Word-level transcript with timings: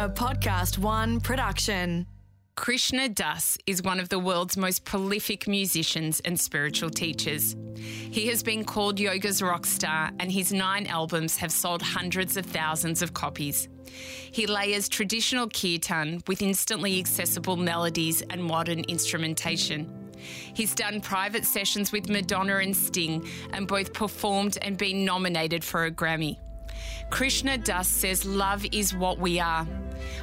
a 0.00 0.08
Podcast 0.08 0.78
One 0.78 1.20
production. 1.20 2.06
Krishna 2.56 3.10
Das 3.10 3.58
is 3.66 3.82
one 3.82 4.00
of 4.00 4.08
the 4.08 4.18
world's 4.18 4.56
most 4.56 4.86
prolific 4.86 5.46
musicians 5.46 6.20
and 6.20 6.40
spiritual 6.40 6.88
teachers. 6.88 7.54
He 7.76 8.26
has 8.28 8.42
been 8.42 8.64
called 8.64 8.98
yoga's 8.98 9.42
rock 9.42 9.66
star, 9.66 10.10
and 10.18 10.32
his 10.32 10.54
nine 10.54 10.86
albums 10.86 11.36
have 11.36 11.52
sold 11.52 11.82
hundreds 11.82 12.38
of 12.38 12.46
thousands 12.46 13.02
of 13.02 13.12
copies. 13.12 13.68
He 14.32 14.46
layers 14.46 14.88
traditional 14.88 15.48
kirtan 15.48 16.22
with 16.26 16.40
instantly 16.40 16.98
accessible 16.98 17.58
melodies 17.58 18.22
and 18.22 18.42
modern 18.42 18.80
instrumentation. 18.88 20.14
He's 20.54 20.74
done 20.74 21.02
private 21.02 21.44
sessions 21.44 21.92
with 21.92 22.08
Madonna 22.08 22.56
and 22.56 22.74
Sting 22.74 23.28
and 23.52 23.68
both 23.68 23.92
performed 23.92 24.56
and 24.62 24.78
been 24.78 25.04
nominated 25.04 25.62
for 25.62 25.84
a 25.84 25.90
Grammy. 25.90 26.38
Krishna 27.10 27.58
Das 27.58 27.88
says 27.88 28.24
love 28.24 28.64
is 28.72 28.94
what 28.94 29.18
we 29.18 29.40
are. 29.40 29.66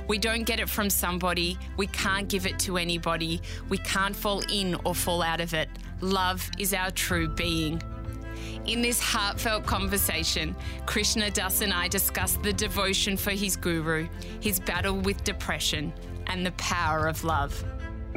We 0.08 0.18
don't 0.18 0.44
get 0.44 0.60
it 0.60 0.70
from 0.70 0.90
somebody, 0.90 1.58
we 1.76 1.88
can't 1.88 2.28
give 2.28 2.46
it 2.46 2.58
to 2.60 2.78
anybody, 2.78 3.42
we 3.70 3.78
can't 3.80 4.16
fall 4.16 4.42
in 4.52 4.76
or 4.86 4.96
fall 4.96 5.22
out 5.22 5.42
of 5.42 5.54
it. 5.54 5.70
Love 6.02 6.50
is 6.58 6.74
our 6.74 6.92
true 6.92 7.28
being. 7.28 7.82
In 8.66 8.82
this 8.82 9.00
heartfelt 9.00 9.66
conversation, 9.66 10.56
Krishna 10.86 11.32
Das 11.32 11.62
and 11.62 11.74
I 11.74 11.88
discuss 11.88 12.34
the 12.38 12.54
devotion 12.54 13.18
for 13.18 13.32
his 13.32 13.56
guru, 13.56 14.08
his 14.40 14.60
battle 14.60 14.96
with 14.96 15.24
depression, 15.24 15.94
and 16.28 16.46
the 16.46 16.52
power 16.54 17.08
of 17.08 17.24
love. 17.24 17.64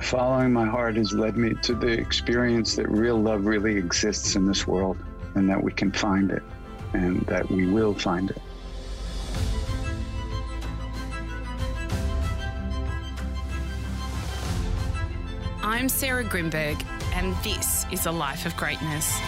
Following 0.02 0.52
my 0.52 0.66
heart 0.66 0.96
has 0.96 1.12
led 1.12 1.36
me 1.36 1.54
to 1.62 1.74
the 1.74 1.88
experience 1.88 2.74
that 2.76 2.88
real 2.88 3.20
love 3.20 3.44
really 3.44 3.76
exists 3.76 4.34
in 4.34 4.46
this 4.46 4.66
world 4.66 4.96
and 5.34 5.48
that 5.48 5.62
we 5.62 5.72
can 5.72 5.92
find 5.92 6.30
it 6.30 6.42
and 6.92 7.20
that 7.22 7.50
we 7.50 7.66
will 7.66 7.94
find 7.94 8.30
it. 8.30 8.42
I'm 15.62 15.88
Sarah 15.88 16.24
Grynberg, 16.24 16.84
and 17.14 17.34
this 17.44 17.86
is 17.92 18.06
A 18.06 18.10
Life 18.10 18.44
of 18.44 18.56
Greatness. 18.56 19.18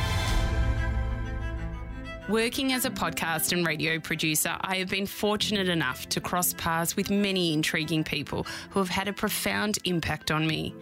Working 2.28 2.72
as 2.72 2.84
a 2.84 2.90
podcast 2.90 3.52
and 3.52 3.66
radio 3.66 3.98
producer, 3.98 4.56
I 4.60 4.76
have 4.76 4.88
been 4.88 5.06
fortunate 5.06 5.68
enough 5.68 6.08
to 6.10 6.20
cross 6.20 6.54
paths 6.54 6.96
with 6.96 7.10
many 7.10 7.52
intriguing 7.52 8.04
people 8.04 8.46
who 8.70 8.78
have 8.78 8.88
had 8.88 9.08
a 9.08 9.12
profound 9.12 9.78
impact 9.84 10.30
on 10.30 10.46
me. 10.46 10.74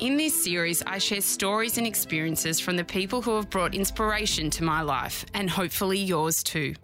In 0.00 0.16
this 0.16 0.42
series, 0.42 0.82
I 0.86 0.96
share 0.96 1.20
stories 1.20 1.76
and 1.76 1.86
experiences 1.86 2.58
from 2.58 2.76
the 2.76 2.84
people 2.84 3.20
who 3.20 3.36
have 3.36 3.50
brought 3.50 3.74
inspiration 3.74 4.48
to 4.50 4.64
my 4.64 4.80
life 4.80 5.26
and 5.34 5.50
hopefully 5.50 5.98
yours 5.98 6.42
too. 6.42 6.74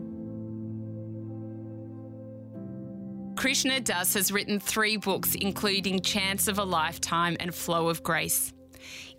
Krishna 3.35 3.81
Das 3.81 4.13
has 4.13 4.31
written 4.31 4.61
three 4.61 4.99
books, 4.99 5.35
including 5.35 6.03
Chants 6.03 6.47
of 6.47 6.59
a 6.59 6.65
Lifetime 6.65 7.39
and 7.41 7.55
Flow 7.55 7.89
of 7.89 8.03
Grace. 8.03 8.53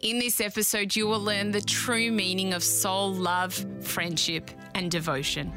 In 0.02 0.20
this 0.20 0.40
episode, 0.42 0.95
you 0.95 1.08
will 1.08 1.20
learn 1.20 1.50
the 1.50 1.62
true 1.62 2.12
meaning 2.12 2.53
of 2.53 2.64
soul 2.64 3.12
love, 3.12 3.66
friendship, 3.81 4.52
and 4.75 4.92
devotion. 4.92 5.52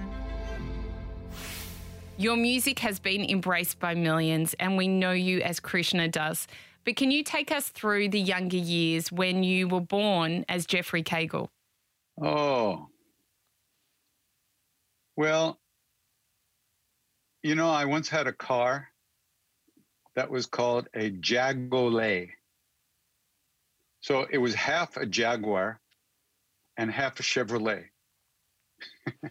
Your 2.17 2.37
music 2.37 2.79
has 2.79 2.99
been 2.99 3.23
embraced 3.29 3.79
by 3.81 3.95
millions, 3.95 4.55
and 4.61 4.79
we 4.79 4.89
know 4.89 5.13
you 5.13 5.41
as 5.43 5.61
Krishna 5.61 6.09
Das. 6.09 6.47
But 6.85 6.97
can 6.97 7.11
you 7.11 7.23
take 7.23 7.53
us 7.53 7.69
through 7.69 8.09
the 8.09 8.21
younger 8.21 8.57
years 8.57 9.13
when 9.13 9.43
you 9.43 9.69
were 9.69 9.81
born 9.81 10.45
as 10.49 10.67
Jeffrey 10.67 11.03
Kagel? 11.03 11.51
Oh. 12.21 12.89
Well, 15.17 15.61
you 17.43 17.55
know, 17.55 17.71
I 17.71 17.85
once 17.85 18.09
had 18.09 18.27
a 18.27 18.33
car 18.33 18.89
that 20.17 20.31
was 20.31 20.47
called 20.47 20.89
a 20.95 21.11
Jagolet. 21.11 22.31
So 24.01 24.27
it 24.31 24.39
was 24.39 24.55
half 24.55 24.97
a 24.97 25.07
Jaguar 25.07 25.81
and 26.77 26.91
half 26.91 27.21
a 27.21 27.23
Chevrolet. 27.23 27.85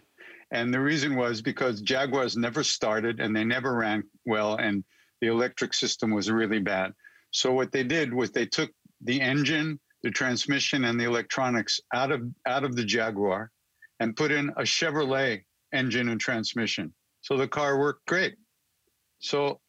and 0.52 0.72
the 0.72 0.80
reason 0.80 1.16
was 1.16 1.42
because 1.42 1.80
Jaguars 1.80 2.36
never 2.36 2.62
started 2.62 3.20
and 3.20 3.34
they 3.34 3.44
never 3.44 3.74
ran 3.74 4.04
well, 4.24 4.56
and 4.56 4.84
the 5.20 5.28
electric 5.28 5.74
system 5.74 6.12
was 6.12 6.30
really 6.30 6.60
bad. 6.60 6.92
So 7.30 7.52
what 7.52 7.72
they 7.72 7.84
did 7.84 8.12
was 8.12 8.30
they 8.30 8.46
took 8.46 8.70
the 9.02 9.20
engine, 9.20 9.78
the 10.02 10.10
transmission, 10.10 10.84
and 10.84 10.98
the 10.98 11.04
electronics 11.04 11.80
out 11.94 12.10
of 12.10 12.22
out 12.46 12.64
of 12.64 12.76
the 12.76 12.84
Jaguar, 12.84 13.50
and 14.00 14.16
put 14.16 14.32
in 14.32 14.50
a 14.50 14.62
Chevrolet 14.62 15.42
engine 15.72 16.08
and 16.08 16.20
transmission. 16.20 16.92
So 17.22 17.36
the 17.36 17.48
car 17.48 17.78
worked 17.78 18.06
great. 18.06 18.34
So 19.20 19.60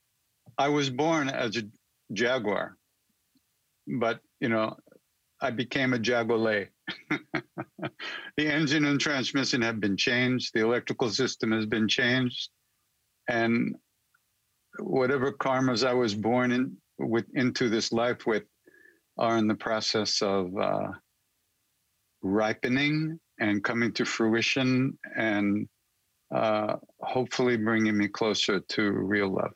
I 0.57 0.69
was 0.69 0.89
born 0.89 1.29
as 1.29 1.57
a 1.57 1.63
Jaguar, 2.13 2.77
but 4.00 4.19
you 4.39 4.50
know, 4.50 4.75
I 5.41 5.51
became 5.51 5.94
a 5.94 6.00
Jagolet. 6.00 6.69
the 7.09 8.47
engine 8.47 8.85
and 8.85 9.00
transmission 9.00 9.61
have 9.61 9.79
been 9.79 9.97
changed. 9.97 10.51
The 10.53 10.61
electrical 10.61 11.09
system 11.09 11.51
has 11.51 11.66
been 11.66 11.88
changed, 11.88 12.50
and 13.29 13.75
whatever 14.79 15.31
karmas 15.31 15.85
I 15.85 15.94
was 15.94 16.16
born 16.16 16.51
in 16.51 16.77
with 17.07 17.25
into 17.34 17.69
this 17.69 17.91
life 17.91 18.25
with 18.25 18.44
are 19.17 19.38
in 19.38 19.47
the 19.47 19.56
process 19.56 20.22
of 20.22 20.56
uh, 20.57 20.88
ripening 22.22 23.19
and 23.39 23.63
coming 23.63 23.91
to 23.94 24.06
fruition 24.06 24.97
and 25.16 25.67
uh, 26.34 26.75
hopefully 27.01 27.57
bringing 27.57 27.97
me 27.97 28.07
closer 28.07 28.59
to 28.59 28.91
real 28.91 29.34
love. 29.34 29.53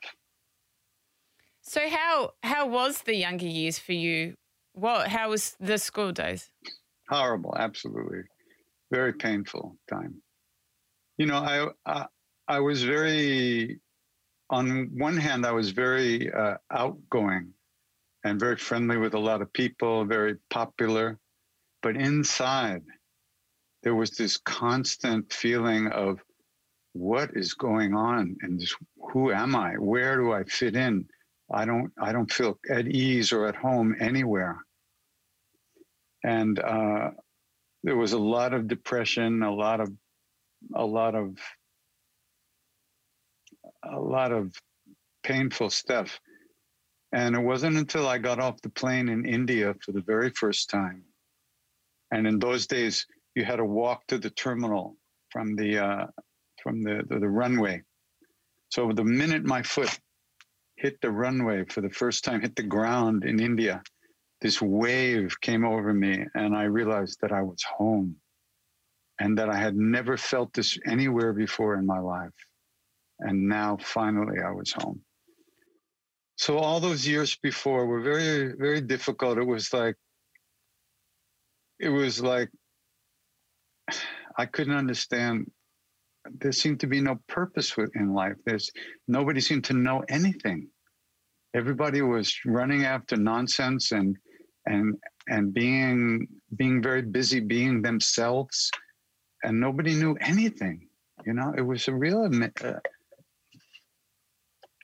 So 1.62 1.88
how 1.88 2.32
how 2.42 2.68
was 2.68 3.02
the 3.02 3.16
younger 3.16 3.46
years 3.46 3.78
for 3.78 3.92
you? 3.92 4.34
What 4.72 5.08
how 5.08 5.30
was 5.30 5.56
the 5.58 5.78
school 5.78 6.12
days? 6.12 6.50
Horrible, 7.08 7.54
absolutely, 7.58 8.22
very 8.92 9.12
painful 9.12 9.76
time. 9.88 10.22
You 11.18 11.26
know, 11.26 11.38
I 11.38 11.68
I, 11.86 12.06
I 12.46 12.60
was 12.60 12.84
very 12.84 13.80
on 14.50 14.90
one 14.96 15.16
hand, 15.16 15.44
I 15.44 15.52
was 15.52 15.70
very 15.70 16.32
uh, 16.32 16.56
outgoing 16.70 17.52
and 18.24 18.40
very 18.40 18.56
friendly 18.56 18.96
with 18.96 19.14
a 19.14 19.18
lot 19.18 19.42
of 19.42 19.52
people, 19.52 20.04
very 20.04 20.36
popular. 20.50 21.18
But 21.82 21.96
inside, 21.96 22.82
there 23.82 23.94
was 23.94 24.10
this 24.10 24.36
constant 24.36 25.32
feeling 25.32 25.88
of 25.88 26.20
what 26.92 27.30
is 27.34 27.54
going 27.54 27.94
on 27.94 28.36
and 28.40 28.62
who 29.12 29.30
am 29.30 29.54
I? 29.54 29.74
Where 29.74 30.16
do 30.16 30.32
I 30.32 30.44
fit 30.44 30.74
in? 30.74 31.06
I 31.52 31.64
don't 31.64 31.92
I 32.00 32.12
don't 32.12 32.32
feel 32.32 32.58
at 32.70 32.88
ease 32.88 33.32
or 33.32 33.46
at 33.46 33.54
home 33.54 33.94
anywhere. 34.00 34.58
And 36.24 36.58
uh, 36.58 37.10
there 37.84 37.96
was 37.96 38.12
a 38.12 38.18
lot 38.18 38.54
of 38.54 38.66
depression, 38.66 39.42
a 39.42 39.54
lot 39.54 39.80
of 39.80 39.92
a 40.74 40.84
lot 40.84 41.14
of 41.14 41.38
a 43.92 43.98
lot 43.98 44.32
of 44.32 44.52
painful 45.22 45.70
stuff. 45.70 46.20
And 47.12 47.34
it 47.34 47.40
wasn't 47.40 47.76
until 47.76 48.08
I 48.08 48.18
got 48.18 48.40
off 48.40 48.60
the 48.62 48.70
plane 48.70 49.08
in 49.08 49.24
India 49.24 49.74
for 49.84 49.92
the 49.92 50.02
very 50.02 50.30
first 50.30 50.70
time. 50.70 51.02
And 52.12 52.26
in 52.26 52.38
those 52.38 52.66
days, 52.66 53.06
you 53.34 53.44
had 53.44 53.56
to 53.56 53.64
walk 53.64 54.06
to 54.08 54.18
the 54.18 54.30
terminal 54.30 54.96
from 55.30 55.56
the 55.56 55.78
uh, 55.78 56.06
from 56.62 56.82
the, 56.82 57.02
the, 57.08 57.20
the 57.20 57.28
runway. 57.28 57.82
So 58.70 58.90
the 58.92 59.04
minute 59.04 59.44
my 59.44 59.62
foot 59.62 59.98
hit 60.76 61.00
the 61.00 61.10
runway 61.10 61.64
for 61.68 61.80
the 61.80 61.90
first 61.90 62.24
time, 62.24 62.40
hit 62.40 62.56
the 62.56 62.62
ground 62.62 63.24
in 63.24 63.40
India, 63.40 63.82
this 64.40 64.60
wave 64.60 65.40
came 65.40 65.64
over 65.64 65.94
me, 65.94 66.26
and 66.34 66.54
I 66.54 66.64
realized 66.64 67.18
that 67.22 67.32
I 67.32 67.42
was 67.42 67.62
home, 67.62 68.16
and 69.18 69.38
that 69.38 69.48
I 69.48 69.56
had 69.56 69.76
never 69.76 70.16
felt 70.16 70.52
this 70.52 70.78
anywhere 70.86 71.32
before 71.32 71.74
in 71.74 71.86
my 71.86 71.98
life. 72.00 72.34
And 73.20 73.48
now 73.48 73.78
finally 73.80 74.40
I 74.40 74.50
was 74.50 74.72
home. 74.72 75.00
So 76.36 76.58
all 76.58 76.80
those 76.80 77.06
years 77.06 77.36
before 77.42 77.86
were 77.86 78.02
very, 78.02 78.52
very 78.56 78.80
difficult. 78.80 79.38
It 79.38 79.46
was 79.46 79.72
like, 79.72 79.96
it 81.80 81.88
was 81.88 82.22
like, 82.22 82.50
I 84.38 84.44
couldn't 84.44 84.76
understand. 84.76 85.50
There 86.40 86.52
seemed 86.52 86.80
to 86.80 86.86
be 86.86 87.00
no 87.00 87.18
purpose 87.26 87.74
in 87.94 88.12
life. 88.12 88.36
There's 88.44 88.70
nobody 89.08 89.40
seemed 89.40 89.64
to 89.64 89.72
know 89.72 90.04
anything. 90.08 90.68
Everybody 91.54 92.02
was 92.02 92.36
running 92.44 92.84
after 92.84 93.16
nonsense 93.16 93.92
and 93.92 94.16
and 94.66 94.96
and 95.28 95.54
being 95.54 96.26
being 96.56 96.82
very 96.82 97.02
busy 97.02 97.40
being 97.40 97.80
themselves, 97.80 98.70
and 99.42 99.58
nobody 99.58 99.94
knew 99.94 100.16
anything. 100.20 100.88
You 101.24 101.32
know, 101.32 101.54
it 101.56 101.62
was 101.62 101.88
a 101.88 101.94
real 101.94 102.28
uh, 102.62 102.72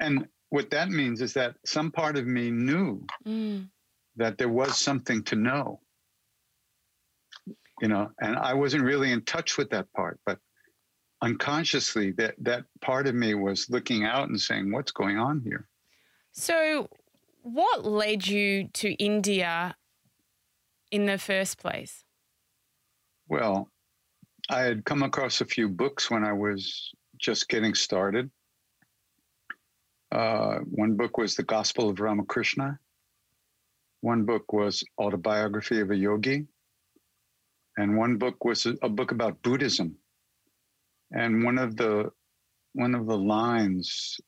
and 0.02 0.26
what 0.50 0.70
that 0.70 0.90
means 0.90 1.22
is 1.22 1.32
that 1.32 1.54
some 1.64 1.90
part 1.90 2.19
of 2.19 2.26
me 2.26 2.50
knew 2.50 3.06
mm. 3.26 3.66
that 4.16 4.37
there 4.37 4.50
was 4.50 4.76
something 4.76 5.22
to 5.25 5.37
know. 5.37 5.81
You 7.81 7.88
know, 7.88 8.10
and 8.20 8.37
I 8.37 8.52
wasn't 8.54 8.84
really 8.84 9.12
in 9.12 9.22
touch 9.22 9.56
with 9.56 9.70
that 9.70 9.90
part, 9.93 10.20
but 10.26 10.38
unconsciously 11.22 12.10
that 12.12 12.34
that 12.38 12.64
part 12.81 13.06
of 13.06 13.14
me 13.14 13.34
was 13.34 13.70
looking 13.70 14.04
out 14.04 14.28
and 14.28 14.40
saying, 14.40 14.70
What's 14.70 14.93
going 14.93 15.19
on 15.19 15.40
here? 15.44 15.69
So, 16.32 16.88
what 17.43 17.84
led 17.84 18.26
you 18.26 18.69
to 18.75 18.93
India 18.94 19.75
in 20.90 21.06
the 21.06 21.19
first 21.19 21.58
place? 21.58 22.04
Well, 23.28 23.70
I 24.50 24.60
had 24.60 24.84
come 24.84 25.02
across 25.02 25.40
a 25.40 25.46
few 25.46 25.69
books 25.69 26.10
when 26.10 26.25
I 26.25 26.32
was 26.32 26.93
just 27.19 27.49
getting 27.49 27.75
started. 27.75 28.31
Uh, 30.12 30.59
one 30.70 30.94
book 30.94 31.17
was 31.17 31.35
The 31.35 31.43
Gospel 31.43 31.88
of 31.88 31.99
Ramakrishna. 31.99 32.79
One 34.03 34.25
book 34.26 34.53
was 34.53 34.85
Autobiography 35.00 35.81
of 35.81 35.91
a 35.91 35.97
Yogi. 35.97 36.47
And 37.79 37.97
one 37.97 38.19
book 38.19 38.44
was 38.44 38.67
a, 38.67 38.75
a 38.82 38.91
book 38.91 39.12
about 39.12 39.41
Buddhism. 39.41 39.97
And 41.12 41.43
one 41.43 41.56
of 41.56 41.76
the 41.76 42.11
one 42.75 42.94
of 42.94 43.06
the 43.06 43.17
lines 43.17 44.20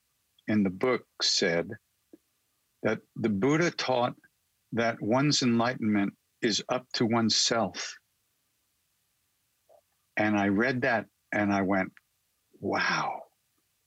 in 0.47 0.63
the 0.63 0.71
book 0.71 1.03
said 1.21 1.69
that 2.81 2.99
the 3.15 3.29
Buddha 3.29 3.69
taught 3.69 4.15
that 4.73 4.99
one's 5.01 5.43
enlightenment 5.43 6.13
is 6.41 6.63
up 6.69 6.85
to 6.93 7.05
oneself. 7.05 7.95
And 10.17 10.35
I 10.35 10.47
read 10.47 10.81
that 10.81 11.05
and 11.31 11.53
I 11.53 11.61
went, 11.61 11.91
wow. 12.59 13.21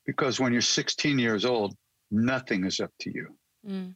Because 0.06 0.38
when 0.38 0.52
you're 0.52 0.62
16 0.62 1.18
years 1.18 1.44
old, 1.44 1.74
nothing 2.10 2.64
is 2.64 2.80
up 2.80 2.90
to 3.00 3.10
you. 3.14 3.28
Mm. 3.66 3.94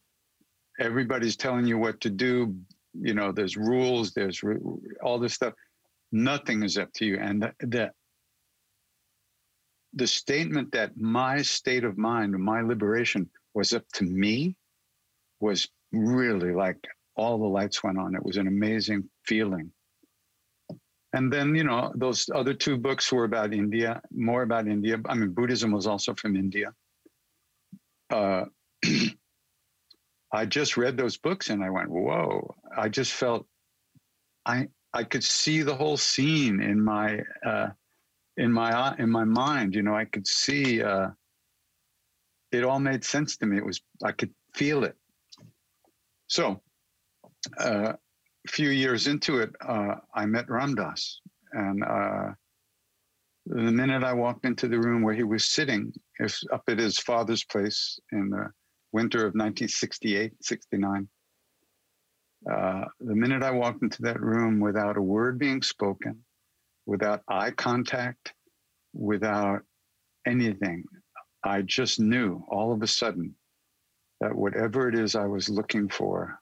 Everybody's 0.80 1.36
telling 1.36 1.66
you 1.66 1.78
what 1.78 2.00
to 2.00 2.10
do. 2.10 2.54
You 2.94 3.14
know, 3.14 3.32
there's 3.32 3.56
rules, 3.56 4.12
there's 4.12 4.42
re- 4.42 4.58
all 5.02 5.18
this 5.18 5.34
stuff. 5.34 5.54
Nothing 6.10 6.62
is 6.62 6.76
up 6.76 6.92
to 6.94 7.06
you. 7.06 7.18
And 7.18 7.42
the, 7.42 7.52
the, 7.60 7.90
the 9.94 10.06
statement 10.06 10.72
that 10.72 10.96
my 10.96 11.42
state 11.42 11.84
of 11.84 11.98
mind, 11.98 12.38
my 12.38 12.62
liberation 12.62 13.30
was 13.54 13.72
up 13.72 13.84
to 13.94 14.04
me 14.04 14.56
was 15.40 15.68
really 15.92 16.52
like 16.52 16.78
all 17.16 17.38
the 17.38 17.46
lights 17.46 17.82
went 17.82 17.98
on. 17.98 18.14
It 18.14 18.24
was 18.24 18.36
an 18.36 18.46
amazing 18.46 19.08
feeling. 19.24 19.70
And 21.14 21.30
then, 21.30 21.54
you 21.54 21.64
know, 21.64 21.92
those 21.94 22.30
other 22.34 22.54
two 22.54 22.78
books 22.78 23.12
were 23.12 23.24
about 23.24 23.52
India, 23.52 24.00
more 24.10 24.42
about 24.42 24.66
India. 24.66 24.98
I 25.06 25.14
mean, 25.14 25.30
Buddhism 25.30 25.70
was 25.70 25.86
also 25.86 26.14
from 26.14 26.36
India. 26.36 26.72
Uh, 28.12 28.44
I 30.32 30.46
just 30.46 30.76
read 30.76 30.96
those 30.96 31.16
books 31.16 31.50
and 31.50 31.64
I 31.64 31.70
went, 31.70 31.90
whoa. 31.90 32.54
I 32.76 32.88
just 32.88 33.12
felt 33.12 33.46
I 34.46 34.68
I 34.94 35.04
could 35.04 35.24
see 35.24 35.62
the 35.62 35.74
whole 35.74 35.96
scene 35.96 36.60
in 36.60 36.82
my 36.82 37.22
uh, 37.44 37.68
in 38.36 38.52
my 38.52 38.94
in 38.98 39.10
my 39.10 39.24
mind. 39.24 39.74
You 39.74 39.82
know, 39.82 39.94
I 39.94 40.04
could 40.04 40.26
see 40.26 40.82
uh, 40.82 41.08
it 42.50 42.64
all 42.64 42.80
made 42.80 43.04
sense 43.04 43.36
to 43.38 43.46
me. 43.46 43.56
It 43.56 43.64
was 43.64 43.80
I 44.04 44.12
could 44.12 44.32
feel 44.54 44.84
it. 44.84 44.96
So 46.28 46.62
uh, 47.58 47.92
a 47.94 48.50
few 48.50 48.70
years 48.70 49.06
into 49.06 49.38
it, 49.38 49.50
uh, 49.66 49.96
I 50.14 50.26
met 50.26 50.50
Ram 50.50 50.74
Dass, 50.74 51.20
And 51.52 51.84
uh, 51.84 52.30
the 53.46 53.72
minute 53.72 54.04
I 54.04 54.12
walked 54.12 54.44
into 54.44 54.68
the 54.68 54.78
room 54.78 55.02
where 55.02 55.14
he 55.14 55.24
was 55.24 55.44
sitting, 55.44 55.92
up 56.52 56.62
at 56.68 56.78
his 56.78 56.98
father's 56.98 57.44
place 57.44 57.98
in 58.12 58.30
the 58.30 58.50
winter 58.92 59.18
of 59.18 59.34
1968, 59.34 60.32
69, 60.40 61.08
uh, 62.50 62.84
the 63.00 63.14
minute 63.14 63.42
I 63.42 63.50
walked 63.50 63.82
into 63.82 64.02
that 64.02 64.20
room 64.20 64.60
without 64.60 64.96
a 64.96 65.02
word 65.02 65.38
being 65.38 65.62
spoken, 65.62 66.24
without 66.86 67.22
eye 67.28 67.50
contact, 67.52 68.32
without 68.92 69.62
anything, 70.26 70.84
I 71.44 71.62
just 71.62 72.00
knew 72.00 72.44
all 72.48 72.72
of 72.72 72.82
a 72.82 72.86
sudden 72.86 73.34
that 74.20 74.34
whatever 74.34 74.88
it 74.88 74.94
is 74.94 75.16
I 75.16 75.26
was 75.26 75.48
looking 75.48 75.88
for 75.88 76.38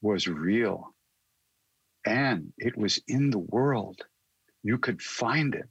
was 0.00 0.26
real 0.28 0.94
and 2.06 2.52
it 2.58 2.76
was 2.76 3.00
in 3.08 3.30
the 3.30 3.38
world. 3.38 4.00
You 4.62 4.78
could 4.78 5.02
find 5.02 5.54
it. 5.54 5.68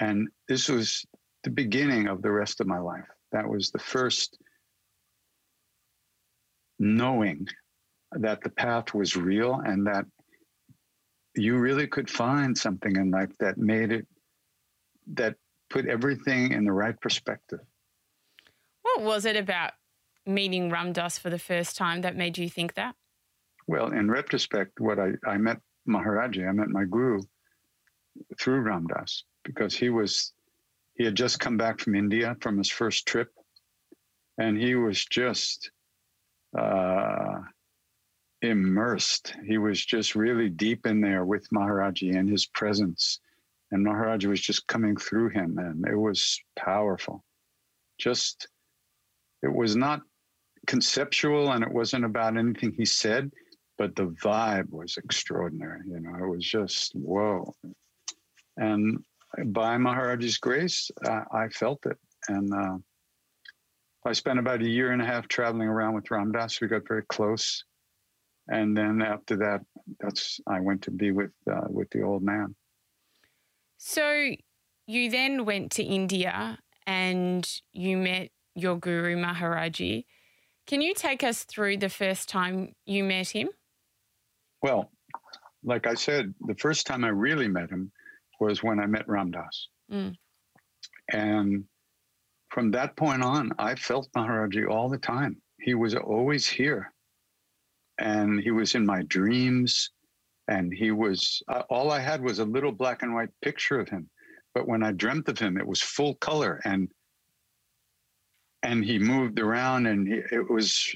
And 0.00 0.28
this 0.48 0.68
was 0.68 1.04
the 1.44 1.50
beginning 1.50 2.08
of 2.08 2.22
the 2.22 2.30
rest 2.30 2.60
of 2.60 2.66
my 2.66 2.78
life. 2.78 3.04
That 3.32 3.48
was 3.48 3.70
the 3.70 3.78
first 3.78 4.38
knowing 6.78 7.46
that 8.12 8.42
the 8.42 8.50
path 8.50 8.94
was 8.94 9.14
real 9.14 9.60
and 9.64 9.86
that 9.86 10.06
you 11.36 11.58
really 11.58 11.86
could 11.86 12.10
find 12.10 12.56
something 12.56 12.96
in 12.96 13.10
life 13.10 13.30
that 13.38 13.58
made 13.58 13.92
it, 13.92 14.08
that 15.14 15.36
put 15.68 15.86
everything 15.86 16.52
in 16.52 16.64
the 16.64 16.72
right 16.72 16.98
perspective. 17.00 17.60
What 18.82 19.02
was 19.02 19.24
it 19.26 19.36
about 19.36 19.72
meeting 20.26 20.70
Ram 20.70 20.92
Dass 20.92 21.18
for 21.18 21.30
the 21.30 21.38
first 21.38 21.76
time 21.76 22.00
that 22.00 22.16
made 22.16 22.38
you 22.38 22.48
think 22.48 22.74
that? 22.74 22.96
Well, 23.68 23.92
in 23.92 24.10
retrospect, 24.10 24.80
what 24.80 24.98
I, 24.98 25.12
I 25.24 25.36
met 25.36 25.58
Maharaji, 25.88 26.48
I 26.48 26.52
met 26.52 26.68
my 26.68 26.84
guru 26.84 27.20
through 28.40 28.60
Ram 28.62 28.86
Dass 28.88 29.22
because 29.54 29.74
he 29.74 29.90
was, 29.90 30.32
he 30.94 31.04
had 31.04 31.14
just 31.14 31.40
come 31.40 31.56
back 31.56 31.80
from 31.80 31.94
India 31.94 32.36
from 32.40 32.58
his 32.58 32.70
first 32.70 33.06
trip 33.06 33.30
and 34.38 34.56
he 34.56 34.74
was 34.74 35.04
just 35.04 35.70
uh, 36.58 37.40
immersed. 38.42 39.34
He 39.46 39.58
was 39.58 39.84
just 39.84 40.14
really 40.14 40.48
deep 40.48 40.86
in 40.86 41.00
there 41.00 41.24
with 41.24 41.46
Maharaji 41.50 42.16
and 42.16 42.28
his 42.28 42.46
presence. 42.46 43.20
And 43.70 43.86
Maharaji 43.86 44.26
was 44.26 44.40
just 44.40 44.66
coming 44.66 44.96
through 44.96 45.28
him 45.30 45.58
and 45.58 45.86
it 45.86 45.96
was 45.96 46.40
powerful. 46.56 47.22
Just, 47.98 48.48
it 49.42 49.52
was 49.52 49.76
not 49.76 50.00
conceptual 50.66 51.52
and 51.52 51.62
it 51.62 51.70
wasn't 51.70 52.04
about 52.04 52.36
anything 52.36 52.72
he 52.72 52.84
said, 52.84 53.30
but 53.78 53.94
the 53.94 54.06
vibe 54.24 54.70
was 54.70 54.96
extraordinary. 54.96 55.82
You 55.86 56.00
know, 56.00 56.14
it 56.14 56.28
was 56.28 56.44
just 56.44 56.94
whoa. 56.94 57.54
And 58.56 59.04
by 59.46 59.76
Maharaji's 59.76 60.38
grace, 60.38 60.90
I, 61.04 61.22
I 61.32 61.48
felt 61.48 61.84
it. 61.86 61.98
And 62.28 62.52
uh, 62.52 62.78
I 64.04 64.12
spent 64.12 64.38
about 64.38 64.62
a 64.62 64.68
year 64.68 64.92
and 64.92 65.02
a 65.02 65.04
half 65.04 65.28
traveling 65.28 65.68
around 65.68 65.94
with 65.94 66.10
Ram 66.10 66.32
Dass. 66.32 66.60
We 66.60 66.68
got 66.68 66.86
very 66.86 67.04
close. 67.08 67.64
And 68.48 68.76
then 68.76 69.02
after 69.02 69.36
that, 69.36 69.60
that's 70.00 70.40
I 70.46 70.60
went 70.60 70.82
to 70.82 70.90
be 70.90 71.12
with 71.12 71.30
uh, 71.50 71.68
with 71.68 71.88
the 71.90 72.02
old 72.02 72.22
man. 72.22 72.54
So 73.78 74.30
you 74.86 75.10
then 75.10 75.44
went 75.44 75.72
to 75.72 75.82
India 75.82 76.58
and 76.86 77.48
you 77.72 77.96
met 77.96 78.30
your 78.54 78.76
guru 78.76 79.16
Maharaji. 79.16 80.04
Can 80.66 80.82
you 80.82 80.94
take 80.94 81.22
us 81.22 81.44
through 81.44 81.78
the 81.78 81.88
first 81.88 82.28
time 82.28 82.72
you 82.86 83.04
met 83.04 83.28
him? 83.28 83.48
Well, 84.62 84.90
like 85.62 85.86
I 85.86 85.94
said, 85.94 86.34
the 86.40 86.54
first 86.56 86.86
time 86.86 87.04
I 87.04 87.08
really 87.08 87.48
met 87.48 87.70
him 87.70 87.92
was 88.40 88.62
when 88.62 88.80
I 88.80 88.86
met 88.86 89.08
Ram 89.08 89.30
Dass. 89.30 89.68
Mm. 89.92 90.14
And 91.12 91.64
from 92.50 92.70
that 92.72 92.96
point 92.96 93.22
on, 93.22 93.52
I 93.58 93.74
felt 93.74 94.08
Maharaji 94.16 94.68
all 94.68 94.88
the 94.88 94.98
time. 94.98 95.36
He 95.60 95.74
was 95.74 95.94
always 95.94 96.48
here. 96.48 96.92
And 97.98 98.40
he 98.40 98.50
was 98.50 98.74
in 98.74 98.86
my 98.86 99.02
dreams. 99.02 99.90
And 100.48 100.72
he 100.72 100.90
was, 100.90 101.42
uh, 101.48 101.62
all 101.70 101.90
I 101.90 102.00
had 102.00 102.22
was 102.22 102.38
a 102.38 102.44
little 102.44 102.72
black 102.72 103.02
and 103.02 103.14
white 103.14 103.28
picture 103.42 103.78
of 103.78 103.88
him. 103.88 104.08
But 104.54 104.66
when 104.66 104.82
I 104.82 104.92
dreamt 104.92 105.28
of 105.28 105.38
him, 105.38 105.56
it 105.58 105.66
was 105.66 105.80
full 105.80 106.14
color. 106.16 106.60
And 106.64 106.88
and 108.62 108.84
he 108.84 108.98
moved 108.98 109.38
around 109.38 109.86
and 109.86 110.06
he, 110.06 110.20
it 110.32 110.50
was 110.50 110.94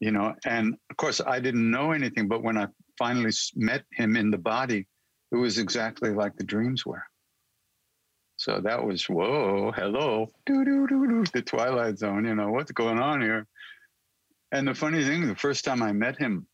you 0.00 0.10
know 0.10 0.34
and 0.44 0.74
of 0.90 0.96
course 0.96 1.20
i 1.26 1.38
didn't 1.38 1.70
know 1.70 1.92
anything 1.92 2.28
but 2.28 2.42
when 2.42 2.56
i 2.56 2.66
finally 2.98 3.30
met 3.54 3.84
him 3.92 4.16
in 4.16 4.30
the 4.30 4.38
body 4.38 4.86
it 5.32 5.36
was 5.36 5.58
exactly 5.58 6.10
like 6.10 6.36
the 6.36 6.44
dreams 6.44 6.84
were. 6.84 7.04
So 8.36 8.60
that 8.62 8.84
was 8.84 9.04
whoa 9.08 9.72
hello. 9.76 10.30
Doo, 10.46 10.64
doo, 10.64 10.86
doo, 10.86 11.24
the 11.32 11.42
twilight 11.42 11.98
zone 11.98 12.24
you 12.24 12.34
know 12.34 12.50
what's 12.50 12.72
going 12.72 12.98
on 12.98 13.20
here? 13.20 13.46
And 14.52 14.66
the 14.66 14.74
funny 14.74 15.04
thing 15.04 15.26
the 15.26 15.36
first 15.36 15.64
time 15.64 15.82
i 15.82 15.92
met 15.92 16.18
him 16.18 16.46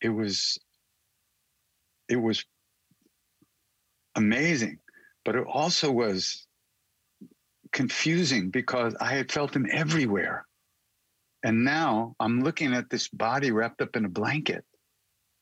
it 0.00 0.08
was 0.08 0.58
it 2.08 2.16
was 2.16 2.44
amazing 4.16 4.78
but 5.24 5.36
it 5.36 5.46
also 5.46 5.92
was 5.92 6.46
confusing 7.72 8.50
because 8.50 8.96
i 9.00 9.14
had 9.14 9.30
felt 9.30 9.54
him 9.54 9.66
everywhere. 9.70 10.44
And 11.44 11.64
now 11.64 12.16
I'm 12.18 12.42
looking 12.42 12.74
at 12.74 12.90
this 12.90 13.06
body 13.08 13.52
wrapped 13.52 13.80
up 13.80 13.94
in 13.94 14.04
a 14.04 14.08
blanket 14.08 14.64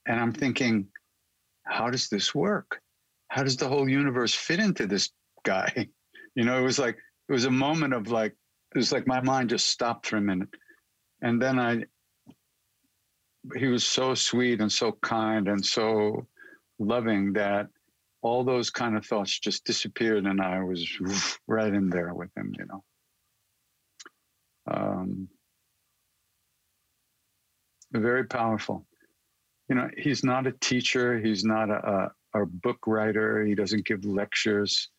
and 0.06 0.20
I'm 0.20 0.32
thinking, 0.32 0.88
how 1.66 1.90
does 1.90 2.08
this 2.08 2.35
work? 2.35 2.80
How 3.28 3.42
does 3.42 3.56
the 3.56 3.68
whole 3.68 3.88
universe 3.88 4.35
fit 4.35 4.61
into 4.61 4.87
this 4.87 5.11
guy? 5.44 5.88
You 6.38 6.44
know, 6.44 6.58
it 6.58 6.62
was 6.62 6.78
like, 6.78 6.99
it 7.30 7.32
was 7.32 7.46
a 7.46 7.50
moment 7.50 7.94
of 7.94 8.08
like, 8.08 8.32
it 8.75 8.76
was 8.76 8.92
like 8.92 9.06
my 9.06 9.23
mind 9.23 9.49
just 9.49 9.70
stopped 9.70 10.06
for 10.06 10.18
a 10.18 10.20
minute. 10.20 10.50
And 11.23 11.40
then 11.40 11.58
I, 11.58 11.85
he 13.56 13.68
was 13.68 13.87
so 13.87 14.14
sweet 14.14 14.61
and 14.61 14.70
so 14.70 14.92
kind 15.00 15.49
and 15.49 15.64
so 15.64 16.26
loving 16.78 17.32
that 17.32 17.68
all 18.20 18.44
those 18.44 18.68
kind 18.68 18.99
of 18.99 19.06
thoughts 19.06 19.38
just 19.38 19.64
disappeared 19.64 20.26
and 20.26 20.42
I 20.42 20.62
was 20.62 20.87
right 21.46 21.73
in 21.73 21.88
there 21.88 22.12
with 22.12 22.28
him, 22.37 22.52
you 22.58 22.66
know. 22.66 22.85
Um, 24.70 25.28
very 27.92 28.26
powerful. 28.26 28.85
You 29.68 29.76
know, 29.76 29.88
he's 29.96 30.23
not 30.23 30.46
a 30.46 30.52
teacher. 30.52 31.18
He's 31.18 31.44
not 31.44 31.70
a, 31.70 32.11
a, 32.35 32.42
a 32.42 32.46
book 32.46 32.78
writer. 32.87 33.44
He 33.44 33.54
doesn't 33.54 33.85
give 33.85 34.04
lectures. 34.04 34.90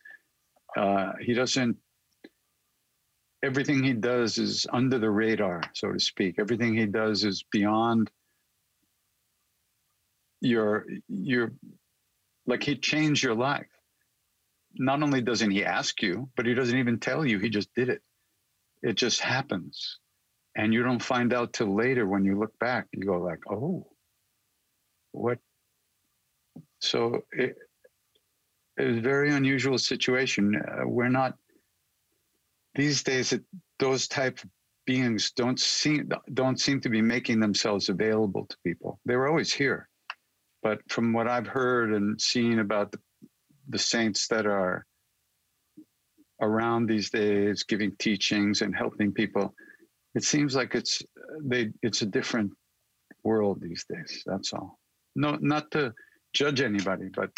Uh, 0.76 1.14
he 1.22 1.34
doesn't. 1.34 1.78
Everything 3.44 3.84
he 3.84 3.94
does 3.94 4.38
is 4.38 4.66
under 4.74 5.00
the 5.00 5.10
radar, 5.10 5.62
so 5.74 5.94
to 5.94 6.00
speak. 6.00 6.36
Everything 6.40 6.76
he 6.76 6.86
does 6.86 7.24
is 7.24 7.44
beyond 7.52 8.12
your 10.42 10.86
your 11.08 11.54
like 12.46 12.64
he 12.64 12.76
changed 12.76 13.24
your 13.24 13.36
life. 13.36 13.68
Not 14.76 15.02
only 15.02 15.22
doesn't 15.22 15.52
he 15.52 15.64
ask 15.64 16.02
you, 16.02 16.30
but 16.36 16.46
he 16.46 16.54
doesn't 16.54 16.78
even 16.78 17.00
tell 17.00 17.26
you. 17.26 17.40
He 17.40 17.50
just 17.50 17.74
did 17.74 17.90
it. 17.90 18.02
It 18.84 18.96
just 18.96 19.22
happens 19.22 20.00
and 20.58 20.74
you 20.74 20.84
don't 20.84 21.02
find 21.02 21.34
out 21.34 21.54
till 21.54 21.74
later 21.74 22.06
when 22.06 22.26
you 22.26 22.38
look 22.38 22.58
back 22.60 22.88
you 22.92 23.06
go 23.06 23.18
like 23.20 23.40
oh 23.50 23.88
what 25.18 25.40
so 26.80 27.22
it, 27.32 27.56
it 28.78 28.84
was 28.84 28.98
a 28.98 29.02
very 29.02 29.34
unusual 29.34 29.78
situation 29.78 30.56
uh, 30.56 30.88
we're 30.88 31.10
not 31.10 31.34
these 32.76 33.04
days 33.04 33.34
it, 33.34 33.44
those 33.80 34.08
type 34.08 34.38
of 34.44 34.50
beings 34.86 35.32
don't 35.32 35.60
seem 35.60 36.10
don't 36.34 36.60
seem 36.60 36.80
to 36.80 36.90
be 36.90 37.02
making 37.02 37.40
themselves 37.40 37.90
available 37.90 38.46
to 38.48 38.58
people 38.66 39.00
they 39.06 39.16
were 39.16 39.28
always 39.28 39.52
here 39.52 39.90
but 40.64 40.80
from 40.90 41.12
what 41.14 41.28
i've 41.28 41.48
heard 41.48 41.94
and 41.94 42.20
seen 42.22 42.60
about 42.60 42.92
the, 42.92 43.00
the 43.70 43.80
saints 43.80 44.28
that 44.28 44.46
are 44.46 44.86
around 46.42 46.86
these 46.86 47.10
days 47.10 47.64
giving 47.64 47.92
teachings 47.98 48.62
and 48.62 48.76
helping 48.76 49.12
people 49.12 49.54
it 50.16 50.24
seems 50.24 50.56
like 50.56 50.74
it's 50.74 51.04
they 51.44 51.70
it's 51.82 52.02
a 52.02 52.06
different 52.06 52.52
world 53.24 53.60
these 53.62 53.86
days. 53.90 54.24
That's 54.26 54.54
all. 54.54 54.80
No, 55.18 55.36
not 55.42 55.72
to 55.72 55.96
judge 56.34 56.62
anybody, 56.62 57.10
but 57.14 57.32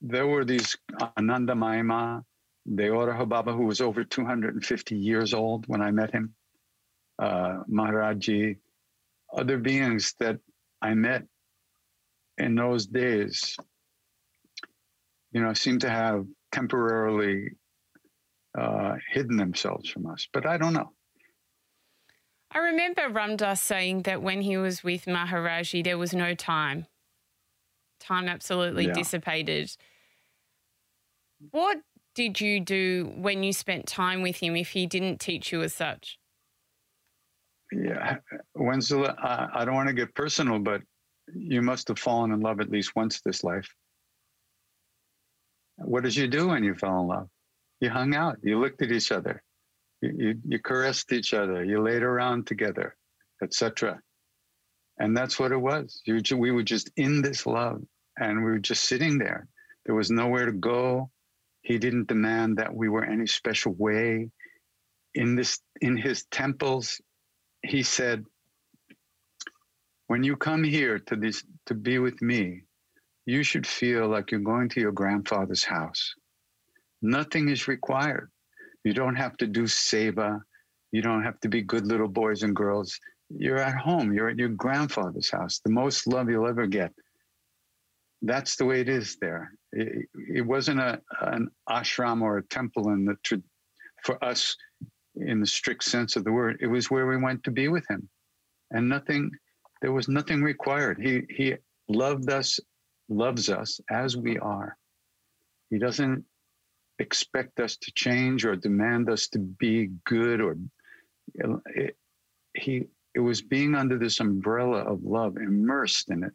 there 0.00 0.26
were 0.26 0.46
these 0.46 0.74
Anandamayi 1.18 1.84
Ma, 1.84 2.22
Devraha 2.66 3.28
Baba, 3.28 3.52
who 3.52 3.66
was 3.66 3.82
over 3.82 4.04
250 4.04 4.96
years 4.96 5.34
old 5.34 5.66
when 5.68 5.82
I 5.82 5.90
met 5.90 6.10
him, 6.12 6.34
uh, 7.18 7.58
Maharaji, 7.70 8.56
other 9.36 9.58
beings 9.58 10.14
that 10.18 10.38
I 10.80 10.94
met 10.94 11.24
in 12.38 12.54
those 12.54 12.86
days, 12.86 13.58
you 15.32 15.42
know, 15.42 15.52
seem 15.52 15.78
to 15.80 15.90
have 15.90 16.24
temporarily 16.52 17.50
uh, 18.58 18.94
hidden 19.12 19.36
themselves 19.36 19.90
from 19.90 20.06
us. 20.06 20.26
But 20.32 20.46
I 20.46 20.56
don't 20.56 20.72
know. 20.72 20.92
I 22.52 22.58
remember 22.58 23.08
Ram 23.08 23.36
Dass 23.36 23.60
saying 23.60 24.02
that 24.02 24.22
when 24.22 24.40
he 24.42 24.56
was 24.56 24.82
with 24.82 25.04
Maharaji, 25.04 25.84
there 25.84 25.98
was 25.98 26.12
no 26.12 26.34
time. 26.34 26.86
Time 28.00 28.28
absolutely 28.28 28.86
yeah. 28.86 28.92
dissipated. 28.92 29.70
What 31.52 31.78
did 32.14 32.40
you 32.40 32.58
do 32.60 33.12
when 33.16 33.42
you 33.42 33.52
spent 33.52 33.86
time 33.86 34.22
with 34.22 34.36
him 34.36 34.56
if 34.56 34.70
he 34.70 34.86
didn't 34.86 35.20
teach 35.20 35.52
you 35.52 35.62
as 35.62 35.74
such? 35.74 36.18
Yeah, 37.72 38.16
when's 38.54 38.88
the, 38.88 39.14
I 39.18 39.64
don't 39.64 39.76
want 39.76 39.88
to 39.88 39.94
get 39.94 40.12
personal, 40.14 40.58
but 40.58 40.82
you 41.32 41.62
must 41.62 41.86
have 41.86 42.00
fallen 42.00 42.32
in 42.32 42.40
love 42.40 42.60
at 42.60 42.68
least 42.68 42.96
once 42.96 43.20
this 43.20 43.44
life. 43.44 43.72
What 45.76 46.02
did 46.02 46.16
you 46.16 46.26
do 46.26 46.48
when 46.48 46.64
you 46.64 46.74
fell 46.74 47.00
in 47.00 47.06
love? 47.06 47.28
You 47.80 47.90
hung 47.90 48.14
out, 48.14 48.38
you 48.42 48.58
looked 48.58 48.82
at 48.82 48.90
each 48.90 49.12
other, 49.12 49.40
you, 50.00 50.40
you 50.46 50.58
caressed 50.58 51.12
each 51.12 51.34
other, 51.34 51.64
you 51.64 51.80
laid 51.82 52.02
around 52.02 52.46
together, 52.46 52.96
etc. 53.42 54.00
And 54.98 55.16
that's 55.16 55.38
what 55.38 55.52
it 55.52 55.60
was. 55.60 56.00
You, 56.04 56.20
we 56.36 56.50
were 56.50 56.62
just 56.62 56.90
in 56.96 57.22
this 57.22 57.46
love 57.46 57.82
and 58.18 58.44
we 58.44 58.50
were 58.50 58.58
just 58.58 58.84
sitting 58.84 59.18
there. 59.18 59.48
There 59.86 59.94
was 59.94 60.10
nowhere 60.10 60.46
to 60.46 60.52
go. 60.52 61.10
He 61.62 61.78
didn't 61.78 62.08
demand 62.08 62.58
that 62.58 62.74
we 62.74 62.88
were 62.88 63.04
any 63.04 63.26
special 63.26 63.72
way. 63.72 64.30
In 65.14 65.34
this 65.34 65.58
in 65.80 65.96
his 65.96 66.24
temples, 66.30 67.00
he 67.62 67.82
said, 67.82 68.24
when 70.06 70.22
you 70.22 70.36
come 70.36 70.62
here 70.62 70.98
to 70.98 71.16
this 71.16 71.44
to 71.66 71.74
be 71.74 71.98
with 71.98 72.20
me, 72.22 72.62
you 73.26 73.42
should 73.42 73.66
feel 73.66 74.08
like 74.08 74.30
you're 74.30 74.40
going 74.40 74.68
to 74.70 74.80
your 74.80 74.92
grandfather's 74.92 75.64
house. 75.64 76.14
Nothing 77.02 77.48
is 77.48 77.68
required. 77.68 78.30
You 78.84 78.94
don't 78.94 79.16
have 79.16 79.36
to 79.38 79.46
do 79.46 79.64
seva. 79.64 80.40
You 80.92 81.02
don't 81.02 81.22
have 81.22 81.38
to 81.40 81.48
be 81.48 81.62
good 81.62 81.86
little 81.86 82.08
boys 82.08 82.42
and 82.42 82.54
girls. 82.54 82.98
You're 83.28 83.58
at 83.58 83.76
home. 83.76 84.12
You're 84.12 84.30
at 84.30 84.38
your 84.38 84.48
grandfather's 84.48 85.30
house. 85.30 85.60
The 85.64 85.70
most 85.70 86.06
love 86.06 86.28
you'll 86.28 86.48
ever 86.48 86.66
get. 86.66 86.92
That's 88.22 88.56
the 88.56 88.64
way 88.64 88.80
it 88.80 88.88
is 88.88 89.16
there. 89.20 89.52
It, 89.72 90.06
it 90.14 90.42
wasn't 90.42 90.80
a, 90.80 91.00
an 91.20 91.48
ashram 91.68 92.22
or 92.22 92.38
a 92.38 92.46
temple 92.46 92.90
in 92.90 93.04
the 93.04 93.42
for 94.04 94.22
us 94.24 94.56
in 95.16 95.40
the 95.40 95.46
strict 95.46 95.84
sense 95.84 96.16
of 96.16 96.24
the 96.24 96.32
word. 96.32 96.58
It 96.60 96.66
was 96.66 96.90
where 96.90 97.06
we 97.06 97.16
went 97.16 97.44
to 97.44 97.50
be 97.50 97.68
with 97.68 97.84
him, 97.88 98.08
and 98.70 98.88
nothing. 98.88 99.30
There 99.80 99.92
was 99.92 100.08
nothing 100.08 100.42
required. 100.42 100.98
He 101.00 101.22
he 101.30 101.54
loved 101.88 102.30
us, 102.30 102.60
loves 103.08 103.48
us 103.48 103.80
as 103.90 104.16
we 104.16 104.38
are. 104.38 104.76
He 105.70 105.78
doesn't 105.78 106.24
expect 107.00 107.58
us 107.60 107.76
to 107.78 107.92
change 107.92 108.44
or 108.44 108.54
demand 108.54 109.08
us 109.08 109.28
to 109.28 109.38
be 109.38 109.90
good 110.04 110.40
or 110.40 110.56
it, 111.34 111.96
he 112.54 112.84
it 113.14 113.20
was 113.20 113.42
being 113.42 113.74
under 113.74 113.98
this 113.98 114.20
umbrella 114.20 114.78
of 114.78 115.02
love 115.02 115.36
immersed 115.36 116.10
in 116.10 116.22
it. 116.22 116.32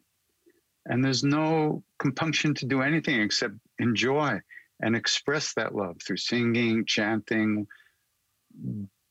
And 0.88 1.03
there's 1.03 1.24
no 1.24 1.84
compunction 2.00 2.53
to 2.55 2.65
do 2.65 2.81
anything 2.81 3.22
except 3.22 3.55
enjoy 3.79 4.39
and 4.81 4.95
express 4.95 5.53
that 5.53 5.74
love 5.74 5.98
through 6.01 6.17
singing 6.17 6.86
chanting 6.86 7.67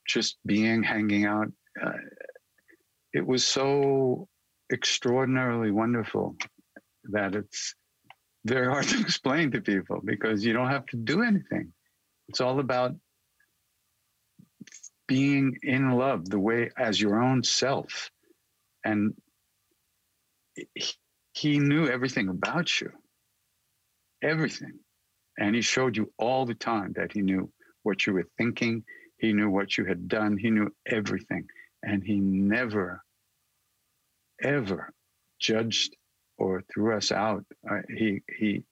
just 0.06 0.36
being 0.44 0.82
hanging 0.82 1.24
out. 1.24 1.50
Uh, 1.82 1.92
it 3.12 3.26
was 3.26 3.46
so 3.46 4.28
extraordinarily 4.72 5.70
wonderful 5.70 6.36
that 7.04 7.34
it's 7.34 7.74
very 8.44 8.66
hard 8.66 8.84
to 8.88 9.00
explain 9.00 9.50
to 9.52 9.60
people 9.60 10.00
because 10.04 10.44
you 10.44 10.52
don't 10.52 10.70
have 10.70 10.86
to 10.86 10.96
do 10.96 11.22
anything. 11.22 11.72
It's 12.28 12.40
all 12.40 12.60
about 12.60 12.94
being 15.06 15.58
in 15.62 15.90
love 15.90 16.28
the 16.28 16.38
way 16.38 16.70
as 16.78 17.00
your 17.00 17.22
own 17.22 17.42
self. 17.42 18.10
And 18.84 19.14
he 21.34 21.58
knew 21.58 21.88
everything 21.88 22.28
about 22.28 22.80
you, 22.80 22.90
everything. 24.22 24.78
And 25.38 25.54
he 25.54 25.62
showed 25.62 25.96
you 25.96 26.12
all 26.18 26.46
the 26.46 26.54
time 26.54 26.92
that 26.96 27.12
he 27.12 27.20
knew 27.20 27.50
what 27.82 28.06
you 28.06 28.12
were 28.12 28.28
thinking, 28.38 28.84
he 29.18 29.32
knew 29.32 29.50
what 29.50 29.76
you 29.76 29.84
had 29.84 30.08
done, 30.08 30.38
he 30.38 30.50
knew 30.50 30.70
everything. 30.86 31.46
And 31.82 32.02
he 32.02 32.16
never, 32.16 33.02
ever 34.42 34.92
judged 35.38 35.96
or 36.38 36.62
threw 36.72 36.96
us 36.96 37.12
out. 37.12 37.44
Uh, 37.68 37.80
he 37.94 38.22
he 38.38 38.64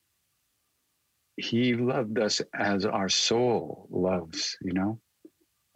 he 1.37 1.73
loved 1.73 2.19
us 2.19 2.41
as 2.53 2.85
our 2.85 3.09
soul 3.09 3.87
loves, 3.89 4.57
you 4.61 4.73
know, 4.73 4.99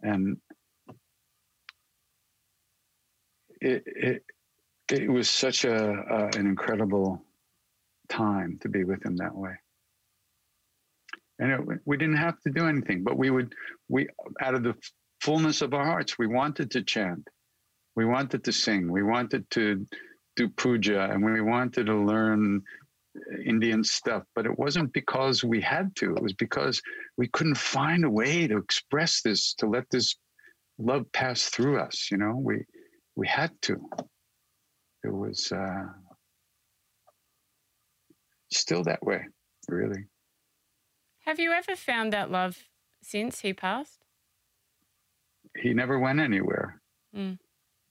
and 0.02 0.36
it 3.60 3.82
it 3.86 4.24
it 4.90 5.10
was 5.10 5.28
such 5.28 5.64
a, 5.64 5.76
a 5.76 6.38
an 6.38 6.46
incredible 6.46 7.22
time 8.08 8.58
to 8.62 8.68
be 8.68 8.84
with 8.84 9.04
him 9.04 9.16
that 9.16 9.34
way. 9.34 9.54
And 11.40 11.52
it, 11.52 11.80
we 11.84 11.96
didn't 11.96 12.16
have 12.16 12.40
to 12.40 12.50
do 12.50 12.66
anything, 12.66 13.02
but 13.02 13.16
we 13.16 13.30
would 13.30 13.54
we 13.88 14.08
out 14.40 14.54
of 14.54 14.62
the 14.62 14.74
fullness 15.20 15.62
of 15.62 15.74
our 15.74 15.84
hearts, 15.84 16.18
we 16.18 16.26
wanted 16.26 16.70
to 16.72 16.82
chant, 16.82 17.28
we 17.96 18.04
wanted 18.04 18.44
to 18.44 18.52
sing, 18.52 18.90
we 18.90 19.02
wanted 19.02 19.48
to 19.50 19.86
do 20.38 20.48
puja 20.48 21.10
and 21.10 21.24
we 21.24 21.40
wanted 21.40 21.86
to 21.86 21.94
learn 21.94 22.62
Indian 23.44 23.82
stuff, 23.82 24.22
but 24.36 24.46
it 24.46 24.56
wasn't 24.58 24.92
because 24.92 25.42
we 25.42 25.60
had 25.60 25.94
to. 25.96 26.14
It 26.14 26.22
was 26.22 26.34
because 26.34 26.80
we 27.16 27.26
couldn't 27.28 27.56
find 27.56 28.04
a 28.04 28.10
way 28.10 28.46
to 28.46 28.56
express 28.56 29.20
this, 29.22 29.54
to 29.54 29.66
let 29.66 29.90
this 29.90 30.14
love 30.78 31.04
pass 31.12 31.46
through 31.46 31.80
us. 31.80 32.08
You 32.10 32.18
know, 32.18 32.34
we 32.36 32.64
we 33.16 33.26
had 33.26 33.50
to. 33.62 33.76
It 35.02 35.12
was 35.12 35.50
uh, 35.50 35.86
still 38.52 38.84
that 38.84 39.02
way, 39.04 39.26
really. 39.68 40.04
Have 41.26 41.40
you 41.40 41.50
ever 41.50 41.74
found 41.74 42.12
that 42.12 42.30
love 42.30 42.58
since 43.02 43.40
he 43.40 43.52
passed? 43.52 44.04
He 45.56 45.74
never 45.74 45.98
went 45.98 46.20
anywhere. 46.20 46.80
Mm. 47.14 47.38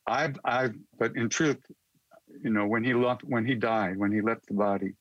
I've, 0.08 0.38
I've, 0.46 0.76
but 0.98 1.16
in 1.18 1.28
truth, 1.28 1.58
you 2.44 2.52
know, 2.52 2.68
when 2.68 2.84
he 2.84 2.94
left, 2.94 3.24
when 3.24 3.46
he 3.46 3.56
died, 3.56 3.98
when 3.98 4.12
he 4.12 4.22
left 4.22 4.48
the 4.48 4.54
body, 4.54 4.94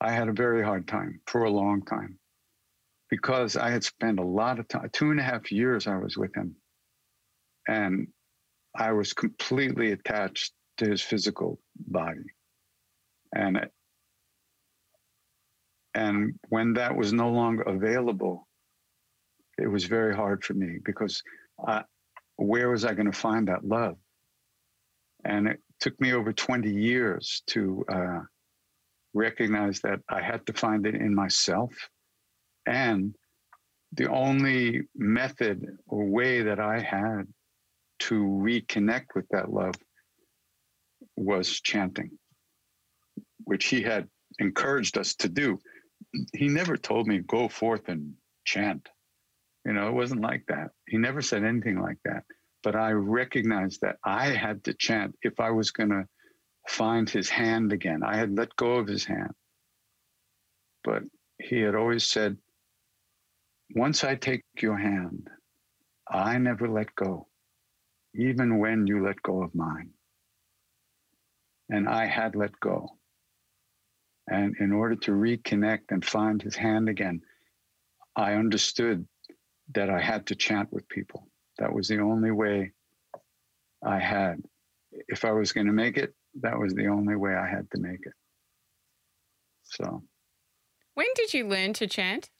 I 0.00 0.12
had 0.12 0.28
a 0.28 0.32
very 0.32 0.62
hard 0.62 0.88
time 0.88 1.20
for 1.26 1.44
a 1.44 1.50
long 1.50 1.82
time 1.84 2.18
because 3.10 3.56
I 3.56 3.70
had 3.70 3.84
spent 3.84 4.18
a 4.18 4.24
lot 4.24 4.58
of 4.58 4.68
time, 4.68 4.88
two 4.92 5.10
and 5.10 5.20
a 5.20 5.22
half 5.22 5.52
years 5.52 5.86
I 5.86 5.96
was 5.96 6.16
with 6.16 6.34
him. 6.34 6.56
And 7.68 8.08
I 8.74 8.92
was 8.92 9.12
completely 9.12 9.92
attached 9.92 10.52
to 10.78 10.88
his 10.88 11.02
physical 11.02 11.60
body. 11.76 12.24
And 13.34 13.68
and 15.94 16.34
when 16.48 16.74
that 16.74 16.96
was 16.96 17.12
no 17.12 17.30
longer 17.30 17.62
available, 17.62 18.46
it 19.58 19.66
was 19.66 19.84
very 19.84 20.14
hard 20.14 20.44
for 20.44 20.54
me 20.54 20.78
because 20.84 21.22
I, 21.66 21.82
where 22.36 22.70
was 22.70 22.84
I 22.84 22.94
going 22.94 23.10
to 23.10 23.18
find 23.18 23.48
that 23.48 23.64
love? 23.64 23.96
And 25.24 25.48
it 25.48 25.60
took 25.80 25.98
me 26.00 26.12
over 26.12 26.32
20 26.32 26.70
years 26.70 27.42
to 27.48 27.84
uh, 27.88 28.20
recognize 29.14 29.80
that 29.80 30.00
I 30.08 30.20
had 30.22 30.46
to 30.46 30.52
find 30.52 30.86
it 30.86 30.94
in 30.94 31.14
myself. 31.14 31.72
And 32.66 33.14
the 33.92 34.08
only 34.08 34.82
method 34.94 35.66
or 35.86 36.04
way 36.04 36.42
that 36.42 36.60
I 36.60 36.78
had 36.80 37.24
to 38.00 38.14
reconnect 38.14 39.14
with 39.14 39.26
that 39.30 39.52
love 39.52 39.74
was 41.16 41.60
chanting, 41.60 42.10
which 43.44 43.66
he 43.66 43.82
had 43.82 44.08
encouraged 44.38 44.96
us 44.96 45.14
to 45.16 45.28
do. 45.28 45.58
He 46.34 46.48
never 46.48 46.76
told 46.76 47.06
me, 47.06 47.18
go 47.18 47.48
forth 47.48 47.88
and 47.88 48.14
chant. 48.44 48.88
You 49.64 49.72
know, 49.72 49.88
it 49.88 49.94
wasn't 49.94 50.22
like 50.22 50.44
that. 50.48 50.70
He 50.86 50.96
never 50.96 51.20
said 51.20 51.44
anything 51.44 51.80
like 51.80 51.98
that. 52.04 52.24
But 52.62 52.76
I 52.76 52.92
recognized 52.92 53.80
that 53.82 53.96
I 54.04 54.26
had 54.28 54.64
to 54.64 54.74
chant 54.74 55.16
if 55.22 55.40
I 55.40 55.50
was 55.50 55.70
going 55.70 55.90
to 55.90 56.06
find 56.68 57.08
his 57.08 57.28
hand 57.28 57.72
again. 57.72 58.02
I 58.02 58.16
had 58.16 58.36
let 58.36 58.54
go 58.56 58.72
of 58.72 58.86
his 58.86 59.04
hand. 59.04 59.32
But 60.84 61.02
he 61.38 61.60
had 61.60 61.74
always 61.74 62.04
said, 62.04 62.36
once 63.74 64.04
I 64.04 64.16
take 64.16 64.44
your 64.60 64.76
hand, 64.76 65.28
I 66.10 66.38
never 66.38 66.68
let 66.68 66.94
go, 66.94 67.28
even 68.14 68.58
when 68.58 68.86
you 68.86 69.04
let 69.04 69.22
go 69.22 69.42
of 69.42 69.54
mine. 69.54 69.90
And 71.70 71.88
I 71.88 72.06
had 72.06 72.34
let 72.34 72.58
go. 72.60 72.98
And 74.28 74.56
in 74.58 74.72
order 74.72 74.96
to 74.96 75.12
reconnect 75.12 75.90
and 75.90 76.04
find 76.04 76.42
his 76.42 76.56
hand 76.56 76.88
again, 76.88 77.22
I 78.16 78.34
understood 78.34 79.06
that 79.74 79.88
I 79.88 80.00
had 80.00 80.26
to 80.26 80.34
chant 80.34 80.72
with 80.72 80.88
people. 80.88 81.29
That 81.60 81.72
was 81.72 81.88
the 81.88 82.00
only 82.00 82.30
way 82.30 82.72
I 83.84 83.98
had. 83.98 84.42
If 85.08 85.24
I 85.24 85.32
was 85.32 85.52
going 85.52 85.66
to 85.66 85.72
make 85.72 85.98
it, 85.98 86.14
that 86.40 86.58
was 86.58 86.74
the 86.74 86.88
only 86.88 87.16
way 87.16 87.34
I 87.34 87.46
had 87.46 87.70
to 87.72 87.80
make 87.80 88.00
it. 88.02 88.14
So. 89.62 90.02
When 90.94 91.06
did 91.14 91.32
you 91.32 91.46
learn 91.46 91.74
to 91.74 91.86
chant? 91.86 92.30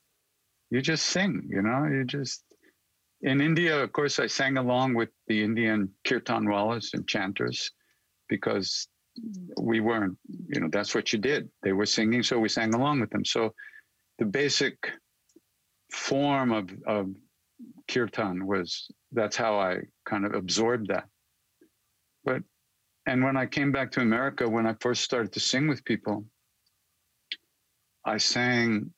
You 0.70 0.80
just 0.80 1.06
sing, 1.06 1.48
you 1.48 1.62
know, 1.62 1.84
you 1.84 2.04
just. 2.04 2.42
In 3.22 3.42
India, 3.42 3.78
of 3.82 3.92
course, 3.92 4.18
I 4.18 4.26
sang 4.26 4.56
along 4.56 4.94
with 4.94 5.10
the 5.26 5.42
Indian 5.42 5.90
kirtan 6.06 6.46
wallahs 6.46 6.94
and 6.94 7.06
chanters 7.06 7.70
because 8.30 8.88
we 9.60 9.80
weren't, 9.80 10.16
you 10.48 10.60
know, 10.60 10.68
that's 10.72 10.94
what 10.94 11.12
you 11.12 11.18
did. 11.18 11.50
They 11.62 11.72
were 11.72 11.84
singing, 11.84 12.22
so 12.22 12.38
we 12.38 12.48
sang 12.48 12.72
along 12.74 13.00
with 13.00 13.10
them. 13.10 13.26
So 13.26 13.52
the 14.18 14.24
basic 14.24 14.90
form 15.92 16.52
of, 16.52 16.70
of 16.86 17.10
kirtan 17.88 18.47
was 18.47 18.90
that's 19.12 19.37
how 19.37 19.59
I 19.59 19.79
kind 20.05 20.25
of 20.25 20.35
absorbed 20.35 20.88
that. 20.88 21.05
But 22.25 22.43
and 23.07 23.25
when 23.25 23.37
I 23.37 23.47
came 23.47 23.73
back 23.73 23.90
to 23.93 24.00
America, 24.00 24.49
when 24.49 24.67
I 24.67 24.75
first 24.81 25.02
started 25.02 25.33
to 25.33 25.40
sing 25.40 25.69
with 25.69 25.85
people, 25.85 26.25
I 28.05 28.19
sang 28.19 28.93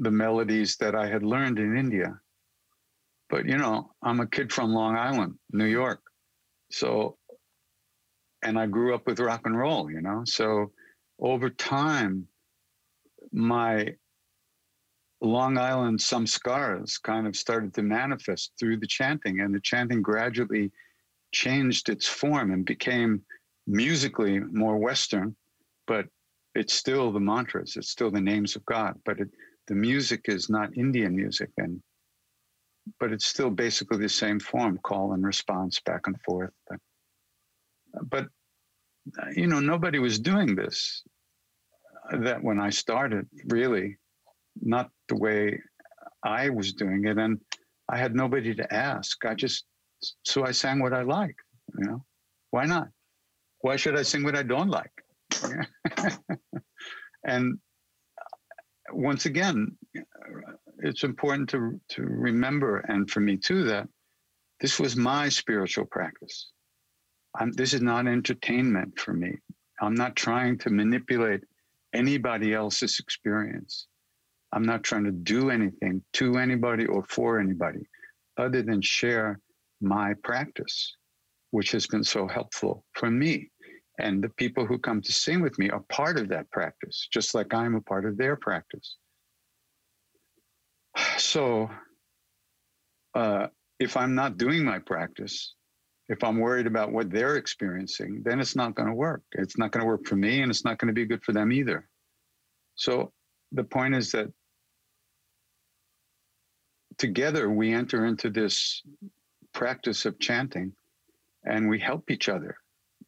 the 0.00 0.10
melodies 0.10 0.76
that 0.76 0.94
I 0.94 1.06
had 1.06 1.22
learned 1.22 1.58
in 1.58 1.76
India. 1.76 2.18
But 3.30 3.46
you 3.46 3.58
know, 3.58 3.92
I'm 4.02 4.20
a 4.20 4.26
kid 4.26 4.52
from 4.52 4.72
Long 4.72 4.96
Island, 4.96 5.34
New 5.52 5.66
York. 5.66 6.00
So 6.70 7.18
and 8.42 8.58
I 8.58 8.66
grew 8.66 8.94
up 8.94 9.06
with 9.06 9.20
rock 9.20 9.42
and 9.44 9.58
roll, 9.58 9.90
you 9.90 10.00
know. 10.00 10.22
So 10.24 10.72
over 11.20 11.50
time, 11.50 12.28
my 13.32 13.94
Long 15.20 15.58
Island 15.58 15.98
samskaras 15.98 17.02
kind 17.02 17.26
of 17.26 17.34
started 17.34 17.74
to 17.74 17.82
manifest 17.82 18.52
through 18.58 18.78
the 18.78 18.86
chanting, 18.86 19.40
and 19.40 19.54
the 19.54 19.60
chanting 19.60 20.00
gradually 20.00 20.70
changed 21.32 21.88
its 21.88 22.06
form 22.06 22.52
and 22.52 22.64
became 22.64 23.22
musically 23.66 24.38
more 24.40 24.78
Western, 24.78 25.36
but 25.86 26.06
it's 26.54 26.74
still 26.74 27.12
the 27.12 27.20
mantras, 27.20 27.76
it's 27.76 27.90
still 27.90 28.10
the 28.10 28.20
names 28.20 28.56
of 28.56 28.64
God, 28.64 28.98
but 29.04 29.20
it, 29.20 29.28
the 29.66 29.74
music 29.74 30.22
is 30.26 30.48
not 30.48 30.76
Indian 30.76 31.14
music, 31.14 31.50
and 31.58 31.82
but 32.98 33.12
it's 33.12 33.26
still 33.26 33.50
basically 33.50 33.98
the 33.98 34.08
same 34.08 34.40
form, 34.40 34.78
call 34.82 35.12
and 35.12 35.24
response 35.24 35.78
back 35.80 36.06
and 36.06 36.18
forth. 36.22 36.52
But, 36.68 36.78
but 38.10 38.26
you 39.34 39.46
know, 39.46 39.60
nobody 39.60 39.98
was 39.98 40.18
doing 40.18 40.54
this. 40.54 41.02
Uh, 42.10 42.18
that 42.18 42.42
when 42.42 42.58
I 42.58 42.70
started, 42.70 43.26
really, 43.48 43.98
not 44.60 44.90
the 45.08 45.16
way 45.16 45.60
I 46.24 46.48
was 46.50 46.72
doing 46.72 47.04
it. 47.06 47.18
And 47.18 47.40
I 47.88 47.98
had 47.98 48.14
nobody 48.14 48.54
to 48.54 48.74
ask. 48.74 49.24
I 49.24 49.34
just, 49.34 49.64
so 50.24 50.44
I 50.44 50.52
sang 50.52 50.80
what 50.80 50.92
I 50.92 51.02
like, 51.02 51.36
you 51.78 51.86
know, 51.86 52.04
why 52.50 52.64
not? 52.64 52.88
Why 53.60 53.76
should 53.76 53.96
I 53.96 54.02
sing 54.02 54.22
what 54.24 54.36
I 54.36 54.42
don't 54.42 54.70
like? 54.70 54.92
and 57.24 57.58
once 58.92 59.26
again, 59.26 59.76
it's 60.78 61.02
important 61.02 61.48
to, 61.50 61.80
to 61.90 62.02
remember, 62.02 62.78
and 62.88 63.10
for 63.10 63.20
me 63.20 63.36
too, 63.36 63.64
that 63.64 63.88
this 64.60 64.78
was 64.78 64.96
my 64.96 65.28
spiritual 65.28 65.86
practice. 65.86 66.50
I'm, 67.38 67.52
this 67.52 67.74
is 67.74 67.82
not 67.82 68.06
entertainment 68.06 68.98
for 68.98 69.12
me. 69.12 69.32
I'm 69.80 69.94
not 69.94 70.16
trying 70.16 70.58
to 70.58 70.70
manipulate 70.70 71.42
anybody 71.94 72.54
else's 72.54 72.98
experience. 72.98 73.86
I'm 74.52 74.64
not 74.64 74.82
trying 74.82 75.04
to 75.04 75.12
do 75.12 75.50
anything 75.50 76.02
to 76.14 76.38
anybody 76.38 76.86
or 76.86 77.04
for 77.08 77.38
anybody 77.38 77.86
other 78.38 78.62
than 78.62 78.80
share 78.80 79.40
my 79.80 80.14
practice, 80.22 80.96
which 81.50 81.72
has 81.72 81.86
been 81.86 82.04
so 82.04 82.26
helpful 82.26 82.84
for 82.94 83.10
me. 83.10 83.50
And 83.98 84.22
the 84.22 84.28
people 84.30 84.64
who 84.64 84.78
come 84.78 85.02
to 85.02 85.12
sing 85.12 85.40
with 85.40 85.58
me 85.58 85.70
are 85.70 85.82
part 85.90 86.18
of 86.18 86.28
that 86.28 86.50
practice, 86.50 87.08
just 87.12 87.34
like 87.34 87.52
I'm 87.52 87.74
a 87.74 87.80
part 87.80 88.04
of 88.04 88.16
their 88.16 88.36
practice. 88.36 88.96
So, 91.18 91.68
uh, 93.14 93.48
if 93.80 93.96
I'm 93.96 94.14
not 94.14 94.38
doing 94.38 94.64
my 94.64 94.78
practice, 94.78 95.54
if 96.08 96.22
I'm 96.24 96.38
worried 96.38 96.66
about 96.66 96.92
what 96.92 97.10
they're 97.10 97.36
experiencing, 97.36 98.22
then 98.24 98.40
it's 98.40 98.56
not 98.56 98.74
going 98.74 98.88
to 98.88 98.94
work. 98.94 99.22
It's 99.32 99.58
not 99.58 99.72
going 99.72 99.82
to 99.82 99.86
work 99.86 100.06
for 100.06 100.16
me, 100.16 100.42
and 100.42 100.50
it's 100.50 100.64
not 100.64 100.78
going 100.78 100.88
to 100.88 100.94
be 100.94 101.06
good 101.06 101.22
for 101.24 101.32
them 101.32 101.52
either. 101.52 101.88
So, 102.76 103.12
the 103.52 103.64
point 103.64 103.94
is 103.94 104.12
that 104.12 104.28
together 106.98 107.48
we 107.50 107.72
enter 107.72 108.06
into 108.06 108.28
this 108.28 108.82
practice 109.52 110.04
of 110.04 110.18
chanting 110.18 110.72
and 111.44 111.68
we 111.68 111.78
help 111.78 112.10
each 112.10 112.28
other. 112.28 112.56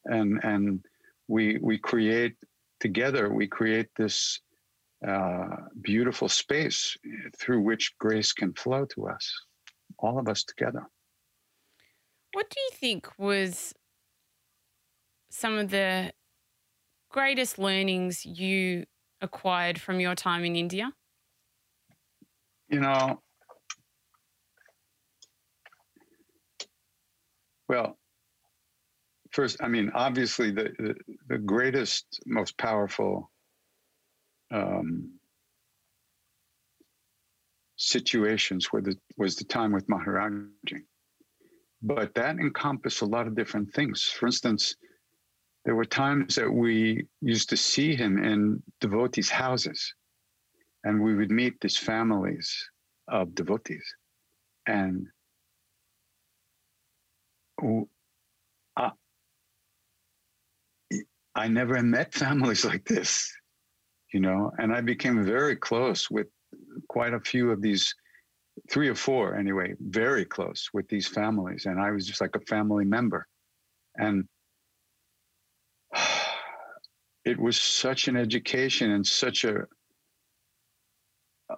And 0.06 0.40
and 0.42 0.84
we 1.28 1.58
we 1.60 1.78
create 1.78 2.36
together 2.80 3.32
we 3.32 3.46
create 3.46 3.88
this 3.96 4.40
uh, 5.06 5.56
beautiful 5.82 6.28
space 6.28 6.96
through 7.38 7.60
which 7.60 7.94
grace 7.98 8.32
can 8.32 8.52
flow 8.54 8.86
to 8.86 9.08
us 9.08 9.32
all 9.98 10.18
of 10.18 10.28
us 10.28 10.44
together. 10.44 10.86
What 12.32 12.48
do 12.48 12.60
you 12.60 12.70
think 12.72 13.08
was 13.18 13.74
some 15.30 15.58
of 15.58 15.70
the 15.70 16.12
greatest 17.10 17.58
learnings 17.58 18.24
you 18.24 18.86
acquired 19.20 19.80
from 19.80 20.00
your 20.00 20.14
time 20.14 20.44
in 20.44 20.56
india? 20.56 20.92
You 22.68 22.80
know 22.80 23.20
Well, 27.70 27.96
first, 29.30 29.58
I 29.62 29.68
mean, 29.68 29.92
obviously, 29.94 30.50
the 30.50 30.70
the, 30.76 30.94
the 31.28 31.38
greatest, 31.38 32.04
most 32.26 32.58
powerful 32.58 33.30
um, 34.50 35.20
situations 37.76 38.72
were 38.72 38.80
the 38.80 38.96
was 39.16 39.36
the 39.36 39.44
time 39.44 39.70
with 39.70 39.86
Maharaji, 39.86 40.80
but 41.80 42.12
that 42.14 42.40
encompassed 42.40 43.02
a 43.02 43.06
lot 43.06 43.28
of 43.28 43.36
different 43.36 43.72
things. 43.72 44.02
For 44.02 44.26
instance, 44.26 44.74
there 45.64 45.76
were 45.76 45.84
times 45.84 46.34
that 46.34 46.50
we 46.50 47.06
used 47.20 47.50
to 47.50 47.56
see 47.56 47.94
him 47.94 48.18
in 48.18 48.60
devotees' 48.80 49.30
houses, 49.30 49.94
and 50.82 51.00
we 51.00 51.14
would 51.14 51.30
meet 51.30 51.54
these 51.60 51.78
families 51.78 52.68
of 53.06 53.32
devotees, 53.36 53.86
and 54.66 55.06
I, 58.76 58.90
I 61.34 61.48
never 61.48 61.82
met 61.82 62.14
families 62.14 62.64
like 62.70 62.84
this, 62.84 63.32
you 64.12 64.20
know, 64.20 64.52
and 64.58 64.72
I 64.72 64.80
became 64.80 65.24
very 65.24 65.56
close 65.56 66.10
with 66.10 66.26
quite 66.88 67.14
a 67.14 67.20
few 67.20 67.50
of 67.50 67.62
these, 67.62 67.94
three 68.70 68.88
or 68.88 68.94
four 68.94 69.36
anyway, 69.36 69.74
very 69.80 70.24
close 70.24 70.68
with 70.72 70.88
these 70.88 71.06
families, 71.06 71.66
and 71.66 71.80
I 71.80 71.90
was 71.90 72.06
just 72.06 72.20
like 72.20 72.36
a 72.36 72.40
family 72.40 72.84
member, 72.84 73.26
and 73.96 74.24
it 77.24 77.38
was 77.38 77.60
such 77.60 78.08
an 78.08 78.16
education 78.16 78.90
and 78.90 79.06
such 79.06 79.44
a 79.44 79.66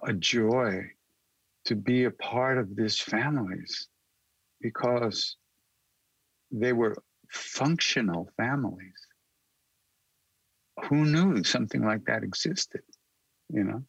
a 0.07 0.13
joy 0.13 0.81
to 1.65 1.75
be 1.75 2.05
a 2.05 2.11
part 2.11 2.57
of 2.57 2.75
these 2.75 2.99
families 2.99 3.87
because 4.59 5.37
they 6.53 6.71
were 6.71 6.95
functional 7.29 8.29
families. 8.37 8.93
Who 10.85 11.05
knew 11.05 11.43
something 11.43 11.83
like 11.83 12.05
that 12.05 12.23
existed? 12.23 12.81
You 13.49 13.63
know? 13.63 13.83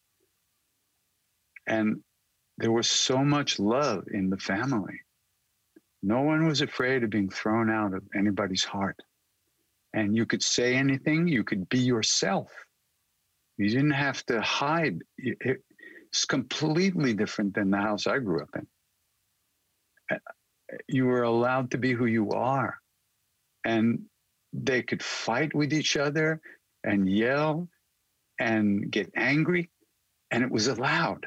And 1.66 2.00
there 2.58 2.72
was 2.72 2.88
so 2.88 3.18
much 3.18 3.58
love 3.58 4.04
in 4.12 4.30
the 4.30 4.38
family. 4.38 5.00
No 6.02 6.22
one 6.22 6.46
was 6.46 6.60
afraid 6.60 7.04
of 7.04 7.10
being 7.10 7.30
thrown 7.30 7.70
out 7.70 7.94
of 7.94 8.02
anybody's 8.14 8.64
heart. 8.64 8.96
And 9.92 10.16
you 10.16 10.26
could 10.26 10.42
say 10.42 10.74
anything, 10.74 11.28
you 11.28 11.44
could 11.44 11.68
be 11.68 11.78
yourself. 11.78 12.50
You 13.56 13.68
didn't 13.68 13.92
have 13.92 14.24
to 14.26 14.40
hide. 14.40 15.02
It's 15.16 16.24
completely 16.24 17.14
different 17.14 17.54
than 17.54 17.70
the 17.70 17.78
house 17.78 18.06
I 18.06 18.18
grew 18.18 18.42
up 18.42 18.50
in. 18.56 18.66
You 20.88 21.06
were 21.06 21.22
allowed 21.22 21.70
to 21.72 21.78
be 21.78 21.92
who 21.92 22.06
you 22.06 22.30
are. 22.30 22.78
And 23.64 24.04
they 24.52 24.82
could 24.82 25.02
fight 25.02 25.54
with 25.54 25.72
each 25.72 25.96
other 25.96 26.40
and 26.84 27.08
yell 27.08 27.68
and 28.38 28.90
get 28.90 29.10
angry, 29.16 29.70
and 30.30 30.42
it 30.42 30.50
was 30.50 30.68
allowed. 30.68 31.26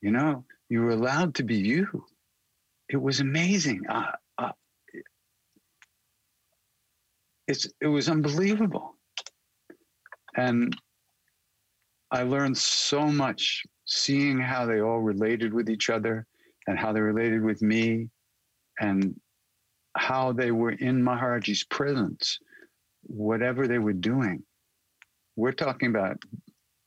You 0.00 0.10
know, 0.10 0.44
you 0.68 0.82
were 0.82 0.90
allowed 0.90 1.34
to 1.36 1.42
be 1.42 1.56
you. 1.56 2.04
It 2.88 2.96
was 3.00 3.20
amazing. 3.20 3.82
Uh, 3.88 4.12
uh, 4.38 4.52
it's 7.46 7.68
it 7.80 7.86
was 7.86 8.08
unbelievable, 8.08 8.96
and 10.36 10.76
I 12.10 12.22
learned 12.22 12.58
so 12.58 13.06
much 13.06 13.64
seeing 13.84 14.38
how 14.38 14.66
they 14.66 14.80
all 14.80 15.00
related 15.00 15.52
with 15.52 15.68
each 15.68 15.90
other 15.90 16.26
and 16.66 16.78
how 16.78 16.92
they 16.92 17.00
related 17.00 17.42
with 17.42 17.62
me, 17.62 18.08
and 18.80 19.14
how 19.96 20.32
they 20.32 20.50
were 20.50 20.70
in 20.70 21.02
Maharaji's 21.02 21.64
presence, 21.64 22.38
whatever 23.02 23.68
they 23.68 23.78
were 23.78 23.92
doing. 23.92 24.42
We're 25.36 25.52
talking 25.52 25.88
about 25.88 26.18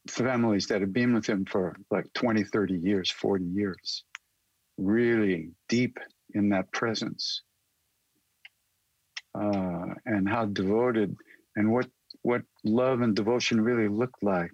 families 0.10 0.68
that 0.68 0.82
have 0.82 0.94
been 0.94 1.14
with 1.14 1.28
him 1.28 1.46
for 1.46 1.76
like 1.92 2.06
20, 2.14 2.44
30 2.44 2.76
years, 2.76 3.12
40 3.12 3.46
years, 3.46 4.04
really 4.78 5.52
deep 5.70 5.98
in 6.34 6.50
that 6.50 6.72
presence. 6.72 7.42
Uh, 9.34 9.96
and 10.06 10.30
how 10.30 10.46
devoted 10.46 11.16
and 11.58 11.72
what 11.72 11.88
what 12.22 12.42
love 12.64 13.02
and 13.02 13.16
devotion 13.16 13.60
really 13.62 13.90
looked 13.90 14.24
like 14.24 14.54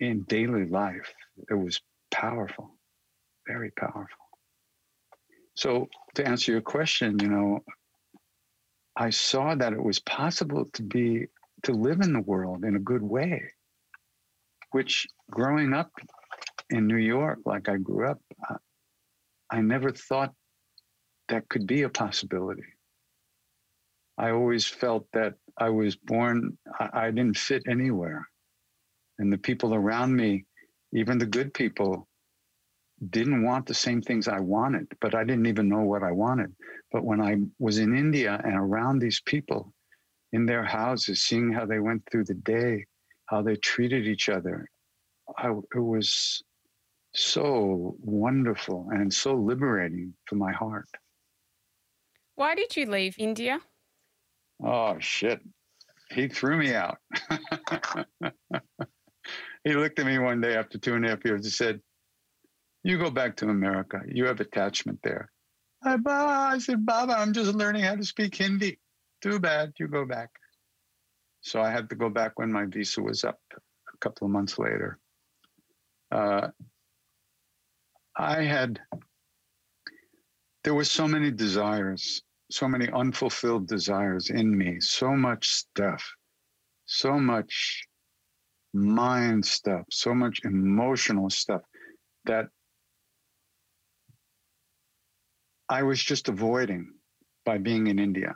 in 0.00 0.22
daily 0.22 0.66
life. 0.66 1.12
It 1.50 1.54
was 1.54 1.80
powerful, 2.12 2.70
very 3.46 3.72
powerful. 3.72 4.27
So 5.58 5.88
to 6.14 6.26
answer 6.26 6.52
your 6.52 6.60
question, 6.60 7.18
you 7.20 7.28
know, 7.28 7.64
I 8.96 9.10
saw 9.10 9.56
that 9.56 9.72
it 9.72 9.82
was 9.82 9.98
possible 9.98 10.66
to 10.74 10.82
be 10.84 11.26
to 11.64 11.72
live 11.72 12.00
in 12.00 12.12
the 12.12 12.20
world 12.20 12.64
in 12.64 12.76
a 12.76 12.78
good 12.80 13.02
way 13.02 13.42
which 14.70 15.06
growing 15.30 15.72
up 15.72 15.90
in 16.70 16.86
New 16.86 16.96
York, 16.96 17.40
like 17.44 17.68
I 17.68 17.76
grew 17.76 18.08
up, 18.08 18.20
uh, 18.48 18.56
I 19.50 19.60
never 19.60 19.90
thought 19.90 20.32
that 21.28 21.48
could 21.48 21.66
be 21.66 21.82
a 21.82 21.88
possibility. 21.88 22.64
I 24.18 24.30
always 24.30 24.66
felt 24.66 25.06
that 25.12 25.34
I 25.56 25.70
was 25.70 25.96
born, 25.96 26.58
I, 26.78 27.06
I 27.06 27.10
didn't 27.10 27.38
fit 27.38 27.62
anywhere. 27.68 28.28
And 29.18 29.32
the 29.32 29.38
people 29.38 29.74
around 29.74 30.14
me, 30.14 30.44
even 30.92 31.18
the 31.18 31.26
good 31.26 31.54
people, 31.54 32.06
didn't 33.10 33.42
want 33.42 33.66
the 33.66 33.74
same 33.74 34.02
things 34.02 34.28
I 34.28 34.40
wanted, 34.40 34.88
but 35.00 35.14
I 35.14 35.24
didn't 35.24 35.46
even 35.46 35.68
know 35.68 35.82
what 35.82 36.02
I 36.02 36.12
wanted. 36.12 36.54
But 36.90 37.04
when 37.04 37.20
I 37.20 37.36
was 37.58 37.78
in 37.78 37.96
India 37.96 38.40
and 38.44 38.56
around 38.56 38.98
these 38.98 39.20
people 39.20 39.72
in 40.32 40.46
their 40.46 40.64
houses, 40.64 41.22
seeing 41.22 41.52
how 41.52 41.64
they 41.64 41.78
went 41.78 42.02
through 42.10 42.24
the 42.24 42.34
day, 42.34 42.84
how 43.26 43.42
they 43.42 43.56
treated 43.56 44.06
each 44.06 44.28
other. 44.28 44.68
I, 45.36 45.50
it 45.74 45.78
was 45.78 46.42
so 47.14 47.96
wonderful 48.00 48.88
and 48.90 49.12
so 49.12 49.34
liberating 49.34 50.14
for 50.26 50.36
my 50.36 50.52
heart. 50.52 50.88
Why 52.34 52.54
did 52.54 52.76
you 52.76 52.86
leave 52.86 53.16
India? 53.18 53.60
Oh, 54.62 54.96
shit. 54.98 55.40
He 56.10 56.28
threw 56.28 56.56
me 56.56 56.74
out. 56.74 56.98
he 59.64 59.74
looked 59.74 59.98
at 59.98 60.06
me 60.06 60.18
one 60.18 60.40
day 60.40 60.56
after 60.56 60.78
two 60.78 60.94
and 60.94 61.04
a 61.04 61.10
half 61.10 61.24
years 61.24 61.44
and 61.44 61.52
said, 61.52 61.80
You 62.84 62.98
go 62.98 63.10
back 63.10 63.36
to 63.36 63.48
America. 63.48 64.00
You 64.06 64.26
have 64.26 64.40
attachment 64.40 65.00
there. 65.02 65.30
I, 65.82 65.98
I 66.06 66.58
said, 66.58 66.84
Baba, 66.84 67.14
I'm 67.14 67.32
just 67.32 67.54
learning 67.54 67.82
how 67.82 67.96
to 67.96 68.04
speak 68.04 68.34
Hindi. 68.34 68.78
Too 69.20 69.38
bad. 69.38 69.72
You 69.78 69.88
go 69.88 70.04
back. 70.04 70.30
So 71.40 71.60
I 71.60 71.70
had 71.70 71.88
to 71.90 71.96
go 71.96 72.08
back 72.08 72.38
when 72.38 72.52
my 72.52 72.66
visa 72.66 73.02
was 73.02 73.24
up 73.24 73.38
a 73.52 73.98
couple 74.00 74.26
of 74.26 74.32
months 74.32 74.58
later. 74.58 74.98
Uh, 76.10 76.48
I 78.16 78.42
had, 78.42 78.80
there 80.64 80.74
were 80.74 80.84
so 80.84 81.06
many 81.06 81.30
desires, 81.30 82.22
so 82.50 82.66
many 82.66 82.90
unfulfilled 82.90 83.68
desires 83.68 84.30
in 84.30 84.56
me, 84.56 84.80
so 84.80 85.12
much 85.12 85.48
stuff, 85.48 86.04
so 86.86 87.18
much 87.18 87.86
mind 88.72 89.44
stuff, 89.44 89.84
so 89.90 90.14
much 90.14 90.40
emotional 90.44 91.30
stuff 91.30 91.62
that 92.24 92.46
I 95.68 95.82
was 95.82 96.02
just 96.02 96.28
avoiding 96.28 96.94
by 97.44 97.58
being 97.58 97.86
in 97.88 97.98
India. 97.98 98.34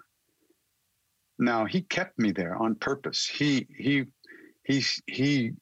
Now 1.39 1.65
he 1.65 1.83
kept 1.83 2.19
me 2.19 2.33
there 2.33 2.57
on 2.57 2.75
purpose. 2.75 3.27
He 3.27 3.67
he 3.77 4.05
he 4.65 4.85
he 5.07 5.53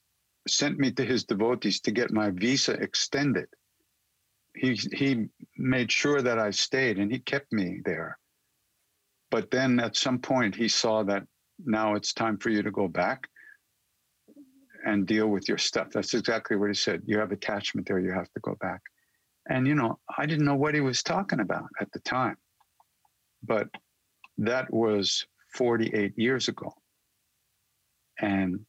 sent 0.48 0.78
me 0.78 0.90
to 0.92 1.04
his 1.04 1.24
devotees 1.24 1.80
to 1.82 1.90
get 1.92 2.10
my 2.10 2.30
visa 2.30 2.72
extended. 2.72 3.48
He 4.54 4.74
he 4.74 5.28
made 5.56 5.92
sure 5.92 6.20
that 6.22 6.38
I 6.38 6.50
stayed 6.50 6.98
and 6.98 7.10
he 7.10 7.20
kept 7.20 7.52
me 7.52 7.80
there. 7.84 8.18
But 9.30 9.50
then 9.50 9.78
at 9.78 9.96
some 9.96 10.18
point 10.18 10.56
he 10.56 10.68
saw 10.68 11.04
that 11.04 11.22
now 11.64 11.94
it's 11.94 12.12
time 12.12 12.36
for 12.38 12.50
you 12.50 12.62
to 12.62 12.70
go 12.70 12.88
back 12.88 13.28
and 14.84 15.06
deal 15.06 15.28
with 15.28 15.48
your 15.48 15.58
stuff. 15.58 15.88
That's 15.92 16.14
exactly 16.14 16.56
what 16.56 16.68
he 16.68 16.74
said. 16.74 17.02
You 17.04 17.18
have 17.18 17.32
attachment 17.32 17.86
there, 17.86 18.00
you 18.00 18.12
have 18.12 18.30
to 18.32 18.40
go 18.40 18.56
back. 18.60 18.80
And 19.48 19.66
you 19.66 19.74
know, 19.74 19.98
I 20.16 20.26
didn't 20.26 20.44
know 20.44 20.54
what 20.54 20.74
he 20.74 20.80
was 20.80 21.02
talking 21.02 21.40
about 21.40 21.68
at 21.80 21.90
the 21.92 22.00
time. 22.00 22.36
But 23.42 23.68
that 24.38 24.72
was 24.72 25.26
48 25.54 26.12
years 26.16 26.48
ago. 26.48 26.72
And 28.20 28.60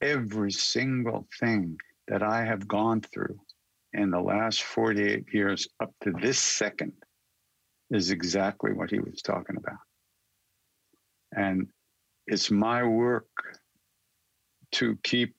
every 0.00 0.52
single 0.52 1.26
thing 1.38 1.76
that 2.08 2.22
I 2.22 2.44
have 2.44 2.66
gone 2.68 3.00
through 3.00 3.38
in 3.92 4.10
the 4.10 4.20
last 4.20 4.62
48 4.62 5.24
years 5.32 5.68
up 5.82 5.92
to 6.02 6.12
this 6.20 6.38
second 6.38 6.92
is 7.90 8.10
exactly 8.10 8.72
what 8.72 8.90
he 8.90 9.00
was 9.00 9.20
talking 9.20 9.56
about. 9.56 9.78
And 11.36 11.68
it's 12.26 12.50
my 12.50 12.84
work 12.84 13.28
to 14.72 14.96
keep 15.02 15.34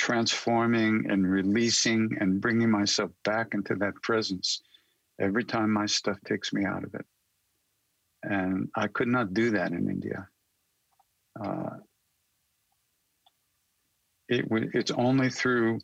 transforming 0.00 1.04
and 1.10 1.30
releasing 1.30 2.16
and 2.20 2.40
bringing 2.40 2.70
myself 2.70 3.10
back 3.22 3.48
into 3.52 3.74
that 3.74 3.94
presence 4.02 4.62
every 5.20 5.44
time 5.44 5.70
my 5.70 5.84
stuff 5.84 6.16
takes 6.26 6.54
me 6.54 6.64
out 6.64 6.82
of 6.84 6.94
it. 6.94 7.04
And 8.22 8.70
I 8.74 8.86
could 8.86 9.08
not 9.08 9.34
do 9.34 9.50
that 9.50 9.72
in 9.72 9.90
India. 9.90 10.26
Uh, 11.38 11.76
it, 14.30 14.46
it's 14.72 14.90
only 14.90 15.28
through 15.28 15.80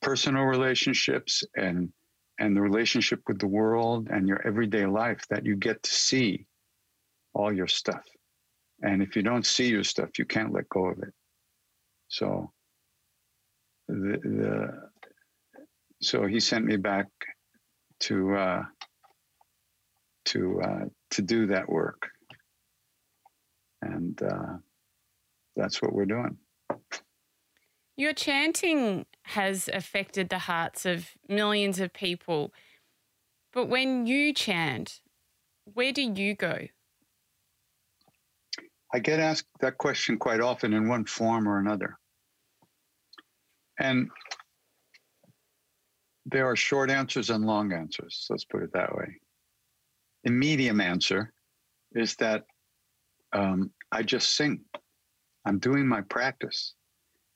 personal 0.00 0.42
relationships 0.42 1.44
and 1.56 1.92
and 2.40 2.56
the 2.56 2.60
relationship 2.60 3.20
with 3.28 3.38
the 3.38 3.46
world 3.46 4.08
and 4.10 4.26
your 4.26 4.44
everyday 4.44 4.86
life 4.86 5.22
that 5.28 5.46
you 5.46 5.54
get 5.54 5.80
to 5.84 5.94
see 5.94 6.46
all 7.32 7.52
your 7.52 7.68
stuff. 7.68 8.04
And 8.82 9.02
if 9.02 9.14
you 9.14 9.22
don't 9.22 9.46
see 9.46 9.68
your 9.68 9.84
stuff, 9.84 10.18
you 10.18 10.24
can't 10.24 10.52
let 10.52 10.68
go 10.68 10.86
of 10.86 10.98
it. 10.98 11.14
So 12.08 12.50
the, 13.92 14.18
the 14.24 14.90
so 16.00 16.26
he 16.26 16.40
sent 16.40 16.64
me 16.64 16.76
back 16.76 17.06
to 18.00 18.34
uh, 18.34 18.62
to 20.26 20.60
uh, 20.62 20.84
to 21.10 21.22
do 21.22 21.46
that 21.46 21.68
work, 21.68 22.08
and 23.82 24.20
uh, 24.22 24.56
that's 25.56 25.80
what 25.80 25.92
we're 25.92 26.06
doing. 26.06 26.36
Your 27.96 28.12
chanting 28.12 29.06
has 29.24 29.68
affected 29.72 30.28
the 30.28 30.40
hearts 30.40 30.86
of 30.86 31.10
millions 31.28 31.78
of 31.78 31.92
people. 31.92 32.52
But 33.52 33.68
when 33.68 34.06
you 34.06 34.32
chant, 34.32 35.02
where 35.64 35.92
do 35.92 36.02
you 36.02 36.34
go? 36.34 36.68
I 38.94 38.98
get 38.98 39.20
asked 39.20 39.46
that 39.60 39.78
question 39.78 40.18
quite 40.18 40.40
often 40.40 40.72
in 40.72 40.88
one 40.88 41.04
form 41.04 41.46
or 41.46 41.58
another. 41.58 41.98
And 43.82 44.08
there 46.24 46.46
are 46.46 46.54
short 46.54 46.88
answers 46.88 47.30
and 47.30 47.44
long 47.44 47.72
answers. 47.72 48.26
Let's 48.30 48.44
put 48.44 48.62
it 48.62 48.72
that 48.74 48.94
way. 48.94 49.16
The 50.22 50.30
medium 50.30 50.80
answer 50.80 51.32
is 51.92 52.14
that 52.16 52.44
um, 53.32 53.72
I 53.90 54.04
just 54.04 54.36
sing. 54.36 54.60
I'm 55.44 55.58
doing 55.58 55.88
my 55.88 56.00
practice. 56.02 56.74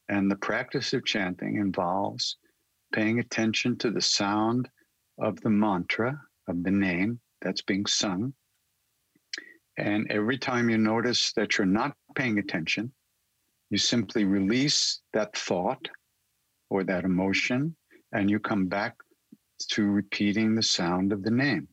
And 0.07 0.31
the 0.31 0.37
practice 0.37 0.93
of 0.93 1.03
chanting 1.03 1.57
involves 1.57 2.37
paying 2.93 3.19
attention 3.19 3.77
to 3.79 3.91
the 3.91 4.01
sound 4.01 4.69
of 5.19 5.41
the 5.41 5.49
mantra, 5.49 6.17
of 6.47 6.63
the 6.63 6.71
name 6.71 7.19
that's 7.41 7.61
being 7.61 7.85
sung. 7.85 8.33
And 9.77 10.09
every 10.09 10.37
time 10.37 10.69
you 10.69 10.77
notice 10.77 11.33
that 11.33 11.57
you're 11.57 11.67
not 11.67 11.93
paying 12.15 12.39
attention, 12.39 12.93
you 13.69 13.77
simply 13.77 14.23
release 14.23 15.01
that 15.11 15.35
thought 15.37 15.89
or 16.69 16.83
that 16.83 17.03
emotion 17.03 17.75
and 18.11 18.29
you 18.29 18.39
come 18.39 18.67
back 18.67 18.95
to 19.69 19.83
repeating 19.85 20.55
the 20.55 20.63
sound 20.63 21.11
of 21.11 21.23
the 21.23 21.31
name. 21.31 21.67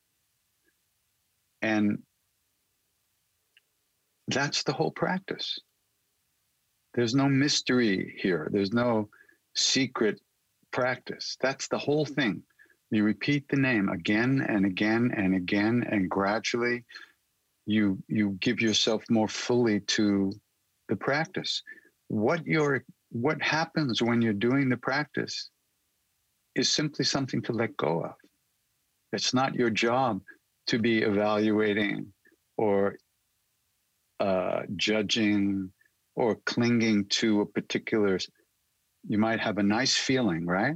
And 1.62 2.02
that's 4.28 4.62
the 4.62 4.72
whole 4.72 4.90
practice. 4.90 5.58
There's 6.94 7.14
no 7.14 7.28
mystery 7.28 8.14
here, 8.18 8.48
there's 8.52 8.72
no 8.72 9.08
secret 9.54 10.20
practice. 10.70 11.36
That's 11.40 11.68
the 11.68 11.78
whole 11.78 12.04
thing. 12.04 12.42
You 12.90 13.02
repeat 13.04 13.48
the 13.48 13.56
name 13.56 13.88
again 13.88 14.44
and 14.48 14.64
again 14.64 15.12
and 15.16 15.34
again, 15.34 15.84
and 15.90 16.08
gradually 16.08 16.84
you 17.66 17.98
you 18.08 18.36
give 18.40 18.60
yourself 18.60 19.02
more 19.10 19.28
fully 19.28 19.80
to 19.80 20.32
the 20.88 20.96
practice. 20.96 21.62
What 22.08 22.46
you're 22.46 22.84
what 23.14 23.40
happens 23.40 24.02
when 24.02 24.20
you're 24.20 24.32
doing 24.32 24.68
the 24.68 24.76
practice 24.76 25.48
is 26.56 26.68
simply 26.68 27.04
something 27.04 27.40
to 27.42 27.52
let 27.52 27.76
go 27.76 28.02
of. 28.02 28.14
It's 29.12 29.32
not 29.32 29.54
your 29.54 29.70
job 29.70 30.20
to 30.66 30.80
be 30.80 31.02
evaluating 31.02 32.12
or 32.56 32.96
uh, 34.18 34.62
judging 34.74 35.70
or 36.16 36.38
clinging 36.44 37.04
to 37.10 37.42
a 37.42 37.46
particular. 37.46 38.18
You 39.06 39.18
might 39.18 39.38
have 39.38 39.58
a 39.58 39.62
nice 39.62 39.96
feeling, 39.96 40.44
right? 40.44 40.74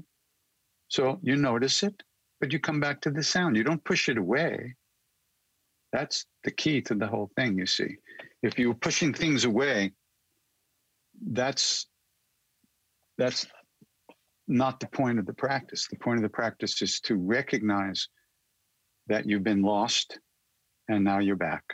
So 0.86 1.18
you 1.22 1.34
notice 1.34 1.82
it, 1.82 2.04
but 2.40 2.52
you 2.52 2.60
come 2.60 2.78
back 2.78 3.00
to 3.00 3.10
the 3.10 3.22
sound. 3.24 3.56
You 3.56 3.64
don't 3.64 3.82
push 3.82 4.08
it 4.08 4.16
away. 4.16 4.76
That's 5.92 6.24
the 6.44 6.52
key 6.52 6.82
to 6.82 6.94
the 6.94 7.08
whole 7.08 7.32
thing, 7.34 7.58
you 7.58 7.66
see. 7.66 7.96
If 8.44 8.60
you're 8.60 8.74
pushing 8.74 9.12
things 9.12 9.44
away, 9.44 9.92
that's 11.32 11.88
that's 13.18 13.46
not 14.46 14.80
the 14.80 14.86
point 14.86 15.18
of 15.18 15.26
the 15.26 15.34
practice. 15.34 15.86
The 15.88 15.98
point 15.98 16.18
of 16.18 16.22
the 16.22 16.28
practice 16.28 16.80
is 16.80 17.00
to 17.00 17.16
recognize 17.16 18.08
that 19.08 19.26
you've 19.26 19.44
been 19.44 19.62
lost 19.62 20.18
and 20.88 21.04
now 21.04 21.18
you're 21.18 21.36
back. 21.36 21.64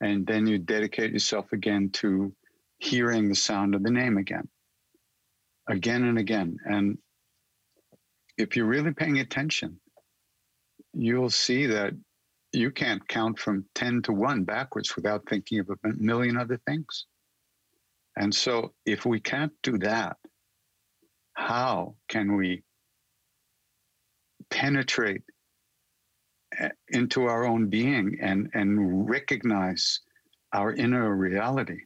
And 0.00 0.26
then 0.26 0.46
you 0.46 0.58
dedicate 0.58 1.12
yourself 1.12 1.52
again 1.52 1.90
to 1.94 2.34
hearing 2.78 3.28
the 3.28 3.34
sound 3.34 3.74
of 3.74 3.82
the 3.82 3.90
name 3.90 4.18
again, 4.18 4.48
again 5.68 6.04
and 6.04 6.18
again. 6.18 6.56
And 6.64 6.98
if 8.36 8.56
you're 8.56 8.66
really 8.66 8.92
paying 8.92 9.20
attention, 9.20 9.78
you'll 10.92 11.30
see 11.30 11.66
that 11.66 11.94
you 12.52 12.70
can't 12.70 13.06
count 13.08 13.38
from 13.38 13.64
10 13.76 14.02
to 14.02 14.12
1 14.12 14.44
backwards 14.44 14.96
without 14.96 15.22
thinking 15.28 15.60
of 15.60 15.70
a 15.70 15.76
million 15.96 16.36
other 16.36 16.60
things. 16.66 17.06
And 18.16 18.34
so 18.34 18.72
if 18.84 19.06
we 19.06 19.20
can't 19.20 19.52
do 19.62 19.78
that, 19.78 20.16
how 21.34 21.94
can 22.08 22.36
we 22.36 22.62
penetrate 24.50 25.22
eh, 26.58 26.68
into 26.88 27.24
our 27.24 27.44
own 27.44 27.68
being 27.68 28.18
and, 28.20 28.50
and 28.54 29.08
recognize 29.08 30.00
our 30.52 30.72
inner 30.74 31.14
reality, 31.16 31.80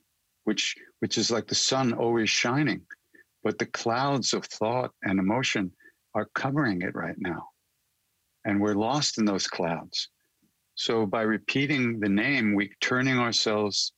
which, 0.45 0.77
which 1.01 1.19
is 1.19 1.31
like 1.31 1.47
the 1.47 1.55
sun 1.55 1.93
always 1.93 2.29
shining, 2.29 2.81
but 3.45 3.59
the 3.59 3.67
clouds 3.67 4.35
of 4.35 4.45
thought 4.47 4.91
and 5.03 5.19
emotion 5.19 5.71
are 6.15 6.29
covering 6.35 6.83
it 6.83 6.95
right 6.95 7.17
now. 7.19 7.49
And 8.45 8.61
we're 8.61 8.75
lost 8.75 9.19
in 9.19 9.25
those 9.25 9.47
clouds. 9.47 10.09
So 10.75 11.07
by 11.07 11.23
repeating 11.23 12.01
the 12.01 12.09
name, 12.09 12.55
we're 12.55 12.69
turning 12.81 13.19
ourselves 13.19 13.93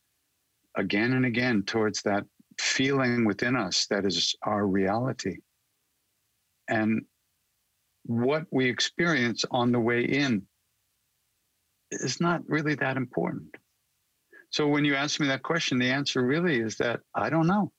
again 0.77 1.13
and 1.13 1.27
again 1.27 1.65
towards 1.65 2.03
that 2.03 2.25
feeling 2.59 3.25
within 3.25 3.57
us 3.57 3.87
that 3.87 4.05
is 4.05 4.35
our 4.43 4.67
reality. 4.67 5.39
And 6.69 7.03
what 8.05 8.47
we 8.51 8.69
experience 8.69 9.45
on 9.51 9.73
the 9.73 9.81
way 9.81 10.05
in 10.05 10.47
is 11.91 12.21
not 12.21 12.43
really 12.49 12.75
that 12.77 12.97
important. 12.97 13.55
So 14.51 14.67
when 14.67 14.85
you 14.85 14.95
ask 14.95 15.21
me 15.21 15.29
that 15.29 15.43
question, 15.43 15.79
the 15.79 15.91
answer 15.91 16.23
really 16.23 16.59
is 16.59 16.77
that 16.77 17.01
I 17.15 17.31
don't 17.31 17.47
know. 17.47 17.71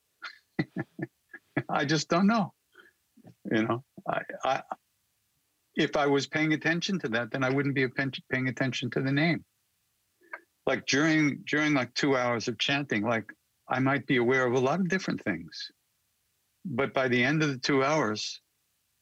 I 1.70 1.86
just 1.86 2.10
don't 2.10 2.28
know. 2.28 2.54
You 3.52 3.63
know, 3.63 3.84
I, 4.08 4.22
I, 4.44 4.62
if 5.76 5.96
I 5.96 6.06
was 6.06 6.28
paying 6.28 6.54
attention 6.54 7.00
to 7.00 7.10
that, 7.10 7.32
then 7.32 7.44
I 7.44 7.50
wouldn't 7.50 7.76
be 7.76 7.88
paying 7.88 8.48
attention 8.48 8.89
to 8.92 9.02
the 9.02 9.12
name. 9.12 9.44
Like 10.68 10.86
during 10.86 11.44
during 11.48 11.74
like 11.74 11.94
two 11.96 12.15
hours 12.15 12.48
of 12.48 12.60
chanting, 12.60 13.04
like 13.04 13.32
I 13.69 13.79
might 13.79 14.05
be 14.08 14.17
aware 14.17 14.45
of 14.45 14.53
a 14.53 14.60
lot 14.60 14.79
of 14.79 14.89
different 14.89 15.23
things. 15.23 15.71
But 16.65 16.93
by 16.93 17.08
the 17.08 17.23
end 17.23 17.43
of 17.43 17.49
the 17.49 17.58
two 17.58 17.84
hours, 17.84 18.41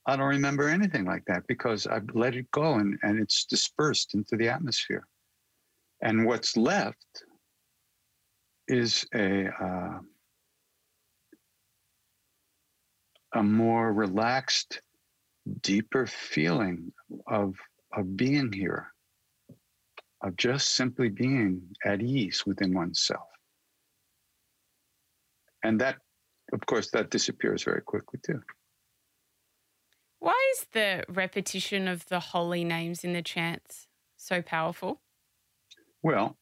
I 0.06 0.16
don't 0.16 0.28
remember 0.28 0.70
anything 0.70 1.06
like 1.06 1.24
that 1.26 1.48
because 1.48 1.88
I've 1.88 2.08
let 2.14 2.36
it 2.36 2.50
go 2.52 2.76
and, 2.76 2.98
and 3.04 3.20
it's 3.20 3.46
dispersed 3.46 4.14
into 4.14 4.38
the 4.38 4.50
atmosphere. 4.50 5.06
And 6.02 6.26
what's 6.26 6.56
left 6.56 7.24
is 8.68 9.06
a 9.14 9.48
uh, 9.48 10.00
a 13.34 13.44
more 13.44 13.92
relaxed, 13.92 14.82
deeper 15.62 16.06
feeling 16.06 16.92
of 17.28 17.56
of 17.94 18.16
being 18.16 18.52
here, 18.52 18.94
of 20.22 20.36
just 20.38 20.76
simply 20.76 21.10
being 21.10 21.62
at 21.86 22.02
ease 22.02 22.46
within 22.46 22.74
oneself. 22.74 23.28
And 25.68 25.82
that, 25.82 25.98
of 26.54 26.66
course, 26.66 26.92
that 26.92 27.10
disappears 27.10 27.64
very 27.64 27.82
quickly 27.82 28.22
too. 28.26 28.40
Why 30.20 30.54
is 30.56 30.68
the 30.72 31.04
repetition 31.10 31.90
of 31.90 32.06
the 32.06 32.22
holy 32.22 32.64
names 32.64 33.04
in 33.04 33.12
the 33.12 33.22
chants 33.22 33.88
so 34.16 34.42
powerful? 34.42 35.02
Well, 36.02 36.38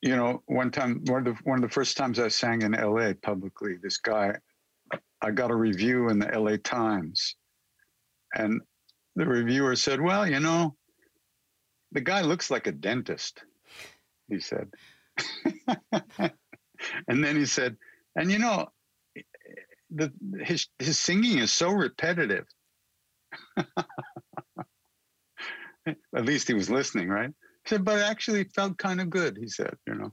you 0.00 0.16
know, 0.16 0.42
one 0.46 0.70
time, 0.70 1.02
one 1.04 1.26
of 1.26 1.36
the 1.36 1.42
one 1.44 1.62
of 1.62 1.68
the 1.68 1.74
first 1.74 1.98
times 1.98 2.18
I 2.18 2.28
sang 2.28 2.62
in 2.62 2.74
L.A. 2.74 3.12
publicly, 3.12 3.76
this 3.82 3.98
guy, 3.98 4.36
I 5.20 5.30
got 5.30 5.50
a 5.50 5.54
review 5.54 6.08
in 6.08 6.18
the 6.18 6.32
L.A. 6.32 6.56
Times, 6.56 7.36
and 8.34 8.62
the 9.16 9.26
reviewer 9.26 9.76
said, 9.76 10.00
"Well, 10.00 10.26
you 10.26 10.40
know, 10.40 10.76
the 11.92 12.00
guy 12.00 12.22
looks 12.22 12.50
like 12.50 12.66
a 12.66 12.72
dentist," 12.72 13.44
he 14.28 14.40
said. 14.40 14.70
and 17.08 17.22
then 17.22 17.36
he 17.36 17.46
said, 17.46 17.76
and 18.16 18.30
you 18.30 18.38
know, 18.38 18.68
the 19.90 20.12
his 20.42 20.66
his 20.78 20.98
singing 20.98 21.38
is 21.38 21.52
so 21.52 21.70
repetitive. 21.70 22.46
At 25.86 26.24
least 26.24 26.48
he 26.48 26.54
was 26.54 26.70
listening, 26.70 27.08
right? 27.08 27.30
He 27.30 27.68
said, 27.68 27.84
but 27.84 28.00
actually 28.00 28.44
felt 28.44 28.78
kind 28.78 29.00
of 29.00 29.10
good, 29.10 29.36
he 29.38 29.48
said, 29.48 29.74
you 29.86 29.94
know. 29.94 30.12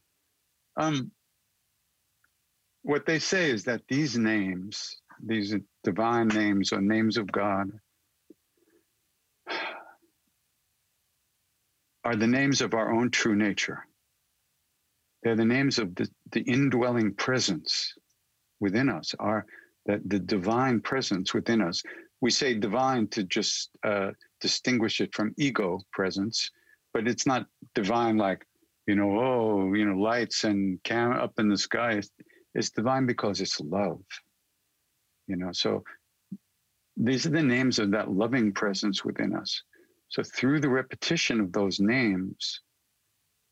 Um, 0.77 1.11
what 2.83 3.05
they 3.05 3.19
say 3.19 3.51
is 3.51 3.65
that 3.65 3.81
these 3.89 4.17
names, 4.17 5.01
these 5.23 5.53
divine 5.83 6.29
names 6.29 6.71
or 6.71 6.81
names 6.81 7.17
of 7.17 7.31
God, 7.31 7.69
are 12.03 12.15
the 12.15 12.27
names 12.27 12.61
of 12.61 12.73
our 12.73 12.93
own 12.93 13.11
true 13.11 13.35
nature. 13.35 13.85
They're 15.23 15.35
the 15.35 15.45
names 15.45 15.79
of 15.79 15.95
the, 15.95 16.09
the 16.31 16.41
indwelling 16.41 17.15
presence 17.15 17.93
within 18.59 18.89
us, 18.89 19.15
our 19.19 19.45
that 19.87 20.07
the 20.09 20.19
divine 20.19 20.81
presence 20.81 21.33
within 21.33 21.61
us. 21.61 21.83
We 22.21 22.31
say 22.31 22.55
divine 22.55 23.07
to 23.09 23.23
just 23.23 23.71
uh, 23.85 24.11
distinguish 24.41 25.01
it 25.01 25.15
from 25.15 25.33
ego 25.37 25.79
presence, 25.93 26.51
but 26.93 27.07
it's 27.07 27.27
not 27.27 27.47
divine 27.75 28.17
like, 28.17 28.45
you 28.87 28.95
know, 28.95 29.19
oh, 29.19 29.73
you 29.73 29.85
know, 29.85 29.97
lights 29.97 30.43
and 30.45 30.81
cam 30.83 31.13
up 31.13 31.33
in 31.39 31.49
the 31.49 31.57
sky. 31.57 31.93
It's, 31.93 32.11
it's 32.55 32.71
divine 32.71 33.05
because 33.05 33.41
it's 33.41 33.59
love. 33.61 34.01
you 35.27 35.35
know. 35.35 35.51
So 35.51 35.83
these 36.97 37.25
are 37.25 37.31
the 37.31 37.43
names 37.43 37.79
of 37.79 37.91
that 37.91 38.11
loving 38.11 38.51
presence 38.53 39.05
within 39.05 39.35
us. 39.35 39.61
So 40.09 40.23
through 40.23 40.61
the 40.61 40.69
repetition 40.69 41.39
of 41.39 41.51
those 41.51 41.79
names, 41.79 42.61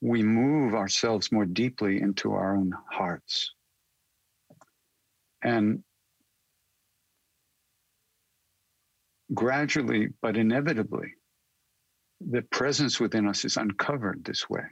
we 0.01 0.23
move 0.23 0.75
ourselves 0.75 1.31
more 1.31 1.45
deeply 1.45 2.01
into 2.01 2.33
our 2.33 2.55
own 2.55 2.73
hearts. 2.91 3.51
And 5.43 5.83
gradually, 9.33 10.09
but 10.21 10.37
inevitably, 10.37 11.13
the 12.21 12.41
presence 12.43 12.99
within 12.99 13.27
us 13.27 13.45
is 13.45 13.57
uncovered 13.57 14.23
this 14.23 14.49
way. 14.49 14.63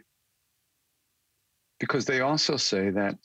Because 1.80 2.06
they 2.06 2.22
also 2.22 2.58
say 2.58 2.90
that 2.92 3.18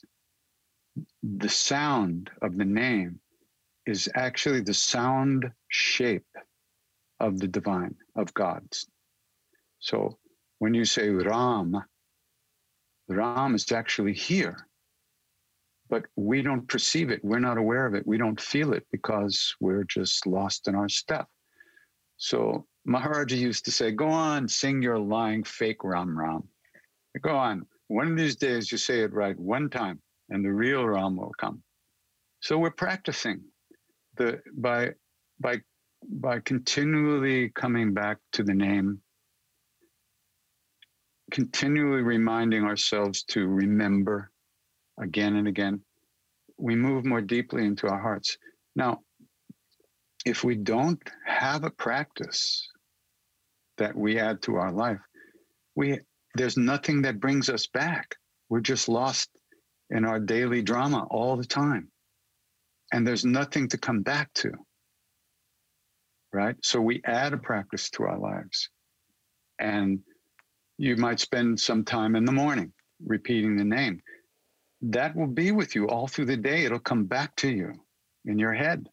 the 1.23 1.49
sound 1.49 2.29
of 2.41 2.57
the 2.57 2.65
name 2.65 3.19
is 3.85 4.09
actually 4.15 4.61
the 4.61 4.73
sound 4.73 5.49
shape 5.69 6.25
of 7.19 7.39
the 7.39 7.47
divine, 7.47 7.95
of 8.15 8.33
God's. 8.33 8.87
So 9.79 10.17
when 10.59 10.73
you 10.73 10.85
say 10.85 11.09
Ram, 11.09 11.75
Ram 13.07 13.55
is 13.55 13.71
actually 13.71 14.13
here, 14.13 14.67
but 15.89 16.05
we 16.15 16.41
don't 16.41 16.67
perceive 16.67 17.09
it. 17.09 17.23
We're 17.23 17.39
not 17.39 17.57
aware 17.57 17.85
of 17.85 17.95
it. 17.95 18.05
We 18.05 18.17
don't 18.17 18.39
feel 18.39 18.73
it 18.73 18.85
because 18.91 19.55
we're 19.59 19.85
just 19.85 20.27
lost 20.27 20.67
in 20.67 20.75
our 20.75 20.89
stuff. 20.89 21.27
So 22.17 22.67
Maharaji 22.87 23.37
used 23.37 23.65
to 23.65 23.71
say, 23.71 23.91
Go 23.91 24.07
on, 24.07 24.47
sing 24.47 24.81
your 24.81 24.99
lying 24.99 25.43
fake 25.43 25.83
Ram 25.83 26.17
Ram. 26.17 26.43
Go 27.21 27.35
on. 27.35 27.65
One 27.87 28.11
of 28.11 28.17
these 28.17 28.35
days 28.35 28.71
you 28.71 28.77
say 28.77 28.99
it 28.99 29.13
right 29.13 29.37
one 29.39 29.69
time 29.69 29.99
and 30.29 30.45
the 30.45 30.51
real 30.51 30.85
Ram 30.85 31.17
will 31.17 31.33
come. 31.39 31.63
So 32.41 32.57
we're 32.57 32.71
practicing 32.71 33.41
the 34.17 34.41
by 34.55 34.91
by 35.39 35.61
by 36.07 36.39
continually 36.39 37.49
coming 37.49 37.93
back 37.93 38.17
to 38.33 38.43
the 38.43 38.53
name, 38.53 39.01
continually 41.29 42.01
reminding 42.01 42.63
ourselves 42.63 43.23
to 43.23 43.47
remember 43.47 44.31
again 44.99 45.35
and 45.35 45.47
again, 45.47 45.81
we 46.57 46.75
move 46.75 47.05
more 47.05 47.21
deeply 47.21 47.65
into 47.65 47.87
our 47.87 47.99
hearts. 47.99 48.37
Now, 48.75 48.99
if 50.25 50.43
we 50.43 50.55
don't 50.55 51.01
have 51.25 51.63
a 51.63 51.69
practice 51.69 52.67
that 53.77 53.95
we 53.95 54.19
add 54.19 54.41
to 54.43 54.55
our 54.55 54.71
life, 54.71 54.99
we 55.75 55.99
there's 56.35 56.57
nothing 56.57 57.01
that 57.03 57.19
brings 57.19 57.49
us 57.49 57.67
back. 57.67 58.15
We're 58.49 58.59
just 58.59 58.87
lost 58.87 59.29
in 59.89 60.05
our 60.05 60.19
daily 60.19 60.61
drama 60.61 61.07
all 61.09 61.35
the 61.37 61.45
time. 61.45 61.89
And 62.91 63.05
there's 63.05 63.25
nothing 63.25 63.67
to 63.69 63.77
come 63.77 64.01
back 64.01 64.31
to. 64.35 64.51
Right? 66.31 66.55
So 66.63 66.79
we 66.81 67.01
add 67.05 67.33
a 67.33 67.37
practice 67.37 67.89
to 67.91 68.03
our 68.03 68.19
lives. 68.19 68.69
And 69.59 69.99
you 70.79 70.95
might 70.95 71.19
spend 71.19 71.59
some 71.59 71.83
time 71.83 72.15
in 72.15 72.23
the 72.23 72.31
morning 72.31 72.71
repeating 73.05 73.57
the 73.57 73.65
name. 73.65 74.01
That 74.81 75.13
will 75.13 75.27
be 75.27 75.51
with 75.51 75.75
you 75.75 75.89
all 75.89 76.07
through 76.07 76.27
the 76.27 76.37
day. 76.37 76.63
It'll 76.63 76.79
come 76.79 77.03
back 77.03 77.35
to 77.37 77.49
you 77.49 77.73
in 78.23 78.39
your 78.39 78.53
head. 78.53 78.87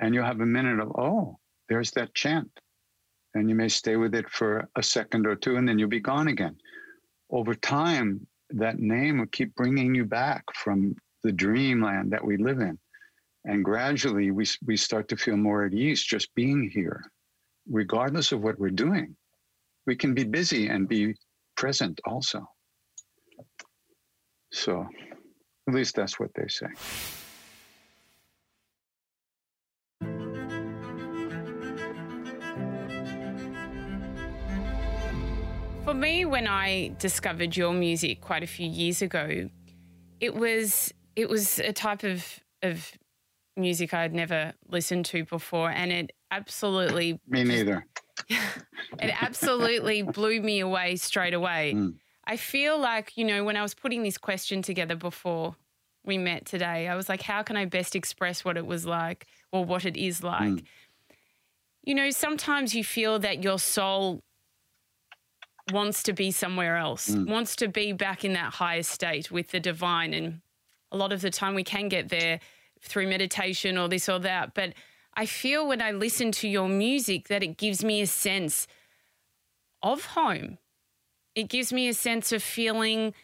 And 0.00 0.12
you'll 0.12 0.24
have 0.24 0.40
a 0.40 0.46
minute 0.46 0.80
of, 0.80 0.90
oh, 0.98 1.38
there's 1.68 1.92
that 1.92 2.14
chant. 2.14 2.50
And 3.34 3.48
you 3.48 3.54
may 3.54 3.68
stay 3.68 3.94
with 3.94 4.12
it 4.12 4.28
for 4.28 4.68
a 4.74 4.82
second 4.82 5.24
or 5.24 5.36
two, 5.36 5.56
and 5.56 5.68
then 5.68 5.78
you'll 5.78 5.88
be 5.88 6.00
gone 6.00 6.26
again. 6.26 6.56
Over 7.30 7.54
time, 7.54 8.26
that 8.50 8.80
name 8.80 9.18
will 9.18 9.26
keep 9.26 9.54
bringing 9.54 9.94
you 9.94 10.04
back 10.04 10.42
from 10.52 10.96
the 11.22 11.30
dreamland 11.30 12.10
that 12.10 12.24
we 12.24 12.38
live 12.38 12.58
in. 12.58 12.76
And 13.44 13.64
gradually 13.64 14.32
we, 14.32 14.46
we 14.66 14.76
start 14.76 15.06
to 15.08 15.16
feel 15.16 15.36
more 15.36 15.64
at 15.64 15.74
ease 15.74 16.02
just 16.02 16.34
being 16.34 16.68
here, 16.68 17.04
regardless 17.70 18.32
of 18.32 18.42
what 18.42 18.58
we're 18.58 18.70
doing. 18.70 19.14
We 19.88 19.96
can 19.96 20.12
be 20.12 20.24
busy 20.24 20.68
and 20.68 20.86
be 20.86 21.14
present 21.56 21.98
also. 22.04 22.46
So, 24.52 24.86
at 25.66 25.72
least 25.74 25.96
that's 25.96 26.20
what 26.20 26.28
they 26.34 26.46
say. 26.46 26.66
For 35.84 35.94
me, 35.94 36.26
when 36.26 36.46
I 36.46 36.94
discovered 36.98 37.56
your 37.56 37.72
music 37.72 38.20
quite 38.20 38.42
a 38.42 38.46
few 38.46 38.68
years 38.68 39.00
ago, 39.00 39.48
it 40.20 40.34
was 40.34 40.92
it 41.16 41.30
was 41.30 41.60
a 41.60 41.72
type 41.72 42.04
of 42.04 42.40
of 42.62 42.92
music 43.56 43.94
I'd 43.94 44.12
never 44.12 44.52
listened 44.68 45.06
to 45.06 45.24
before, 45.24 45.70
and 45.70 45.90
it 45.90 46.12
absolutely 46.30 47.18
me 47.26 47.42
neither. 47.42 47.86
it 49.00 49.22
absolutely 49.22 50.02
blew 50.02 50.40
me 50.40 50.60
away 50.60 50.96
straight 50.96 51.34
away. 51.34 51.74
Mm. 51.74 51.94
I 52.24 52.36
feel 52.36 52.78
like 52.78 53.16
you 53.16 53.24
know 53.24 53.44
when 53.44 53.56
I 53.56 53.62
was 53.62 53.74
putting 53.74 54.02
this 54.02 54.18
question 54.18 54.62
together 54.62 54.96
before 54.96 55.56
we 56.04 56.18
met 56.18 56.46
today, 56.46 56.88
I 56.88 56.96
was 56.96 57.08
like, 57.08 57.22
how 57.22 57.42
can 57.42 57.56
I 57.56 57.64
best 57.66 57.94
express 57.94 58.44
what 58.44 58.56
it 58.56 58.66
was 58.66 58.86
like 58.86 59.26
or 59.52 59.64
what 59.64 59.84
it 59.84 59.96
is 59.96 60.22
like? 60.22 60.48
Mm. 60.48 60.64
You 61.84 61.94
know, 61.94 62.10
sometimes 62.10 62.74
you 62.74 62.84
feel 62.84 63.18
that 63.20 63.42
your 63.44 63.58
soul 63.58 64.22
wants 65.72 66.02
to 66.04 66.12
be 66.12 66.30
somewhere 66.30 66.76
else, 66.76 67.10
mm. 67.10 67.28
wants 67.28 67.56
to 67.56 67.68
be 67.68 67.92
back 67.92 68.24
in 68.24 68.32
that 68.32 68.54
higher 68.54 68.82
state 68.82 69.30
with 69.30 69.50
the 69.50 69.60
divine. 69.60 70.14
And 70.14 70.40
a 70.90 70.96
lot 70.96 71.12
of 71.12 71.20
the 71.20 71.30
time 71.30 71.54
we 71.54 71.64
can 71.64 71.88
get 71.88 72.08
there 72.08 72.40
through 72.80 73.08
meditation 73.08 73.76
or 73.78 73.88
this 73.88 74.08
or 74.08 74.18
that. 74.20 74.54
But 74.54 74.74
I 75.18 75.26
feel 75.26 75.66
when 75.66 75.82
I 75.82 75.90
listen 75.90 76.30
to 76.30 76.48
your 76.48 76.68
music 76.68 77.26
that 77.26 77.42
it 77.42 77.56
gives 77.56 77.82
me 77.82 78.00
a 78.00 78.06
sense 78.06 78.68
of 79.82 80.04
home. 80.04 80.58
It 81.34 81.48
gives 81.48 81.72
me 81.72 81.88
a 81.88 81.94
sense 81.94 82.30
of 82.30 82.40
feeling 82.40 83.14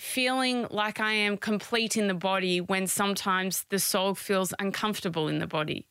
feeling 0.00 0.66
like 0.70 0.98
I 1.00 1.12
am 1.12 1.36
complete 1.36 1.96
in 1.96 2.08
the 2.08 2.14
body 2.14 2.60
when 2.60 2.88
sometimes 2.88 3.64
the 3.70 3.78
soul 3.78 4.16
feels 4.16 4.52
uncomfortable 4.58 5.28
in 5.28 5.38
the 5.38 5.46
body. 5.46 5.86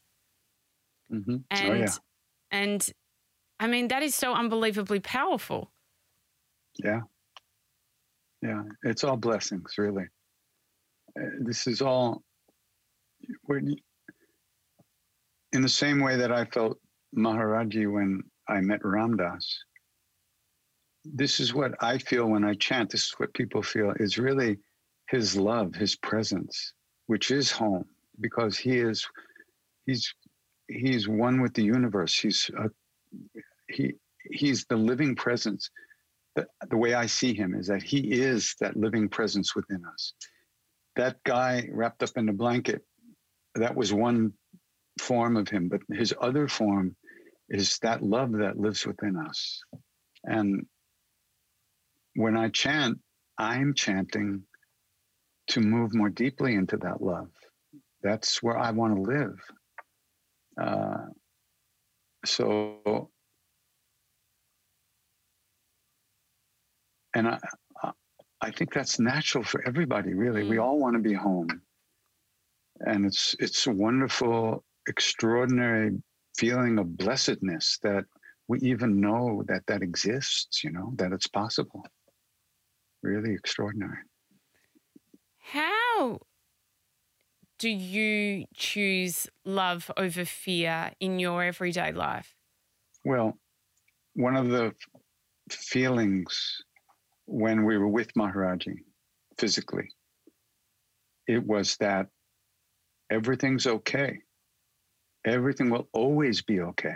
Mm-hmm. 1.12 1.36
Oh, 1.36 1.56
and 1.56 1.72
oh, 1.72 1.76
yeah. 1.76 1.94
and 2.52 2.94
I 3.62 3.68
mean, 3.68 3.88
that 3.88 4.04
is 4.04 4.14
so 4.14 4.34
unbelievably 4.34 5.00
powerful. 5.02 5.72
Yeah. 6.84 7.02
Yeah. 8.42 8.64
It's 8.84 9.06
all 9.06 9.18
blessings, 9.18 9.74
really. 9.78 10.08
Uh, 11.20 11.30
this 11.40 11.66
is 11.66 11.82
all, 11.82 12.24
when, 13.44 13.76
in 15.54 15.62
the 15.62 15.70
same 15.70 16.00
way 16.00 16.18
that 16.18 16.32
I 16.32 16.46
felt 16.46 16.78
Maharaji 17.16 17.92
when 17.92 18.24
I 18.48 18.62
met 18.62 18.84
Ram 18.84 19.18
Dass. 19.18 19.58
This 21.06 21.40
is 21.40 21.54
what 21.54 21.74
I 21.82 21.98
feel 21.98 22.28
when 22.28 22.44
I 22.44 22.54
chant. 22.56 22.90
This 22.90 23.08
is 23.08 23.14
what 23.18 23.34
people 23.34 23.62
feel 23.62 23.94
is 23.98 24.18
really 24.18 24.58
his 25.10 25.38
love, 25.38 25.74
his 25.74 25.96
presence, 25.96 26.74
which 27.08 27.32
is 27.32 27.50
home, 27.50 27.86
because 28.20 28.58
he 28.58 28.78
is, 28.78 29.08
he's, 29.86 30.14
he's 30.68 31.08
one 31.08 31.42
with 31.42 31.54
the 31.54 31.64
universe. 31.64 32.20
He's 32.20 32.52
a 32.58 32.70
he 33.68 33.94
he's 34.32 34.66
the 34.66 34.76
living 34.76 35.16
presence. 35.16 35.70
The, 36.36 36.48
the 36.70 36.78
way 36.78 36.94
I 36.94 37.06
see 37.06 37.34
him 37.34 37.56
is 37.56 37.68
that 37.68 37.84
he 37.84 38.12
is 38.22 38.56
that 38.60 38.78
living 38.78 39.10
presence 39.10 39.56
within 39.56 39.84
us. 39.86 40.14
That 40.96 41.18
guy 41.24 41.68
wrapped 41.72 42.04
up 42.04 42.18
in 42.18 42.30
a 42.30 42.34
blanket, 42.34 42.84
that 43.56 43.76
was 43.76 43.94
one 43.94 44.34
form 45.00 45.38
of 45.38 45.50
him, 45.50 45.70
but 45.70 45.82
his 45.92 46.14
other 46.20 46.48
form 46.48 46.96
is 47.50 47.80
that 47.80 48.04
love 48.04 48.32
that 48.34 48.58
lives 48.58 48.86
within 48.86 49.18
us. 49.18 49.62
And 50.24 50.66
when 52.16 52.36
I 52.38 52.50
chant, 52.50 53.00
I'm 53.38 53.74
chanting 53.74 54.44
to 55.50 55.62
move 55.62 55.94
more 55.94 56.10
deeply 56.10 56.56
into 56.56 56.78
that 56.78 57.02
love. 57.02 57.30
That's 58.04 58.44
where 58.44 58.58
I 58.58 58.72
want 58.72 58.96
to 58.96 59.02
live. 59.02 59.40
Uh, 60.60 61.06
so 62.26 63.10
and 67.18 67.28
I, 67.28 67.40
I 68.40 68.52
think 68.52 68.74
that's 68.74 69.00
natural 69.00 69.44
for 69.44 69.68
everybody. 69.68 70.14
Really, 70.14 70.44
mm. 70.44 70.50
we 70.50 70.58
all 70.60 70.80
want 70.80 70.96
to 70.96 71.02
be 71.02 71.14
home, 71.14 71.62
and 72.80 73.06
it's 73.06 73.36
it's 73.40 73.66
a 73.66 73.72
wonderful, 73.72 74.64
extraordinary 74.88 75.92
feeling 76.38 76.80
of 76.80 76.98
blessedness 76.98 77.80
that 77.84 78.06
we 78.48 78.60
even 78.60 79.00
know 79.00 79.44
that 79.48 79.66
that 79.68 79.82
exists. 79.82 80.64
You 80.64 80.72
know 80.72 80.94
that 80.96 81.12
it's 81.12 81.28
possible. 81.28 81.84
Really 83.04 83.34
extraordinary. 83.34 83.98
How 85.40 86.20
do 87.60 87.70
you 87.70 88.46
choose 88.54 89.28
love 89.46 89.90
over 89.98 90.26
fear 90.26 90.92
in 91.00 91.20
your 91.20 91.44
everyday 91.44 91.92
life? 91.92 92.36
Well, 93.04 93.38
one 94.14 94.36
of 94.36 94.50
the 94.50 94.74
feelings 95.50 96.62
when 97.26 97.66
we 97.66 97.78
were 97.78 97.88
with 97.88 98.14
Maharaji 98.14 98.78
physically. 99.38 99.90
It 101.28 101.46
was 101.46 101.76
that 101.78 102.08
everything's 103.12 103.68
okay. 103.68 104.20
Everything 105.28 105.70
will 105.70 105.90
always 105.92 106.42
be 106.42 106.62
okay. 106.62 106.96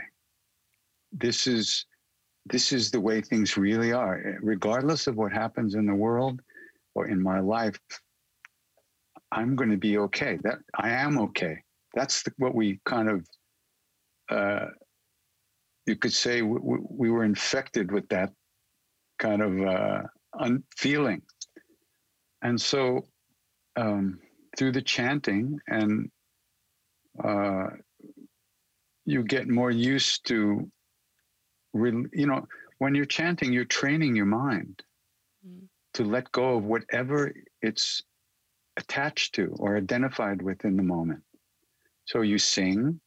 This 1.12 1.48
is 1.48 1.86
this 2.46 2.72
is 2.72 2.90
the 2.90 3.00
way 3.00 3.22
things 3.22 3.58
really 3.58 3.92
are. 3.92 4.40
Regardless 4.42 5.08
of 5.08 5.16
what 5.16 5.32
happens 5.32 5.76
in 5.76 5.86
the 5.86 5.94
world 5.94 6.42
or 6.96 7.08
in 7.08 7.22
my 7.22 7.40
life, 7.40 7.78
I'm 9.32 9.56
going 9.56 9.70
to 9.70 9.78
be 9.78 9.98
okay. 9.98 10.40
That 10.44 10.60
I 10.76 10.90
am 10.90 11.20
okay. 11.20 11.58
That's 11.94 12.24
the, 12.24 12.32
what 12.38 12.56
we 12.56 12.80
kind 12.86 13.10
of, 13.10 13.28
uh, 14.30 14.68
you 15.86 15.96
could 15.98 16.14
say, 16.14 16.42
we, 16.42 16.80
we, 16.90 17.12
were 17.12 17.26
infected 17.26 17.92
with 17.92 18.08
that 18.10 18.32
kind 19.20 19.42
of 19.42 19.62
uh, 19.62 20.02
un- 20.40 20.64
feeling, 20.78 21.22
and 22.42 22.60
so 22.60 23.06
um, 23.76 24.20
through 24.58 24.72
the 24.72 24.82
chanting 24.82 25.60
and 25.68 26.10
uh, 27.24 27.68
you 29.06 29.24
get 29.24 29.48
more 29.48 29.72
used 29.72 30.28
to 30.28 30.70
you 31.74 32.28
know, 32.28 32.48
when 32.80 32.96
you're 32.96 33.06
chanting, 33.06 33.54
you're 33.54 33.66
training 33.66 34.16
your 34.16 34.26
mind 34.26 34.82
mm. 35.48 35.62
to 35.94 36.04
let 36.04 36.32
go 36.32 36.58
of 36.58 36.64
whatever 36.64 37.34
it's 37.62 38.02
attached 38.78 39.36
to 39.36 39.56
or 39.60 39.78
identified 39.78 40.42
with 40.42 40.66
in 40.66 40.76
the 40.76 40.84
moment. 40.84 41.22
So 42.06 42.22
you 42.22 42.38
sing, 42.38 43.00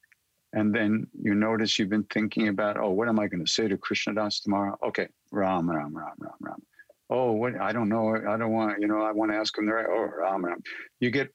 and 0.53 0.75
then 0.75 1.07
you 1.21 1.35
notice 1.35 1.79
you've 1.79 1.91
been 1.91 2.07
thinking 2.13 2.49
about, 2.49 2.79
oh, 2.79 2.91
what 2.91 3.09
am 3.09 3.19
I 3.19 3.27
going 3.27 3.45
to 3.45 3.51
say 3.51 3.67
to 3.67 3.77
Krishna 3.77 4.15
Das 4.15 4.41
tomorrow? 4.41 4.79
Okay, 4.87 5.09
Ram, 5.33 5.69
Ram, 5.69 5.97
Ram, 5.97 6.15
Ram, 6.19 6.33
Ram. 6.41 6.63
Oh, 7.11 7.33
what? 7.33 7.61
I 7.61 7.73
don't 7.73 7.89
know. 7.89 8.17
I 8.17 8.37
don't 8.37 8.53
want. 8.53 8.81
You 8.81 8.89
know, 8.89 9.03
I 9.03 9.13
want 9.13 9.31
to 9.33 9.37
ask 9.37 9.57
him 9.59 9.67
there. 9.67 9.91
Oh, 9.91 10.09
Ram, 10.23 10.45
Ram. 10.45 10.63
You 11.01 11.11
get, 11.11 11.29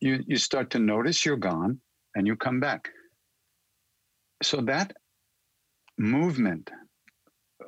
you 0.00 0.24
you 0.26 0.36
start 0.36 0.70
to 0.70 0.78
notice 0.78 1.26
you're 1.26 1.36
gone, 1.36 1.80
and 2.14 2.26
you 2.26 2.34
come 2.34 2.60
back. 2.60 2.88
So 4.42 4.60
that 4.62 4.96
movement 5.98 6.70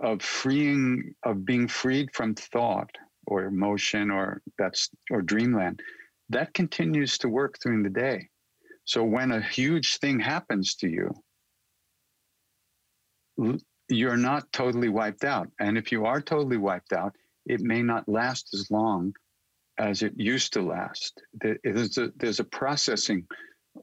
of 0.00 0.22
freeing 0.22 1.14
of 1.22 1.44
being 1.44 1.68
freed 1.68 2.08
from 2.14 2.34
thought 2.34 2.90
or 3.26 3.44
emotion 3.44 4.10
or 4.10 4.40
that's 4.58 4.88
or 5.10 5.22
dreamland 5.22 5.80
that 6.30 6.54
continues 6.54 7.18
to 7.18 7.28
work 7.28 7.56
during 7.62 7.82
the 7.82 7.90
day. 7.90 8.28
So 8.84 9.04
when 9.04 9.32
a 9.32 9.40
huge 9.40 9.98
thing 9.98 10.18
happens 10.18 10.74
to 10.76 10.88
you 10.88 11.10
you're 13.88 14.16
not 14.16 14.50
totally 14.52 14.88
wiped 14.88 15.24
out. 15.24 15.48
And 15.60 15.76
if 15.76 15.92
you 15.92 16.06
are 16.06 16.20
totally 16.20 16.56
wiped 16.56 16.92
out 16.92 17.14
it 17.46 17.60
may 17.60 17.82
not 17.82 18.08
last 18.08 18.54
as 18.54 18.70
long 18.70 19.14
as 19.78 20.02
it 20.02 20.12
used 20.16 20.52
to 20.52 20.62
last. 20.62 21.20
There's 21.64 21.98
a, 21.98 22.12
there's 22.16 22.40
a 22.40 22.44
processing 22.44 23.26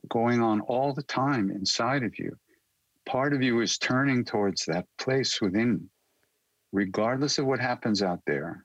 going 0.08 0.40
on 0.40 0.60
all 0.62 0.92
the 0.92 1.02
time 1.02 1.50
inside 1.50 2.02
of 2.02 2.18
you 2.18 2.36
part 3.06 3.32
of 3.32 3.42
you 3.42 3.60
is 3.60 3.78
turning 3.78 4.24
towards 4.24 4.64
that 4.66 4.86
place 4.98 5.40
within, 5.40 5.88
regardless 6.72 7.38
of 7.38 7.46
what 7.46 7.60
happens 7.60 8.02
out 8.02 8.20
there, 8.26 8.64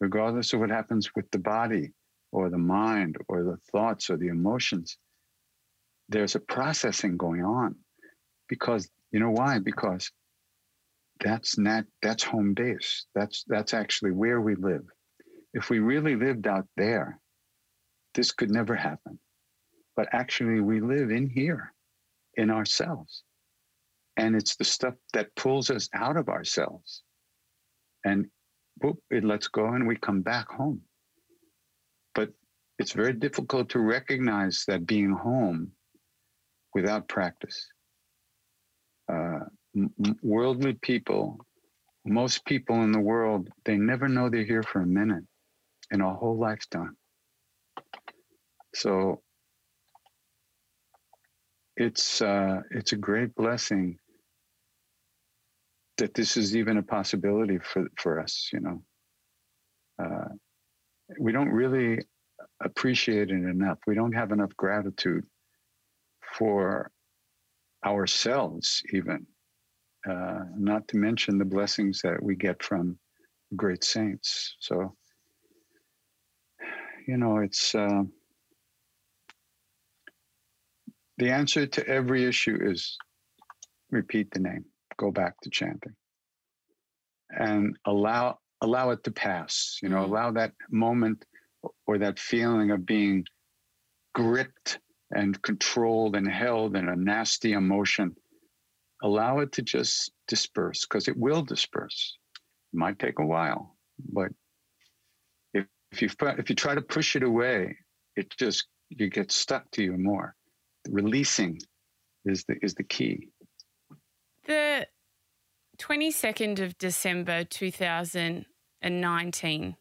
regardless 0.00 0.52
of 0.52 0.60
what 0.60 0.70
happens 0.70 1.10
with 1.14 1.30
the 1.30 1.38
body 1.38 1.92
or 2.32 2.50
the 2.50 2.58
mind 2.58 3.16
or 3.28 3.44
the 3.44 3.56
thoughts 3.72 4.10
or 4.10 4.16
the 4.16 4.28
emotions. 4.28 4.98
There's 6.08 6.34
a 6.34 6.40
processing 6.40 7.16
going 7.16 7.44
on 7.44 7.76
because 8.48 8.88
you 9.12 9.20
know 9.20 9.30
why? 9.30 9.58
Because 9.58 10.10
that's 11.20 11.58
not 11.58 11.84
that's 12.02 12.22
home 12.22 12.54
base. 12.54 13.06
That's 13.14 13.44
that's 13.46 13.74
actually 13.74 14.12
where 14.12 14.40
we 14.40 14.54
live. 14.54 14.84
If 15.54 15.70
we 15.70 15.78
really 15.78 16.16
lived 16.16 16.46
out 16.46 16.66
there, 16.76 17.18
this 18.14 18.32
could 18.32 18.50
never 18.50 18.74
happen. 18.74 19.18
But 19.96 20.08
actually, 20.12 20.60
we 20.60 20.80
live 20.80 21.10
in 21.10 21.28
here, 21.30 21.72
in 22.34 22.50
ourselves. 22.50 23.22
And 24.16 24.34
it's 24.34 24.56
the 24.56 24.64
stuff 24.64 24.94
that 25.12 25.34
pulls 25.36 25.70
us 25.70 25.88
out 25.94 26.16
of 26.16 26.28
ourselves. 26.28 27.02
And 28.04 28.26
whoop, 28.80 28.98
it 29.10 29.24
lets 29.24 29.48
go 29.48 29.66
and 29.66 29.86
we 29.86 29.96
come 29.96 30.22
back 30.22 30.48
home. 30.48 30.80
But 32.14 32.30
it's 32.78 32.92
very 32.92 33.12
difficult 33.12 33.70
to 33.70 33.80
recognize 33.80 34.64
that 34.68 34.86
being 34.86 35.10
home 35.12 35.72
without 36.74 37.08
practice. 37.08 37.66
Uh, 39.10 39.40
m- 39.76 39.94
worldly 40.22 40.74
people, 40.74 41.38
most 42.04 42.44
people 42.44 42.82
in 42.82 42.92
the 42.92 43.00
world, 43.00 43.48
they 43.64 43.76
never 43.76 44.08
know 44.08 44.28
they're 44.28 44.44
here 44.44 44.62
for 44.62 44.80
a 44.80 44.86
minute 44.86 45.24
in 45.90 46.00
a 46.00 46.14
whole 46.14 46.38
lifetime. 46.38 46.96
So 48.74 49.22
it's 51.76 52.20
uh, 52.22 52.62
it's 52.70 52.92
a 52.92 52.96
great 52.96 53.34
blessing 53.34 53.98
that 55.98 56.14
this 56.14 56.36
is 56.36 56.56
even 56.56 56.76
a 56.76 56.82
possibility 56.82 57.58
for, 57.58 57.86
for 57.96 58.20
us, 58.20 58.50
you 58.52 58.60
know. 58.60 58.82
Uh, 60.02 60.28
we 61.18 61.32
don't 61.32 61.48
really 61.48 62.00
appreciate 62.62 63.30
it 63.30 63.34
enough. 63.34 63.78
We 63.86 63.94
don't 63.94 64.12
have 64.12 64.32
enough 64.32 64.54
gratitude 64.56 65.24
for 66.34 66.90
ourselves, 67.84 68.82
even, 68.92 69.26
uh, 70.08 70.40
not 70.56 70.86
to 70.88 70.98
mention 70.98 71.38
the 71.38 71.44
blessings 71.44 72.02
that 72.02 72.22
we 72.22 72.34
get 72.34 72.62
from 72.62 72.98
great 73.54 73.84
saints. 73.84 74.56
So, 74.60 74.96
you 77.06 77.16
know, 77.16 77.38
it's 77.38 77.74
uh, 77.74 78.02
the 81.18 81.30
answer 81.30 81.66
to 81.66 81.86
every 81.86 82.24
issue 82.24 82.58
is 82.60 82.98
repeat 83.90 84.30
the 84.32 84.40
name 84.40 84.64
go 84.98 85.10
back 85.10 85.34
to 85.42 85.50
chanting 85.50 85.94
and 87.30 87.76
allow 87.84 88.38
allow 88.60 88.90
it 88.90 89.02
to 89.04 89.10
pass 89.10 89.78
you 89.82 89.88
know 89.88 89.96
mm-hmm. 89.96 90.12
allow 90.12 90.30
that 90.32 90.52
moment 90.70 91.24
or 91.86 91.98
that 91.98 92.18
feeling 92.18 92.70
of 92.70 92.86
being 92.86 93.24
gripped 94.14 94.78
and 95.10 95.40
controlled 95.42 96.16
and 96.16 96.28
held 96.28 96.76
in 96.76 96.88
a 96.88 96.96
nasty 96.96 97.52
emotion 97.52 98.14
allow 99.02 99.40
it 99.40 99.52
to 99.52 99.62
just 99.62 100.10
disperse 100.26 100.86
because 100.86 101.06
it 101.06 101.16
will 101.16 101.42
disperse. 101.42 102.16
It 102.72 102.78
might 102.78 102.98
take 102.98 103.18
a 103.18 103.26
while 103.26 103.76
but 103.98 104.30
if, 105.52 105.66
if 105.92 106.02
you 106.02 106.08
if 106.38 106.50
you 106.50 106.56
try 106.56 106.74
to 106.74 106.82
push 106.82 107.16
it 107.16 107.22
away 107.22 107.76
it 108.16 108.30
just 108.38 108.66
you 108.88 109.08
get 109.10 109.32
stuck 109.32 109.70
to 109.72 109.82
you 109.82 109.96
more. 109.96 110.34
Releasing 110.88 111.58
is 112.24 112.44
the 112.44 112.56
is 112.62 112.74
the 112.74 112.84
key 112.84 113.28
the 114.46 114.86
22nd 115.78 116.60
of 116.60 116.78
December 116.78 117.44
2019, 117.44 119.76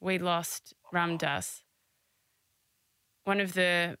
we 0.00 0.18
lost 0.18 0.74
Ram 0.92 1.16
Dass, 1.16 1.64
one 3.24 3.40
of 3.40 3.54
the 3.54 3.98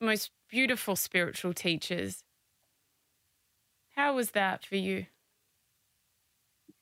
most 0.00 0.30
beautiful 0.50 0.96
spiritual 0.96 1.52
teachers. 1.52 2.24
How 3.96 4.14
was 4.14 4.30
that 4.32 4.64
for 4.64 4.76
you? 4.76 5.04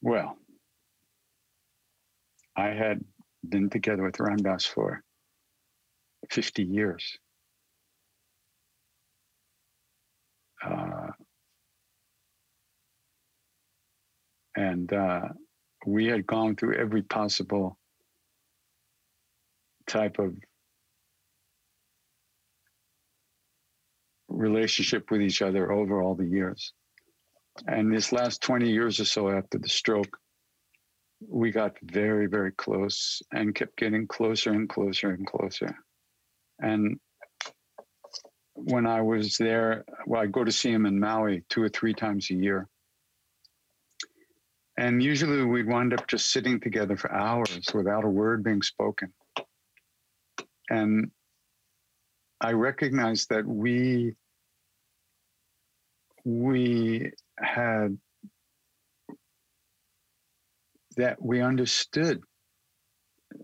Well, 0.01 0.39
I 2.57 2.69
had 2.69 3.05
been 3.49 3.69
together 3.71 4.05
with 4.05 4.21
Ram 4.21 4.37
Dass 4.39 4.65
for 4.65 5.03
50 6.31 6.63
years. 6.65 7.19
Uh, 10.65 11.02
and 14.63 14.93
uh, 14.93 15.29
we 15.87 16.07
had 16.07 16.27
gone 16.27 16.55
through 16.55 16.77
every 16.77 17.03
possible 17.03 17.79
type 19.87 20.19
of 20.19 20.35
relationship 24.29 25.11
with 25.11 25.21
each 25.21 25.43
other 25.43 25.71
over 25.73 26.01
all 26.01 26.15
the 26.15 26.27
years. 26.27 26.73
And 27.67 27.93
this 27.93 28.13
last 28.13 28.41
20 28.43 28.71
years 28.71 29.01
or 29.01 29.05
so 29.05 29.29
after 29.29 29.59
the 29.59 29.69
stroke, 29.69 30.17
we 31.29 31.51
got 31.51 31.77
very, 31.83 32.27
very 32.27 32.53
close 32.53 33.21
and 33.33 33.55
kept 33.55 33.77
getting 33.77 34.07
closer 34.07 34.53
and 34.53 34.69
closer 34.69 35.11
and 35.11 35.27
closer. 35.27 35.77
And 36.61 36.99
when 38.55 38.87
I 38.87 39.03
was 39.03 39.37
there, 39.37 39.85
well, 40.07 40.23
I 40.23 40.27
go 40.27 40.45
to 40.45 40.53
see 40.53 40.71
him 40.71 40.87
in 40.87 40.99
Maui 40.99 41.43
two 41.49 41.63
or 41.63 41.69
three 41.69 41.95
times 41.95 42.31
a 42.31 42.35
year. 42.35 42.69
And 44.79 45.03
usually 45.03 45.45
we'd 45.45 45.67
wind 45.67 45.93
up 45.93 46.07
just 46.07 46.31
sitting 46.31 46.59
together 46.59 46.97
for 46.97 47.13
hours 47.13 47.67
without 47.75 48.05
a 48.05 48.09
word 48.09 48.43
being 48.43 48.63
spoken. 48.63 49.13
And 50.71 51.11
I 52.41 52.53
recognized 52.53 53.29
that 53.29 53.47
we 53.47 54.15
we 56.25 57.11
had 57.39 57.99
that 60.97 61.21
we 61.21 61.41
understood 61.41 62.23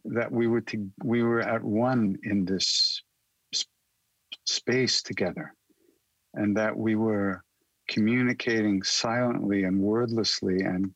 that 0.05 0.31
we 0.31 0.47
were 0.47 0.61
to, 0.61 0.89
we 1.03 1.23
were 1.23 1.41
at 1.41 1.63
one 1.63 2.19
in 2.23 2.45
this 2.45 3.03
space 4.45 5.03
together 5.03 5.55
and 6.35 6.57
that 6.57 6.77
we 6.77 6.95
were 6.95 7.43
communicating 7.89 8.83
silently 8.83 9.65
and 9.65 9.81
wordlessly 9.81 10.61
and 10.61 10.93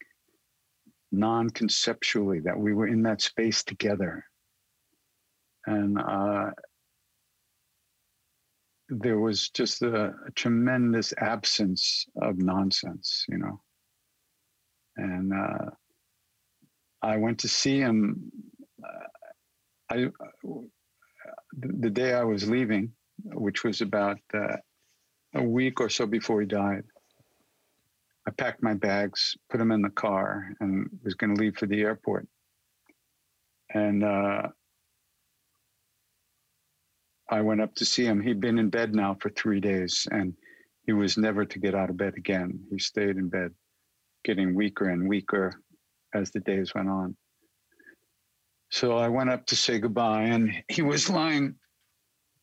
non 1.13 1.51
conceptually, 1.51 2.41
that 2.41 2.59
we 2.59 2.73
were 2.73 2.89
in 2.89 3.03
that 3.03 3.21
space 3.21 3.63
together. 3.63 4.25
And 5.67 5.99
uh, 5.99 6.51
there 8.89 9.19
was 9.19 9.51
just 9.51 9.83
a, 9.83 10.07
a, 10.27 10.31
tremendous 10.35 11.15
absence 11.19 12.07
of 12.21 12.39
nonsense, 12.39 13.25
you 13.29 13.39
know. 13.39 13.61
And 14.97 15.33
uh, 15.33 15.71
I 17.03 17.17
went 17.17 17.39
to 17.41 17.49
see 17.49 17.79
him. 17.79 18.33
Uh, 18.83 19.07
I 19.91 20.11
the 21.53 21.91
day 21.91 22.15
I 22.15 22.25
was 22.25 22.49
leaving, 22.49 22.93
which 23.25 23.65
was 23.65 23.81
about 23.81 24.19
uh, 24.35 24.57
a 25.35 25.43
week 25.43 25.81
or 25.81 25.89
so 25.89 26.07
before 26.07 26.41
he 26.41 26.47
died. 26.47 26.85
I 28.27 28.31
packed 28.31 28.63
my 28.63 28.75
bags, 28.75 29.37
put 29.51 29.59
them 29.59 29.73
in 29.73 29.83
the 29.83 29.91
car, 29.91 30.55
and 30.61 30.89
was 31.03 31.15
going 31.15 31.35
to 31.35 31.41
leave 31.41 31.57
for 31.57 31.67
the 31.67 31.81
airport. 31.81 32.29
And 33.75 34.05
uh, 34.05 34.49
I 37.31 37.41
went 37.41 37.61
up 37.61 37.75
to 37.77 37.85
see 37.85 38.05
him. 38.05 38.21
He'd 38.21 38.41
been 38.41 38.59
in 38.59 38.71
bed 38.71 38.95
now 38.95 39.17
for 39.21 39.31
three 39.31 39.61
days, 39.61 40.07
and 40.11 40.35
he 40.87 40.93
was 40.93 41.17
never 41.17 41.45
to 41.45 41.59
get 41.59 41.75
out 41.75 41.91
of 41.91 41.97
bed 41.97 42.15
again. 42.17 42.61
He 42.71 42.79
stayed 42.79 43.17
in 43.17 43.29
bed, 43.29 43.53
getting 44.25 44.55
weaker 44.55 44.91
and 44.91 45.09
weaker 45.09 45.61
as 46.15 46.31
the 46.31 46.41
days 46.41 46.75
went 46.75 46.89
on. 46.89 47.17
So 48.71 48.97
I 48.97 49.09
went 49.09 49.31
up 49.31 49.47
to 49.47 49.57
say 49.57 49.79
goodbye, 49.79 50.25
and 50.25 50.53
he 50.69 50.83
was 50.83 51.11
lying 51.11 51.57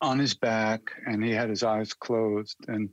on 0.00 0.18
his 0.18 0.34
back 0.34 0.80
and 1.06 1.22
he 1.22 1.30
had 1.30 1.50
his 1.50 1.62
eyes 1.62 1.92
closed. 1.92 2.56
And 2.68 2.88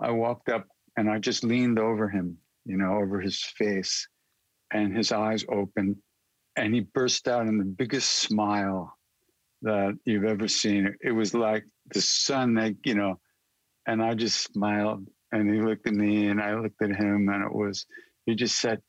I 0.00 0.10
walked 0.10 0.48
up 0.48 0.66
and 0.98 1.08
I 1.08 1.20
just 1.20 1.44
leaned 1.44 1.78
over 1.78 2.08
him, 2.08 2.38
you 2.64 2.76
know, 2.76 2.96
over 2.96 3.20
his 3.20 3.40
face, 3.40 4.08
and 4.72 4.96
his 4.96 5.12
eyes 5.12 5.44
opened. 5.48 5.96
And 6.56 6.74
he 6.74 6.80
burst 6.80 7.28
out 7.28 7.46
in 7.46 7.56
the 7.56 7.64
biggest 7.64 8.10
smile 8.10 8.98
that 9.62 9.96
you've 10.04 10.24
ever 10.24 10.48
seen. 10.48 10.92
It 11.00 11.12
was 11.12 11.34
like 11.34 11.64
the 11.94 12.00
sun, 12.00 12.54
that, 12.54 12.74
you 12.84 12.96
know, 12.96 13.20
and 13.86 14.02
I 14.02 14.14
just 14.14 14.42
smiled. 14.52 15.06
And 15.30 15.48
he 15.48 15.60
looked 15.60 15.86
at 15.86 15.94
me 15.94 16.26
and 16.26 16.40
I 16.40 16.56
looked 16.56 16.82
at 16.82 16.90
him, 16.90 17.28
and 17.28 17.44
it 17.44 17.54
was, 17.54 17.86
he 18.26 18.34
just 18.34 18.58
said, 18.58 18.82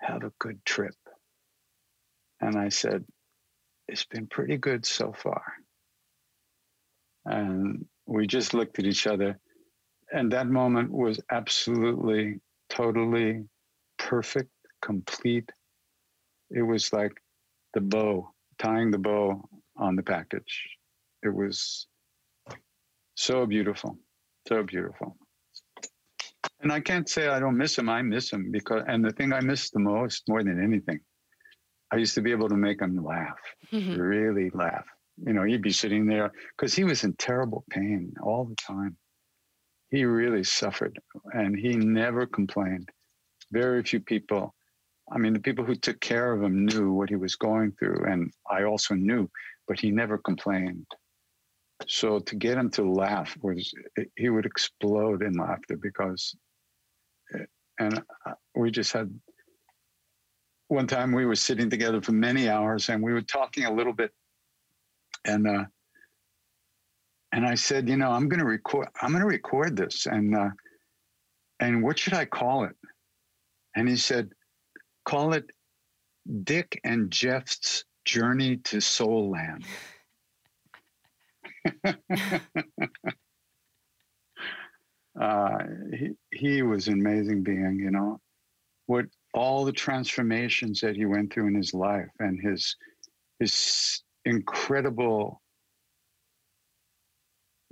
Have 0.00 0.24
a 0.24 0.32
good 0.38 0.64
trip. 0.64 0.96
And 2.40 2.56
I 2.56 2.70
said, 2.70 3.04
It's 3.86 4.06
been 4.06 4.28
pretty 4.28 4.56
good 4.56 4.86
so 4.86 5.12
far. 5.12 5.42
And 7.26 7.84
we 8.06 8.26
just 8.26 8.54
looked 8.54 8.78
at 8.78 8.86
each 8.86 9.06
other. 9.06 9.38
And 10.12 10.30
that 10.32 10.46
moment 10.46 10.90
was 10.90 11.20
absolutely, 11.30 12.40
totally 12.68 13.44
perfect, 13.98 14.50
complete. 14.82 15.50
It 16.50 16.62
was 16.62 16.92
like 16.92 17.12
the 17.72 17.80
bow, 17.80 18.30
tying 18.58 18.90
the 18.90 18.98
bow 18.98 19.42
on 19.76 19.96
the 19.96 20.02
package. 20.02 20.68
It 21.22 21.34
was 21.34 21.86
so 23.14 23.46
beautiful, 23.46 23.96
so 24.46 24.62
beautiful. 24.62 25.16
And 26.60 26.70
I 26.70 26.80
can't 26.80 27.08
say 27.08 27.28
I 27.28 27.40
don't 27.40 27.56
miss 27.56 27.78
him. 27.78 27.88
I 27.88 28.02
miss 28.02 28.30
him 28.30 28.50
because, 28.50 28.82
and 28.86 29.04
the 29.04 29.12
thing 29.12 29.32
I 29.32 29.40
miss 29.40 29.70
the 29.70 29.80
most, 29.80 30.28
more 30.28 30.44
than 30.44 30.62
anything, 30.62 31.00
I 31.90 31.96
used 31.96 32.14
to 32.14 32.20
be 32.20 32.30
able 32.30 32.48
to 32.48 32.56
make 32.56 32.80
him 32.80 33.02
laugh, 33.02 33.38
mm-hmm. 33.72 33.98
really 33.98 34.50
laugh. 34.50 34.84
You 35.24 35.32
know, 35.32 35.42
he'd 35.42 35.62
be 35.62 35.72
sitting 35.72 36.06
there 36.06 36.32
because 36.56 36.74
he 36.74 36.84
was 36.84 37.04
in 37.04 37.14
terrible 37.14 37.64
pain 37.70 38.14
all 38.22 38.44
the 38.44 38.56
time. 38.56 38.96
He 39.92 40.06
really 40.06 40.42
suffered 40.42 40.98
and 41.34 41.54
he 41.54 41.76
never 41.76 42.26
complained. 42.26 42.88
Very 43.52 43.82
few 43.82 44.00
people, 44.00 44.54
I 45.12 45.18
mean, 45.18 45.34
the 45.34 45.38
people 45.38 45.66
who 45.66 45.74
took 45.74 46.00
care 46.00 46.32
of 46.32 46.42
him 46.42 46.64
knew 46.64 46.92
what 46.92 47.10
he 47.10 47.16
was 47.16 47.36
going 47.36 47.72
through, 47.72 48.06
and 48.06 48.32
I 48.50 48.64
also 48.64 48.94
knew, 48.94 49.28
but 49.68 49.78
he 49.78 49.90
never 49.90 50.16
complained. 50.16 50.86
So 51.86 52.20
to 52.20 52.34
get 52.36 52.56
him 52.56 52.70
to 52.70 52.90
laugh 52.90 53.36
was, 53.42 53.74
he 54.16 54.30
would 54.30 54.46
explode 54.46 55.22
in 55.22 55.34
laughter 55.34 55.76
because, 55.76 56.34
and 57.78 58.02
we 58.54 58.70
just 58.70 58.94
had 58.94 59.12
one 60.68 60.86
time 60.86 61.12
we 61.12 61.26
were 61.26 61.36
sitting 61.36 61.68
together 61.68 62.00
for 62.00 62.12
many 62.12 62.48
hours 62.48 62.88
and 62.88 63.02
we 63.02 63.12
were 63.12 63.20
talking 63.20 63.66
a 63.66 63.72
little 63.72 63.92
bit 63.92 64.10
and 65.26 65.46
uh 65.46 65.64
and 67.32 67.46
I 67.46 67.54
said, 67.54 67.88
you 67.88 67.96
know, 67.96 68.10
I'm 68.10 68.28
going 68.28 68.40
to 68.40 68.46
record 68.46 68.88
I'm 69.00 69.10
going 69.10 69.22
to 69.22 69.26
record 69.26 69.76
this 69.76 70.06
and 70.06 70.36
uh 70.36 70.50
and 71.60 71.82
what 71.82 71.98
should 71.98 72.14
I 72.14 72.24
call 72.24 72.64
it? 72.64 72.76
And 73.76 73.88
he 73.88 73.96
said, 73.96 74.30
call 75.04 75.32
it 75.32 75.50
Dick 76.44 76.80
and 76.84 77.10
Jeff's 77.10 77.84
Journey 78.04 78.56
to 78.58 78.80
Soul 78.80 79.30
Land. 79.30 79.64
uh, 85.20 85.58
he, 85.92 86.10
he 86.32 86.62
was 86.62 86.88
an 86.88 86.94
amazing 86.94 87.42
being, 87.44 87.78
you 87.78 87.92
know. 87.92 88.20
What 88.86 89.06
all 89.34 89.64
the 89.64 89.72
transformations 89.72 90.80
that 90.80 90.96
he 90.96 91.06
went 91.06 91.32
through 91.32 91.46
in 91.46 91.54
his 91.54 91.72
life 91.72 92.10
and 92.18 92.40
his 92.40 92.76
his 93.38 94.02
incredible 94.24 95.41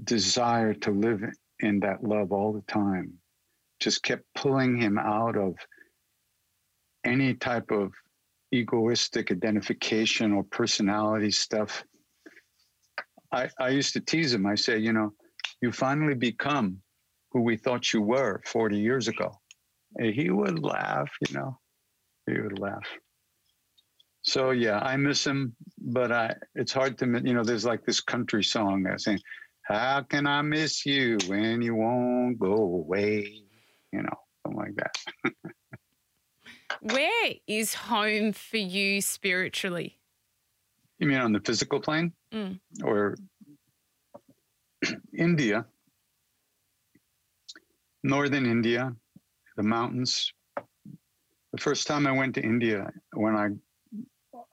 desire 0.05 0.75
to 0.75 0.91
live 0.91 1.23
in 1.61 1.81
that 1.81 2.03
love 2.03 2.33
all 2.33 2.53
the 2.53 2.73
time 2.73 3.13
just 3.81 4.03
kept 4.03 4.25
pulling 4.35 4.77
him 4.77 4.99
out 4.99 5.37
of 5.37 5.57
any 7.05 7.35
type 7.35 7.71
of 7.71 7.93
egoistic 8.53 9.31
identification 9.31 10.33
or 10.33 10.45
personality 10.45 11.31
stuff. 11.31 11.83
I, 13.33 13.49
I 13.59 13.71
used 13.71 13.95
to 13.95 14.01
tease 14.01 14.35
him. 14.35 14.45
I 14.45 14.55
say, 14.55 14.79
you 14.79 14.93
know, 14.93 15.13
you 15.63 15.73
finally 15.73 16.15
become 16.15 16.79
who 17.31 17.41
we 17.41 17.57
thought 17.57 17.93
you 17.93 18.03
were 18.03 18.43
40 18.45 18.79
years 18.79 19.09
ago. 19.09 19.33
And 19.97 20.15
he 20.15 20.31
would 20.31 20.63
laugh, 20.63 21.11
you 21.29 21.39
know, 21.39 21.59
he 22.27 22.41
would 22.41 22.59
laugh. 22.59 22.87
So 24.23 24.51
yeah, 24.51 24.79
I 24.81 24.97
miss 24.97 25.27
him, 25.27 25.55
but 25.79 26.13
I 26.13 26.35
it's 26.55 26.73
hard 26.73 26.99
to 26.99 27.07
you 27.07 27.33
know. 27.33 27.43
There's 27.43 27.65
like 27.65 27.85
this 27.87 28.01
country 28.01 28.45
song 28.45 28.83
that's 28.83 29.05
saying, 29.05 29.21
"How 29.71 30.03
can 30.03 30.27
I 30.27 30.43
miss 30.43 30.85
you 30.85 31.19
when 31.27 31.63
you 31.63 31.75
won't 31.75 32.39
go 32.39 32.55
away?" 32.55 33.45
You 33.93 34.03
know, 34.03 34.19
something 34.43 34.59
like 34.59 34.77
that. 34.77 34.97
Where 36.81 37.35
is 37.47 37.75
home 37.75 38.33
for 38.33 38.57
you 38.57 39.01
spiritually? 39.01 39.99
You 40.99 41.07
mean 41.07 41.19
on 41.19 41.33
the 41.33 41.41
physical 41.41 41.81
plane, 41.81 42.13
mm. 42.33 42.59
or 42.83 43.17
India, 45.17 45.67
northern 48.03 48.47
India, 48.47 48.95
the 49.57 49.63
mountains. 49.63 50.33
The 51.53 51.59
first 51.59 51.87
time 51.87 52.07
I 52.07 52.13
went 52.13 52.35
to 52.37 52.43
India, 52.43 52.91
when 53.13 53.37
I 53.37 53.49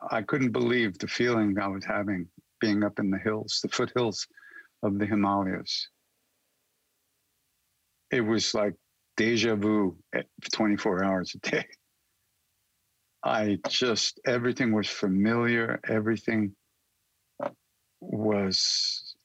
I 0.10 0.22
couldn't 0.22 0.52
believe 0.52 0.98
the 0.98 1.08
feeling 1.08 1.58
I 1.58 1.68
was 1.68 1.86
having 1.86 2.28
being 2.60 2.84
up 2.84 3.00
in 3.00 3.10
the 3.10 3.20
hills, 3.20 3.60
the 3.62 3.70
foothills 3.70 4.28
of 4.84 4.98
the 5.00 5.06
Himalayas. 5.06 5.90
It 8.12 8.22
was 8.22 8.54
like 8.54 8.76
deja 9.18 9.56
vu 9.56 9.98
at 10.14 10.26
24 10.54 11.04
hours 11.04 11.36
a 11.36 11.50
day. 11.50 11.66
I 13.24 13.58
just, 13.68 14.20
everything 14.26 14.72
was 14.72 14.88
familiar, 14.88 15.80
everything 15.88 16.56
was, 18.00 19.16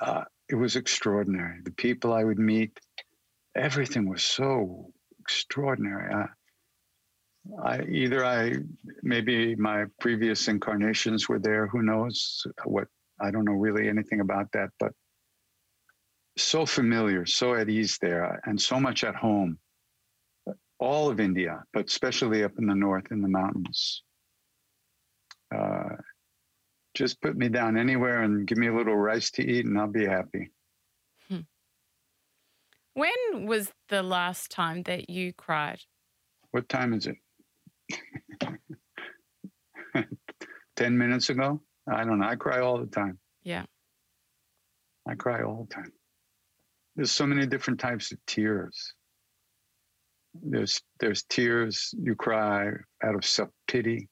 uh, 0.00 0.24
it 0.48 0.54
was 0.54 0.76
extraordinary. 0.76 1.60
The 1.64 1.70
people 1.72 2.12
I 2.12 2.24
would 2.24 2.38
meet, 2.38 2.78
everything 3.56 4.08
was 4.08 4.22
so 4.22 4.90
extraordinary. 5.20 6.12
I, 6.12 6.26
I 7.62 7.82
either 7.82 8.24
I 8.24 8.54
maybe 9.02 9.54
my 9.54 9.84
previous 10.00 10.48
incarnations 10.48 11.28
were 11.28 11.38
there. 11.38 11.66
Who 11.68 11.82
knows 11.82 12.44
what? 12.64 12.88
I 13.20 13.30
don't 13.30 13.44
know 13.44 13.52
really 13.52 13.88
anything 13.88 14.20
about 14.20 14.50
that, 14.52 14.70
but 14.78 14.92
so 16.36 16.66
familiar, 16.66 17.24
so 17.26 17.54
at 17.54 17.68
ease 17.68 17.98
there, 18.00 18.40
and 18.44 18.60
so 18.60 18.78
much 18.78 19.04
at 19.04 19.14
home. 19.14 19.58
All 20.78 21.08
of 21.08 21.20
India, 21.20 21.62
but 21.72 21.86
especially 21.86 22.44
up 22.44 22.52
in 22.58 22.66
the 22.66 22.74
north 22.74 23.06
in 23.10 23.22
the 23.22 23.28
mountains. 23.28 24.02
Uh, 25.54 25.96
just 26.94 27.20
put 27.22 27.36
me 27.36 27.48
down 27.48 27.78
anywhere 27.78 28.22
and 28.22 28.46
give 28.46 28.58
me 28.58 28.66
a 28.68 28.74
little 28.74 28.96
rice 28.96 29.30
to 29.32 29.42
eat, 29.42 29.64
and 29.64 29.78
I'll 29.78 29.86
be 29.86 30.04
happy. 30.04 30.50
Hmm. 31.28 31.40
When 32.92 33.46
was 33.46 33.72
the 33.88 34.02
last 34.02 34.50
time 34.50 34.82
that 34.82 35.08
you 35.08 35.32
cried? 35.32 35.80
What 36.50 36.68
time 36.68 36.92
is 36.92 37.06
it? 37.06 37.16
10 40.76 40.98
minutes 40.98 41.30
ago. 41.30 41.60
I 41.88 42.04
don't 42.04 42.18
know. 42.18 42.26
I 42.26 42.36
cry 42.36 42.60
all 42.60 42.78
the 42.78 42.86
time. 42.86 43.18
Yeah. 43.44 43.64
I 45.08 45.14
cry 45.14 45.42
all 45.42 45.66
the 45.68 45.74
time. 45.74 45.92
There's 46.96 47.12
so 47.12 47.26
many 47.26 47.46
different 47.46 47.78
types 47.78 48.10
of 48.10 48.18
tears. 48.26 48.94
There's 50.42 50.82
there's 51.00 51.22
tears 51.24 51.94
you 51.98 52.14
cry 52.14 52.68
out 53.04 53.14
of 53.14 53.24
self 53.24 53.50
pity. 53.68 54.08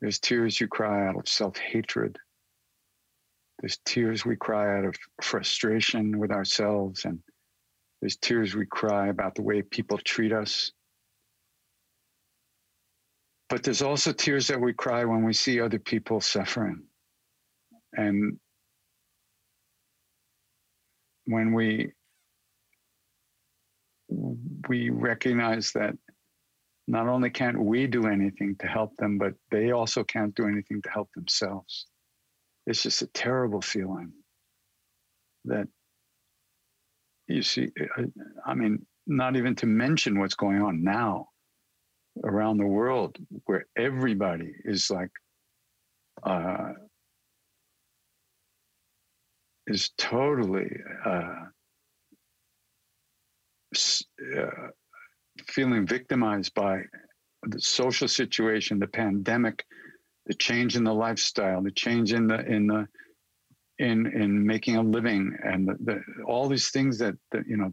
There's 0.00 0.18
tears 0.18 0.60
you 0.60 0.66
cry 0.66 1.06
out 1.06 1.16
of 1.16 1.28
self 1.28 1.56
hatred. 1.56 2.18
There's 3.60 3.78
tears 3.84 4.24
we 4.24 4.34
cry 4.36 4.78
out 4.78 4.84
of 4.84 4.96
frustration 5.22 6.18
with 6.18 6.32
ourselves, 6.32 7.04
and 7.04 7.20
there's 8.00 8.16
tears 8.16 8.56
we 8.56 8.66
cry 8.66 9.08
about 9.08 9.36
the 9.36 9.42
way 9.42 9.62
people 9.62 9.98
treat 9.98 10.32
us. 10.32 10.72
But 13.52 13.62
there's 13.62 13.82
also 13.82 14.14
tears 14.14 14.46
that 14.46 14.58
we 14.58 14.72
cry 14.72 15.04
when 15.04 15.24
we 15.24 15.34
see 15.34 15.60
other 15.60 15.78
people 15.78 16.22
suffering. 16.22 16.84
And 17.92 18.38
when 21.26 21.52
we 21.52 21.92
we 24.08 24.88
recognize 24.88 25.70
that 25.72 25.92
not 26.88 27.08
only 27.08 27.28
can't 27.28 27.62
we 27.62 27.86
do 27.86 28.06
anything 28.06 28.56
to 28.60 28.66
help 28.66 28.96
them, 28.96 29.18
but 29.18 29.34
they 29.50 29.72
also 29.72 30.02
can't 30.02 30.34
do 30.34 30.46
anything 30.46 30.80
to 30.80 30.88
help 30.88 31.10
themselves. 31.14 31.88
It's 32.66 32.82
just 32.82 33.02
a 33.02 33.06
terrible 33.08 33.60
feeling 33.60 34.14
that 35.44 35.68
you 37.28 37.42
see. 37.42 37.68
I 38.46 38.54
mean, 38.54 38.86
not 39.06 39.36
even 39.36 39.54
to 39.56 39.66
mention 39.66 40.18
what's 40.18 40.36
going 40.36 40.62
on 40.62 40.82
now 40.82 41.28
around 42.24 42.58
the 42.58 42.66
world, 42.66 43.16
where 43.46 43.66
everybody 43.76 44.52
is 44.64 44.90
like, 44.90 45.10
uh, 46.22 46.72
is 49.66 49.90
totally 49.96 50.70
uh, 51.04 51.44
uh, 54.36 54.46
feeling 55.46 55.86
victimized 55.86 56.52
by 56.54 56.82
the 57.44 57.60
social 57.60 58.08
situation, 58.08 58.78
the 58.78 58.86
pandemic, 58.86 59.64
the 60.26 60.34
change 60.34 60.76
in 60.76 60.84
the 60.84 60.94
lifestyle, 60.94 61.62
the 61.62 61.70
change 61.70 62.12
in 62.12 62.26
the 62.26 62.44
in 62.46 62.66
the 62.66 62.86
in 63.78 64.06
in 64.06 64.46
making 64.46 64.76
a 64.76 64.82
living, 64.82 65.36
and 65.42 65.66
the, 65.66 65.76
the, 65.84 66.02
all 66.26 66.48
these 66.48 66.70
things 66.70 66.98
that, 66.98 67.14
that 67.32 67.46
you 67.48 67.56
know, 67.56 67.72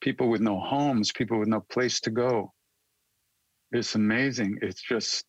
people 0.00 0.28
with 0.28 0.40
no 0.40 0.60
homes, 0.60 1.12
people 1.12 1.38
with 1.38 1.48
no 1.48 1.60
place 1.60 2.00
to 2.00 2.10
go. 2.10 2.52
It's 3.76 3.94
amazing. 3.94 4.58
It's 4.62 4.80
just, 4.80 5.24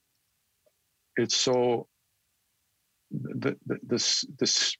it's 1.18 1.36
so. 1.36 1.88
The 3.12 3.56
the 3.66 3.78
this 3.84 4.26
this 4.38 4.76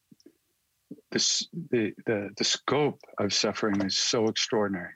this 1.12 1.48
the 1.72 1.94
the 2.06 2.30
the 2.38 2.44
scope 2.44 3.00
of 3.20 3.34
suffering 3.34 3.82
is 3.82 3.98
so 3.98 4.28
extraordinary 4.28 4.94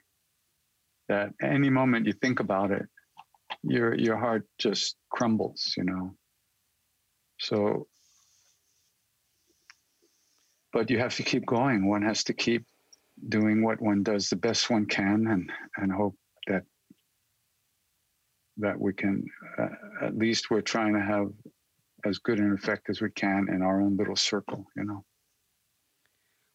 that 1.08 1.30
any 1.42 1.70
moment 1.70 2.06
you 2.06 2.12
think 2.12 2.40
about 2.40 2.70
it, 2.70 2.86
your 3.62 3.94
your 3.94 4.16
heart 4.16 4.46
just 4.58 4.96
crumbles, 5.10 5.74
you 5.76 5.84
know. 5.84 6.14
So, 7.40 7.86
but 10.72 10.90
you 10.90 10.98
have 10.98 11.16
to 11.16 11.22
keep 11.22 11.46
going. 11.46 11.88
One 11.88 12.02
has 12.02 12.24
to 12.24 12.34
keep 12.34 12.64
doing 13.28 13.62
what 13.62 13.80
one 13.80 14.02
does 14.02 14.28
the 14.28 14.36
best 14.36 14.70
one 14.70 14.86
can, 14.86 15.26
and 15.26 15.50
and 15.78 15.92
hope 15.92 16.16
that 18.62 18.78
we 18.78 18.92
can 18.92 19.24
uh, 19.58 19.68
at 20.00 20.16
least 20.16 20.50
we're 20.50 20.60
trying 20.60 20.94
to 20.94 21.00
have 21.00 21.28
as 22.04 22.18
good 22.18 22.38
an 22.38 22.52
effect 22.52 22.88
as 22.90 23.00
we 23.00 23.10
can 23.10 23.46
in 23.48 23.62
our 23.62 23.80
own 23.80 23.96
little 23.96 24.16
circle, 24.16 24.66
you 24.76 24.84
know. 24.84 25.04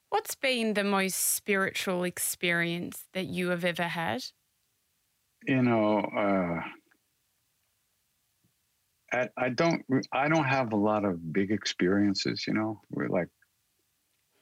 What's 0.09 0.35
been 0.35 0.73
the 0.73 0.83
most 0.83 1.15
spiritual 1.35 2.03
experience 2.03 3.05
that 3.13 3.27
you 3.27 3.49
have 3.49 3.63
ever 3.63 3.83
had? 3.83 4.23
you 5.45 5.61
know, 5.61 5.99
uh, 5.99 6.61
I, 9.13 9.29
I 9.37 9.49
don't 9.49 9.83
I 10.11 10.27
don't 10.27 10.45
have 10.45 10.73
a 10.73 10.77
lot 10.77 11.05
of 11.05 11.33
big 11.33 11.51
experiences. 11.51 12.45
You 12.47 12.53
know, 12.53 12.81
we're 12.89 13.07
like 13.07 13.29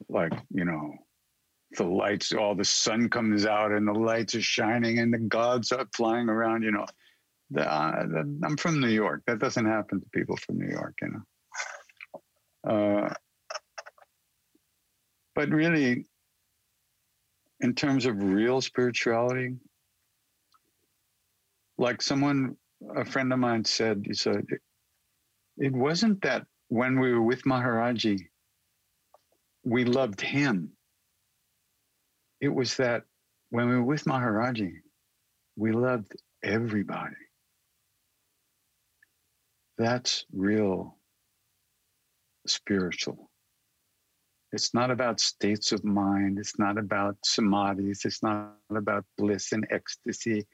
like 0.08 0.32
you 0.50 0.64
know 0.64 0.94
the 1.72 1.84
lights 1.84 2.32
all 2.32 2.54
the 2.54 2.64
sun 2.64 3.08
comes 3.08 3.46
out 3.46 3.72
and 3.72 3.86
the 3.86 3.92
lights 3.92 4.34
are 4.34 4.40
shining 4.40 4.98
and 4.98 5.12
the 5.12 5.18
gods 5.18 5.72
are 5.72 5.86
flying 5.96 6.28
around 6.28 6.62
you 6.62 6.70
know 6.70 6.86
the, 7.50 7.62
uh, 7.62 8.02
the, 8.06 8.40
i'm 8.44 8.56
from 8.56 8.80
new 8.80 8.88
york 8.88 9.22
that 9.26 9.38
doesn't 9.38 9.66
happen 9.66 10.00
to 10.00 10.06
people 10.12 10.36
from 10.36 10.58
new 10.58 10.70
york 10.70 10.94
you 11.02 11.08
know 11.08 11.22
uh, 12.70 13.14
but 15.34 15.48
really 15.50 16.06
in 17.60 17.74
terms 17.74 18.06
of 18.06 18.22
real 18.22 18.60
spirituality 18.60 19.56
like 21.78 22.02
someone, 22.02 22.56
a 22.94 23.04
friend 23.04 23.32
of 23.32 23.38
mine 23.38 23.64
said, 23.64 24.02
he 24.06 24.14
said, 24.14 24.46
it 25.58 25.72
wasn't 25.72 26.22
that 26.22 26.46
when 26.68 26.98
we 26.98 27.12
were 27.12 27.22
with 27.22 27.42
Maharaji, 27.44 28.18
we 29.64 29.84
loved 29.84 30.20
him. 30.20 30.72
It 32.40 32.48
was 32.48 32.76
that 32.76 33.04
when 33.50 33.68
we 33.68 33.74
were 33.74 33.82
with 33.82 34.04
Maharaji, 34.04 34.72
we 35.56 35.72
loved 35.72 36.12
everybody. 36.42 37.16
That's 39.78 40.24
real 40.32 40.96
spiritual. 42.46 43.30
It's 44.52 44.72
not 44.72 44.90
about 44.90 45.20
states 45.20 45.72
of 45.72 45.84
mind. 45.84 46.38
It's 46.38 46.58
not 46.58 46.78
about 46.78 47.16
samadhis. 47.26 48.04
It's 48.04 48.22
not 48.22 48.54
about 48.70 49.04
bliss 49.18 49.52
and 49.52 49.66
ecstasy. 49.70 50.46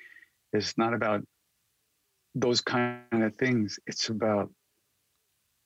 It's 0.53 0.77
not 0.77 0.95
about 0.95 1.23
those 2.35 2.61
kind 2.61 3.05
of 3.12 3.37
things. 3.37 3.79
It's 3.87 4.09
about 4.09 4.51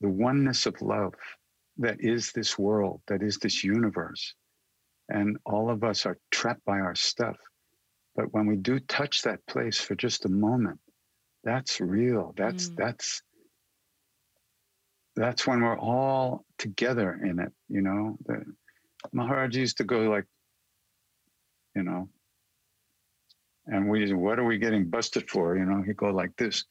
the 0.00 0.08
oneness 0.08 0.66
of 0.66 0.82
love 0.82 1.14
that 1.78 1.96
is 2.00 2.32
this 2.32 2.58
world, 2.58 3.00
that 3.06 3.22
is 3.22 3.38
this 3.38 3.62
universe. 3.64 4.34
And 5.08 5.38
all 5.46 5.70
of 5.70 5.84
us 5.84 6.04
are 6.04 6.18
trapped 6.30 6.64
by 6.64 6.80
our 6.80 6.94
stuff. 6.94 7.36
But 8.16 8.32
when 8.32 8.46
we 8.46 8.56
do 8.56 8.80
touch 8.80 9.22
that 9.22 9.46
place 9.46 9.78
for 9.78 9.94
just 9.94 10.24
a 10.24 10.28
moment, 10.28 10.80
that's 11.44 11.80
real. 11.80 12.34
That's 12.36 12.70
mm. 12.70 12.76
that's 12.76 13.22
that's 15.16 15.46
when 15.46 15.62
we're 15.62 15.78
all 15.78 16.44
together 16.58 17.18
in 17.24 17.38
it, 17.40 17.52
you 17.68 17.82
know. 17.82 18.16
The, 18.26 18.44
Maharaj 19.12 19.56
used 19.56 19.78
to 19.78 19.84
go 19.84 20.00
like, 20.10 20.24
you 21.74 21.82
know, 21.82 22.08
and 23.66 23.88
we 23.88 24.12
what 24.12 24.38
are 24.38 24.44
we 24.44 24.58
getting 24.58 24.88
busted 24.88 25.28
for? 25.28 25.56
You 25.56 25.64
know 25.64 25.82
he'd 25.82 25.96
go 25.96 26.10
like 26.10 26.36
this 26.36 26.64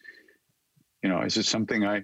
you 1.05 1.09
know 1.09 1.21
is 1.21 1.37
it 1.37 1.45
something 1.45 1.85
i 1.85 2.01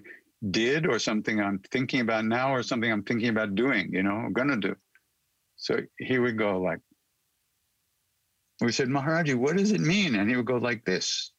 did 0.50 0.86
or 0.86 0.98
something 0.98 1.40
i'm 1.40 1.58
thinking 1.70 2.00
about 2.00 2.24
now 2.24 2.54
or 2.54 2.62
something 2.62 2.90
i'm 2.90 3.02
thinking 3.02 3.30
about 3.30 3.54
doing 3.56 3.92
you 3.92 4.02
know 4.02 4.14
i'm 4.14 4.32
gonna 4.32 4.56
do? 4.56 4.76
So 5.56 5.80
he 5.98 6.18
would 6.18 6.38
go 6.38 6.60
like 6.60 6.80
we 8.60 8.70
said 8.70 8.88
maharaji 8.88 9.34
what 9.34 9.56
does 9.56 9.72
it 9.72 9.80
mean? 9.80 10.14
And 10.14 10.30
he 10.30 10.36
would 10.36 10.46
go 10.46 10.58
like 10.58 10.84
this. 10.84 11.32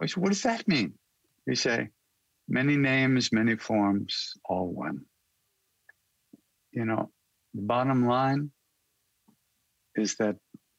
I 0.00 0.06
said, 0.06 0.22
what 0.22 0.30
does 0.30 0.42
that 0.44 0.66
mean? 0.66 0.94
He 1.46 1.54
say 1.54 1.88
many 2.48 2.76
names 2.76 3.32
many 3.32 3.56
forms 3.56 4.32
all 4.44 4.68
one 4.68 5.00
you 6.72 6.84
know 6.84 7.10
the 7.54 7.62
bottom 7.62 8.06
line 8.06 8.50
is 9.96 10.16
that 10.16 10.36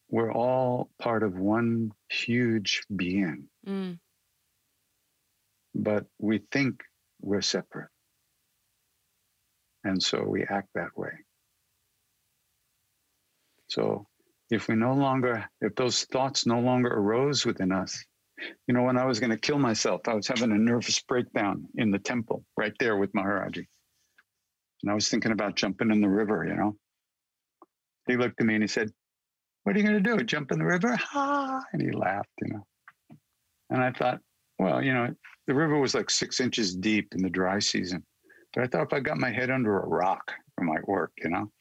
we're 0.10 0.32
all 0.32 0.90
part 1.00 1.24
of 1.24 1.38
one 1.38 1.92
huge 2.10 2.82
being. 2.96 3.48
Mm. 3.68 4.00
But 5.76 6.06
we 6.18 6.42
think 6.52 6.82
we're 7.22 7.42
separate. 7.42 7.90
And 9.84 10.02
so 10.02 10.24
we 10.24 10.44
act 10.44 10.70
that 10.76 10.98
way. 10.98 11.12
So 13.68 14.08
if 14.50 14.68
we 14.68 14.76
no 14.76 14.94
longer, 14.94 15.48
if 15.62 15.76
those 15.76 16.04
thoughts 16.06 16.46
no 16.48 16.60
longer 16.60 16.90
arose 16.90 17.46
within 17.46 17.72
us, 17.72 18.04
you 18.68 18.74
know, 18.74 18.84
when 18.84 18.98
I 18.98 19.06
was 19.06 19.20
going 19.20 19.32
to 19.32 19.38
kill 19.38 19.60
myself, 19.60 20.02
I 20.08 20.14
was 20.14 20.28
having 20.28 20.52
a 20.52 20.58
nervous 20.58 21.00
breakdown 21.02 21.66
in 21.76 21.92
the 21.92 22.00
temple 22.00 22.44
right 22.58 22.74
there 22.80 22.98
with 22.98 23.14
Maharaji. 23.14 23.66
And 24.84 24.92
I 24.92 24.94
was 24.94 25.10
thinking 25.10 25.32
about 25.32 25.56
jumping 25.56 25.92
in 25.92 26.02
the 26.02 26.10
river, 26.10 26.46
you 26.48 26.56
know. 26.56 26.76
He 28.08 28.18
looked 28.18 28.40
at 28.40 28.48
me 28.48 28.56
and 28.56 28.64
he 28.64 28.68
said, 28.68 28.92
what 29.64 29.76
are 29.76 29.80
you 29.80 29.86
going 29.86 30.04
to 30.04 30.18
do? 30.18 30.24
Jump 30.24 30.52
in 30.52 30.60
the 30.60 30.66
river? 30.66 30.96
Ha! 30.96 31.62
And 31.74 31.82
he 31.82 31.92
laughed, 31.92 32.30
you 32.42 32.54
know. 32.54 32.66
And 33.70 33.84
I 33.84 33.92
thought, 33.92 34.20
well, 34.58 34.84
you 34.84 34.94
know, 34.94 35.14
the 35.48 35.54
river 35.54 35.78
was 35.78 35.94
like 35.94 36.10
six 36.10 36.40
inches 36.40 36.76
deep 36.76 37.14
in 37.14 37.22
the 37.22 37.30
dry 37.30 37.60
season. 37.60 38.04
But 38.54 38.64
I 38.64 38.68
thought 38.68 38.88
if 38.88 38.94
I 38.94 39.00
got 39.00 39.18
my 39.18 39.32
head 39.32 39.52
under 39.52 39.80
a 39.80 39.88
rock, 39.88 40.34
it 40.60 40.64
might 40.64 40.88
work, 40.88 41.12
you 41.18 41.30
know. 41.30 41.52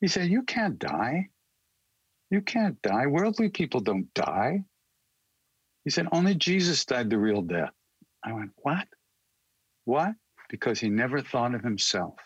He 0.00 0.08
said, 0.08 0.30
You 0.30 0.44
can't 0.44 0.78
die. 0.78 1.28
You 2.30 2.40
can't 2.40 2.80
die. 2.82 3.06
Worldly 3.06 3.50
people 3.50 3.80
don't 3.80 4.12
die. 4.14 4.64
He 5.86 5.90
said, 5.92 6.08
Only 6.12 6.36
Jesus 6.36 6.84
died 6.84 7.10
the 7.10 7.18
real 7.18 7.42
death. 7.42 7.72
I 8.24 8.34
went, 8.34 8.52
What? 8.58 8.88
What? 9.86 10.12
Because 10.50 10.80
he 10.80 10.90
never 10.90 11.22
thought 11.22 11.54
of 11.54 11.62
himself. 11.62 12.16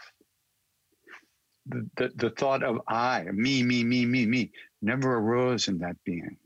the, 1.67 1.89
the, 1.97 2.13
the 2.17 2.31
thought 2.31 2.65
of 2.65 2.81
I, 2.89 3.25
me, 3.33 3.63
me, 3.63 3.85
me, 3.85 4.07
me, 4.07 4.27
me, 4.27 4.53
never 4.83 5.17
arose 5.17 5.69
in 5.69 5.79
that 5.81 5.97
being. 6.05 6.37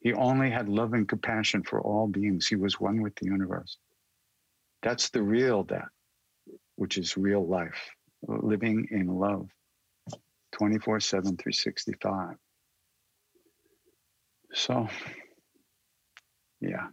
He 0.00 0.14
only 0.14 0.50
had 0.50 0.68
love 0.68 0.94
and 0.94 1.08
compassion 1.08 1.64
for 1.64 1.80
all 1.80 2.08
beings. 2.08 2.46
He 2.46 2.56
was 2.56 2.80
one 2.80 3.02
with 3.02 3.14
the 3.16 3.26
universe. 3.26 3.78
That's 4.82 5.10
the 5.10 5.22
real 5.22 5.64
death, 5.64 5.88
which 6.76 6.98
is 6.98 7.16
real 7.16 7.46
life, 7.46 7.90
living 8.28 8.88
in 8.90 9.08
love 9.08 9.48
24 10.52 11.00
7, 11.00 11.24
365. 11.36 12.36
So, 14.54 14.88
yeah. 16.68 16.88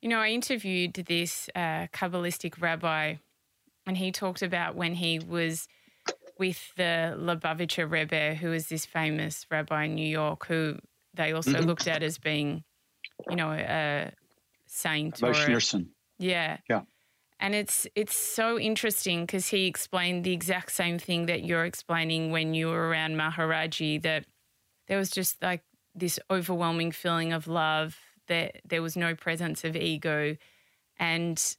You 0.00 0.10
know, 0.10 0.18
I 0.18 0.28
interviewed 0.28 0.94
this 0.94 1.48
uh, 1.54 1.86
Kabbalistic 1.92 2.60
rabbi, 2.60 3.14
and 3.86 3.96
he 3.96 4.12
talked 4.12 4.42
about 4.42 4.74
when 4.74 4.94
he 4.94 5.18
was 5.18 5.66
with 6.38 6.72
the 6.76 7.16
Lubavitcher 7.16 7.90
Rebbe, 7.90 8.34
who 8.34 8.52
is 8.52 8.68
this 8.68 8.84
famous 8.84 9.46
rabbi 9.50 9.84
in 9.84 9.94
New 9.94 10.06
York, 10.06 10.46
who 10.46 10.76
they 11.14 11.32
also 11.32 11.52
mm-hmm. 11.52 11.66
looked 11.66 11.86
at 11.88 12.02
as 12.02 12.18
being, 12.18 12.64
you 13.30 13.36
know, 13.36 13.52
a 13.52 14.12
saint. 14.66 15.22
Or 15.22 15.30
a, 15.30 15.60
yeah. 16.18 16.58
Yeah. 16.68 16.82
And 17.40 17.54
it's 17.54 17.86
it's 17.94 18.16
so 18.16 18.58
interesting 18.58 19.22
because 19.22 19.48
he 19.48 19.66
explained 19.66 20.24
the 20.24 20.32
exact 20.32 20.72
same 20.72 20.98
thing 20.98 21.26
that 21.26 21.44
you're 21.44 21.64
explaining 21.64 22.30
when 22.30 22.54
you 22.54 22.68
were 22.68 22.88
around 22.88 23.16
Maharaji 23.16 24.02
that 24.02 24.24
there 24.88 24.98
was 24.98 25.10
just 25.10 25.42
like 25.42 25.62
this 25.94 26.18
overwhelming 26.30 26.92
feeling 26.92 27.32
of 27.32 27.46
love 27.46 27.96
that 28.28 28.60
there 28.64 28.82
was 28.82 28.96
no 28.96 29.14
presence 29.14 29.64
of 29.64 29.76
ego 29.76 30.36
and 30.98 31.56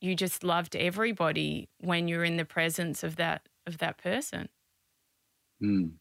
you 0.00 0.16
just 0.16 0.42
loved 0.42 0.74
everybody 0.74 1.68
when 1.78 2.08
you're 2.08 2.24
in 2.24 2.36
the 2.36 2.44
presence 2.44 3.04
of 3.04 3.16
that 3.16 3.48
of 3.66 3.78
that 3.78 3.98
person. 3.98 4.48
Mm. 5.62 5.92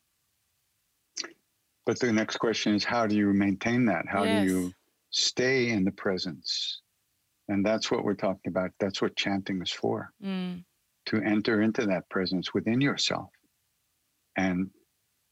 But 1.86 2.00
the 2.00 2.12
next 2.12 2.38
question 2.38 2.74
is 2.76 2.84
how 2.84 3.06
do 3.06 3.16
you 3.16 3.28
maintain 3.34 3.86
that? 3.86 4.06
How 4.08 4.24
yes. 4.24 4.48
do 4.48 4.54
you 4.54 4.74
stay 5.12 5.70
in 5.70 5.84
the 5.84 5.92
presence? 5.92 6.82
And 7.48 7.66
that's 7.66 7.92
what 7.92 8.04
we're 8.04 8.16
talking 8.16 8.50
about. 8.50 8.72
That's 8.80 9.02
what 9.02 9.16
chanting 9.16 9.62
is 9.62 9.72
for. 9.72 10.12
Mm. 10.24 10.64
To 11.08 11.22
enter 11.22 11.62
into 11.62 11.86
that 11.88 12.10
presence 12.10 12.54
within 12.54 12.80
yourself 12.80 13.30
and 14.38 14.70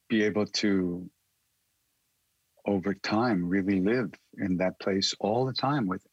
be 0.10 0.24
able 0.24 0.46
to 0.48 1.10
over 2.70 2.94
time 2.94 3.48
really 3.48 3.80
live 3.82 4.12
in 4.38 4.58
that 4.58 4.80
place 4.80 5.14
all 5.20 5.46
the 5.46 5.54
time 5.54 5.88
with 5.88 6.06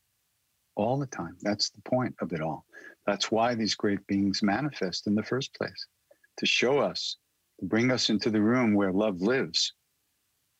all 0.74 0.98
the 0.98 1.06
time. 1.06 1.36
That's 1.42 1.70
the 1.70 1.82
point 1.82 2.14
of 2.20 2.32
it 2.32 2.40
all. 2.40 2.64
That's 3.06 3.30
why 3.30 3.54
these 3.54 3.74
great 3.74 4.06
beings 4.06 4.42
manifest 4.42 5.06
in 5.06 5.14
the 5.14 5.22
first 5.22 5.54
place 5.54 5.86
to 6.38 6.46
show 6.46 6.78
us, 6.78 7.16
to 7.60 7.66
bring 7.66 7.90
us 7.90 8.10
into 8.10 8.30
the 8.30 8.42
room 8.42 8.74
where 8.74 8.92
love 8.92 9.20
lives, 9.22 9.72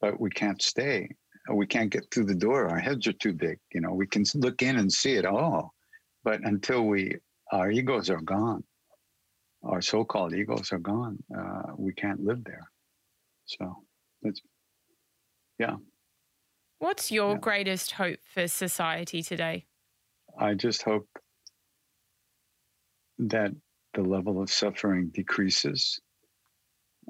but 0.01 0.18
we 0.20 0.30
can't 0.30 0.62
stay 0.62 1.11
we 1.55 1.66
can't 1.66 1.90
get 1.90 2.11
through 2.11 2.24
the 2.24 2.34
door. 2.34 2.68
Our 2.68 2.78
heads 2.78 3.07
are 3.07 3.12
too 3.12 3.32
big. 3.32 3.59
You 3.72 3.80
know, 3.80 3.92
we 3.92 4.07
can 4.07 4.24
look 4.34 4.62
in 4.62 4.76
and 4.76 4.90
see 4.90 5.14
it 5.14 5.24
all, 5.24 5.74
but 6.24 6.40
until 6.42 6.82
we, 6.82 7.16
our 7.53 7.70
egos 7.70 8.11
are 8.11 8.20
gone, 8.20 8.64
our 9.62 9.80
so-called 9.80 10.34
egos 10.34 10.72
are 10.72 10.78
gone. 10.78 11.18
Uh, 11.36 11.72
we 11.76 11.92
can't 11.92 12.24
live 12.24 12.42
there. 12.44 12.68
So 13.47 13.76
it's, 14.22 14.40
yeah. 15.59 15.77
What's 16.79 17.11
your 17.11 17.33
yeah. 17.33 17.39
greatest 17.39 17.93
hope 17.93 18.21
for 18.25 18.49
society 18.49 19.23
today? 19.23 19.67
I 20.39 20.55
just 20.55 20.83
hope 20.83 21.09
that 23.19 23.53
the 23.95 24.03
level 24.03 24.43
of 24.43 24.51
suffering 24.51 25.09
decreases 25.09 26.01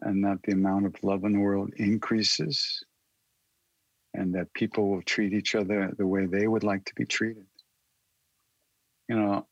and 0.03 0.25
that 0.25 0.39
the 0.45 0.53
amount 0.53 0.87
of 0.87 0.95
love 1.03 1.25
in 1.25 1.33
the 1.33 1.41
world 1.41 1.73
increases 1.77 2.85
and 4.15 4.35
that 4.35 4.53
people 4.55 4.89
will 4.89 5.03
treat 5.03 5.33
each 5.33 5.55
other 5.55 5.93
the 5.99 6.07
way 6.07 6.27
they 6.27 6.47
would 6.47 6.63
like 6.63 6.85
to 6.85 6.95
be 6.95 7.05
treated. 7.05 7.47
You 9.09 9.17
know, 9.17 9.47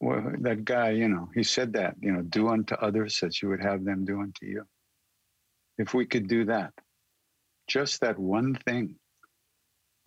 well, 0.00 0.32
that 0.40 0.64
guy, 0.64 0.90
you 0.90 1.08
know, 1.08 1.30
he 1.34 1.42
said 1.42 1.72
that, 1.74 1.94
you 2.00 2.12
know, 2.12 2.22
do 2.22 2.48
unto 2.48 2.74
others 2.74 3.22
as 3.22 3.40
you 3.40 3.48
would 3.48 3.62
have 3.62 3.84
them 3.84 4.04
do 4.04 4.20
unto 4.20 4.46
you. 4.46 4.64
If 5.78 5.94
we 5.94 6.04
could 6.04 6.28
do 6.28 6.44
that, 6.46 6.72
just 7.66 8.00
that 8.00 8.18
one 8.18 8.54
thing, 8.66 8.96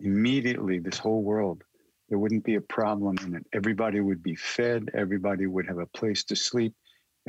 immediately 0.00 0.78
this 0.78 0.98
whole 0.98 1.22
world, 1.22 1.62
there 2.08 2.18
wouldn't 2.18 2.44
be 2.44 2.54
a 2.54 2.60
problem 2.60 3.16
in 3.24 3.34
it. 3.34 3.44
Everybody 3.52 4.00
would 4.00 4.22
be 4.22 4.34
fed, 4.34 4.90
everybody 4.94 5.46
would 5.46 5.66
have 5.66 5.78
a 5.78 5.86
place 5.86 6.24
to 6.24 6.36
sleep, 6.36 6.74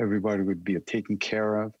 everybody 0.00 0.42
would 0.42 0.64
be 0.64 0.78
taken 0.80 1.18
care 1.18 1.62
of, 1.62 1.74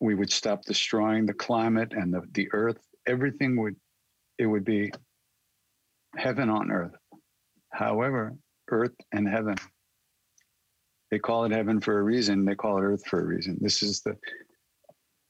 we 0.00 0.14
would 0.14 0.32
stop 0.32 0.64
destroying 0.64 1.26
the 1.26 1.34
climate 1.34 1.92
and 1.92 2.12
the, 2.12 2.22
the 2.32 2.48
earth. 2.52 2.78
Everything 3.06 3.60
would, 3.60 3.76
it 4.38 4.46
would 4.46 4.64
be 4.64 4.92
heaven 6.16 6.48
on 6.48 6.70
earth. 6.70 6.94
However, 7.70 8.34
earth 8.70 8.94
and 9.12 9.28
heaven, 9.28 9.56
they 11.10 11.18
call 11.18 11.44
it 11.44 11.52
heaven 11.52 11.80
for 11.80 11.98
a 11.98 12.02
reason. 12.02 12.44
They 12.44 12.54
call 12.54 12.78
it 12.78 12.82
earth 12.82 13.06
for 13.06 13.20
a 13.20 13.24
reason. 13.24 13.58
This 13.60 13.82
is 13.82 14.00
the, 14.00 14.16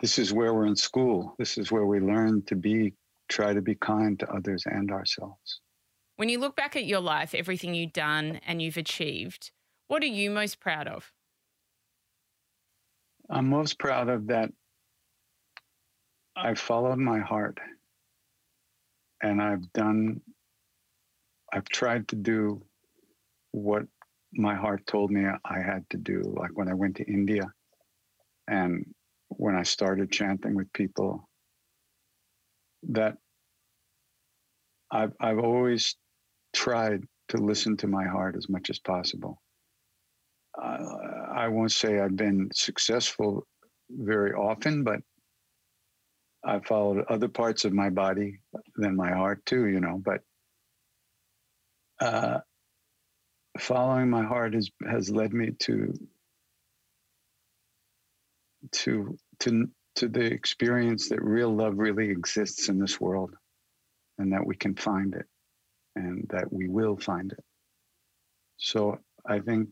this 0.01 0.19
is 0.19 0.33
where 0.33 0.55
we're 0.55 0.67
in 0.67 0.77
school. 0.77 1.35
This 1.39 1.59
is 1.59 1.71
where 1.71 1.87
we 1.87 2.01
learn 2.01 2.43
to 2.47 2.57
be, 2.57 2.95
try 3.29 3.53
to 3.53 3.61
be 3.61 3.75
kind 3.75 4.19
to 4.21 4.31
others 4.31 4.65
and 4.67 4.91
ourselves. 4.91 5.61
When 6.17 6.29
you 6.29 6.39
look 6.39 6.57
back 6.57 6.77
at 6.77 6.87
your 6.87 7.01
life, 7.01 7.35
everything 7.35 7.75
you've 7.75 7.93
done 7.93 8.41
and 8.47 8.61
you've 8.61 8.77
achieved, 8.77 9.51
what 9.89 10.03
are 10.03 10.07
you 10.07 10.31
most 10.31 10.61
proud 10.61 10.87
of? 10.87 11.13
I'm 13.29 13.49
most 13.49 13.79
proud 13.79 14.09
of 14.09 14.27
that 14.29 14.51
I 16.37 16.55
followed 16.55 16.99
my 16.99 17.21
heart 17.21 17.59
and 19.23 19.43
I've 19.43 19.71
done, 19.73 20.21
I've 21.53 21.69
tried 21.69 22.09
to 22.09 22.17
do 22.17 22.63
what 23.53 23.83
my 24.33 24.55
heart 24.55 24.87
told 24.87 25.11
me 25.11 25.27
I 25.27 25.61
had 25.61 25.85
to 25.91 25.97
do. 25.99 26.23
Like 26.25 26.51
when 26.55 26.69
I 26.69 26.75
went 26.75 26.97
to 26.97 27.05
India 27.05 27.43
and 28.49 28.87
when 29.31 29.57
I 29.57 29.63
started 29.63 30.11
chanting 30.11 30.55
with 30.55 30.73
people, 30.73 31.29
that 32.91 33.17
I've, 34.91 35.13
I've 35.21 35.39
always 35.39 35.97
tried 36.53 37.05
to 37.29 37.37
listen 37.37 37.77
to 37.79 37.87
my 37.87 38.05
heart 38.07 38.37
as 38.37 38.49
much 38.49 38.71
as 38.71 38.79
possible. 38.79 39.41
Uh, 40.61 40.79
I 41.33 41.49
won't 41.49 41.73
say 41.73 42.01
I've 42.01 42.17
been 42.17 42.49
successful 42.53 43.47
very 43.91 44.33
often, 44.33 44.83
but 44.85 45.01
I 46.45 46.59
followed 46.61 47.05
other 47.09 47.29
parts 47.29 47.65
of 47.65 47.73
my 47.73 47.91
body 47.91 48.41
than 48.77 48.97
my 48.97 49.13
heart 49.13 49.45
too, 49.47 49.67
you 49.67 49.81
know. 49.81 50.03
But 50.05 50.21
uh, 52.01 52.41
following 53.59 54.09
my 54.09 54.25
heart 54.25 54.55
has 54.55 54.71
has 54.89 55.11
led 55.11 55.33
me 55.33 55.51
to 55.61 55.93
to 58.73 59.19
to 59.41 59.69
to 59.97 60.09
the 60.09 60.25
experience 60.25 61.09
that 61.09 61.23
real 61.23 61.55
love 61.55 61.79
really 61.79 62.11
exists 62.11 62.69
in 62.69 62.79
this 62.79 63.01
world, 63.01 63.35
and 64.19 64.33
that 64.33 64.47
we 64.47 64.57
can 64.57 64.75
find 64.75 65.15
it, 65.15 65.27
and 65.97 66.27
that 66.31 66.53
we 66.53 66.69
will 66.69 66.97
find 66.97 67.33
it. 67.33 67.45
So 68.59 68.99
I 69.27 69.41
think 69.41 69.69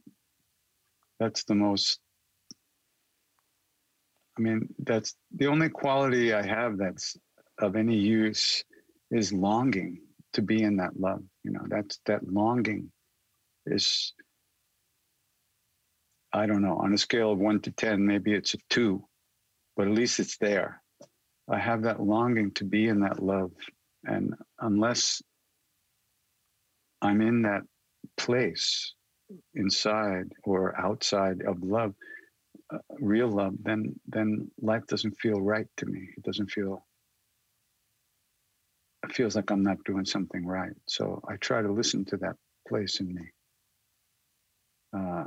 that's 1.21 1.45
the 1.45 1.55
most 1.55 2.01
I 4.39 4.41
mean, 4.41 4.69
that's 4.79 5.17
the 5.35 5.49
only 5.49 5.69
quality 5.69 6.33
I 6.33 6.47
have 6.47 6.79
that's 6.79 7.17
of 7.59 7.75
any 7.75 7.97
use 7.97 8.63
is 9.11 9.33
longing 9.33 10.01
to 10.35 10.43
be 10.43 10.63
in 10.63 10.77
that 10.77 10.99
love. 10.99 11.23
You 11.43 11.53
know, 11.53 11.65
that's 11.69 11.99
that 12.07 12.27
longing 12.31 12.93
is, 13.67 14.13
I 16.33 16.47
don't 16.47 16.63
know, 16.63 16.77
on 16.77 16.93
a 16.95 16.99
scale 16.99 17.33
of 17.33 17.39
one 17.39 17.61
to 17.63 17.71
10, 17.73 18.05
maybe 18.07 18.35
it's 18.35 18.55
a 18.55 18.59
two, 18.69 19.05
but 19.77 19.89
at 19.89 19.95
least 19.95 20.21
it's 20.21 20.39
there. 20.39 20.83
I 21.51 21.59
have 21.59 21.83
that 21.83 22.03
longing 22.03 22.53
to 22.53 22.65
be 22.65 22.89
in 22.89 23.01
that 23.01 23.23
love. 23.23 23.53
And 24.05 24.35
unless 24.61 25.23
I'm 27.01 27.21
in 27.21 27.43
that 27.43 27.63
place 28.17 28.95
inside 29.55 30.33
or 30.45 30.79
outside 30.79 31.43
of 31.43 31.63
love, 31.63 31.95
uh, 32.73 32.79
real 33.01 33.29
love, 33.29 33.55
then 33.63 33.99
then 34.07 34.51
life 34.61 34.87
doesn't 34.87 35.19
feel 35.21 35.41
right 35.41 35.67
to 35.79 35.87
me. 35.87 36.09
It 36.17 36.23
doesn't 36.25 36.51
feel. 36.51 36.87
It 39.05 39.13
feels 39.15 39.37
like 39.37 39.51
I'm 39.51 39.63
not 39.63 39.83
doing 39.85 40.05
something 40.05 40.45
right. 40.45 40.75
So 40.87 41.23
I 41.29 41.37
try 41.37 41.63
to 41.63 41.73
listen 41.73 42.05
to 42.07 42.17
that 42.19 42.37
place 42.69 43.01
in 43.01 43.15
me. 43.15 43.23
Uh, 44.97 45.25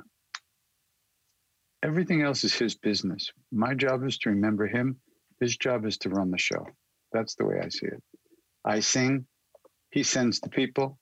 everything 1.83 2.21
else 2.21 2.43
is 2.43 2.53
his 2.53 2.75
business. 2.75 3.31
My 3.51 3.73
job 3.73 4.05
is 4.05 4.17
to 4.19 4.29
remember 4.29 4.67
him. 4.67 4.97
His 5.39 5.57
job 5.57 5.85
is 5.85 5.97
to 5.99 6.09
run 6.09 6.31
the 6.31 6.37
show. 6.37 6.65
That's 7.11 7.35
the 7.35 7.45
way 7.45 7.59
I 7.63 7.69
see 7.69 7.87
it. 7.87 8.01
I 8.63 8.79
sing. 8.79 9.25
He 9.91 10.03
sends 10.03 10.39
the 10.39 10.49
people. 10.49 10.99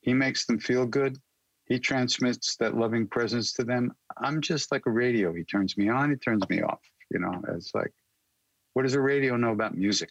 He 0.00 0.12
makes 0.12 0.46
them 0.46 0.58
feel 0.58 0.86
good. 0.86 1.18
He 1.66 1.78
transmits 1.78 2.56
that 2.56 2.76
loving 2.76 3.06
presence 3.06 3.52
to 3.54 3.64
them. 3.64 3.92
I'm 4.22 4.40
just 4.40 4.70
like 4.72 4.86
a 4.86 4.90
radio. 4.90 5.32
He 5.32 5.44
turns 5.44 5.76
me 5.76 5.88
on, 5.88 6.10
he 6.10 6.16
turns 6.16 6.46
me 6.48 6.62
off. 6.62 6.80
You 7.10 7.20
know, 7.20 7.40
it's 7.48 7.74
like, 7.74 7.92
what 8.74 8.82
does 8.82 8.94
a 8.94 9.00
radio 9.00 9.36
know 9.36 9.52
about 9.52 9.76
music? 9.76 10.10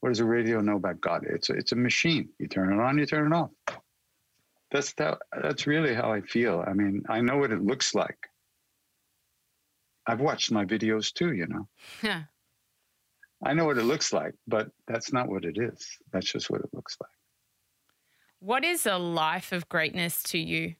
What 0.00 0.10
does 0.10 0.20
a 0.20 0.24
radio 0.24 0.60
know 0.60 0.76
about 0.76 1.00
God? 1.00 1.24
It's 1.28 1.48
a, 1.50 1.54
it's 1.54 1.72
a 1.72 1.76
machine. 1.76 2.28
You 2.38 2.48
turn 2.48 2.72
it 2.72 2.82
on, 2.82 2.98
you 2.98 3.06
turn 3.06 3.32
it 3.32 3.36
off. 3.36 3.50
That's 4.70 4.92
how, 4.98 5.18
that's 5.40 5.66
really 5.66 5.94
how 5.94 6.12
I 6.12 6.20
feel. 6.20 6.64
I 6.66 6.72
mean, 6.72 7.04
I 7.08 7.20
know 7.20 7.38
what 7.38 7.52
it 7.52 7.62
looks 7.62 7.94
like. 7.94 8.18
I've 10.06 10.20
watched 10.20 10.52
my 10.52 10.64
videos 10.64 11.12
too, 11.12 11.32
you 11.32 11.46
know. 11.46 11.68
Yeah. 12.02 12.22
I 13.44 13.52
know 13.52 13.66
what 13.66 13.78
it 13.78 13.84
looks 13.84 14.12
like, 14.12 14.34
but 14.46 14.70
that's 14.86 15.12
not 15.12 15.28
what 15.28 15.44
it 15.44 15.58
is. 15.58 15.86
That's 16.12 16.30
just 16.30 16.50
what 16.50 16.60
it 16.60 16.70
looks 16.72 16.96
like. 17.00 17.10
What 18.38 18.64
is 18.64 18.86
a 18.86 18.96
life 18.96 19.52
of 19.52 19.68
greatness 19.68 20.22
to 20.24 20.38
you? 20.38 20.74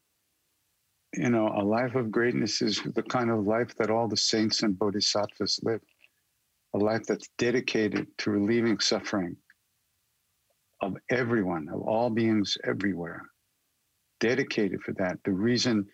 You 1.15 1.31
know, 1.31 1.49
a 1.49 1.65
life 1.65 1.95
of 1.95 2.11
greatness 2.11 2.63
is 2.63 2.83
the 2.95 3.03
kind 3.03 3.31
of 3.31 3.47
life 3.47 3.75
that 3.77 3.91
all 3.91 4.09
the 4.09 4.17
saints 4.17 4.63
and 4.63 4.79
bodhisattvas 4.79 5.61
live. 5.63 5.81
A 6.75 6.79
life 6.79 7.05
that's 7.07 7.29
dedicated 7.39 8.07
to 8.19 8.31
relieving 8.31 8.79
suffering 8.81 9.37
of 10.83 10.97
everyone, 11.11 11.69
of 11.73 11.81
all 11.83 12.11
beings 12.11 12.57
everywhere. 12.65 13.23
Dedicated 14.21 14.83
for 14.83 14.93
that. 14.95 15.19
The 15.25 15.33
reason 15.33 15.87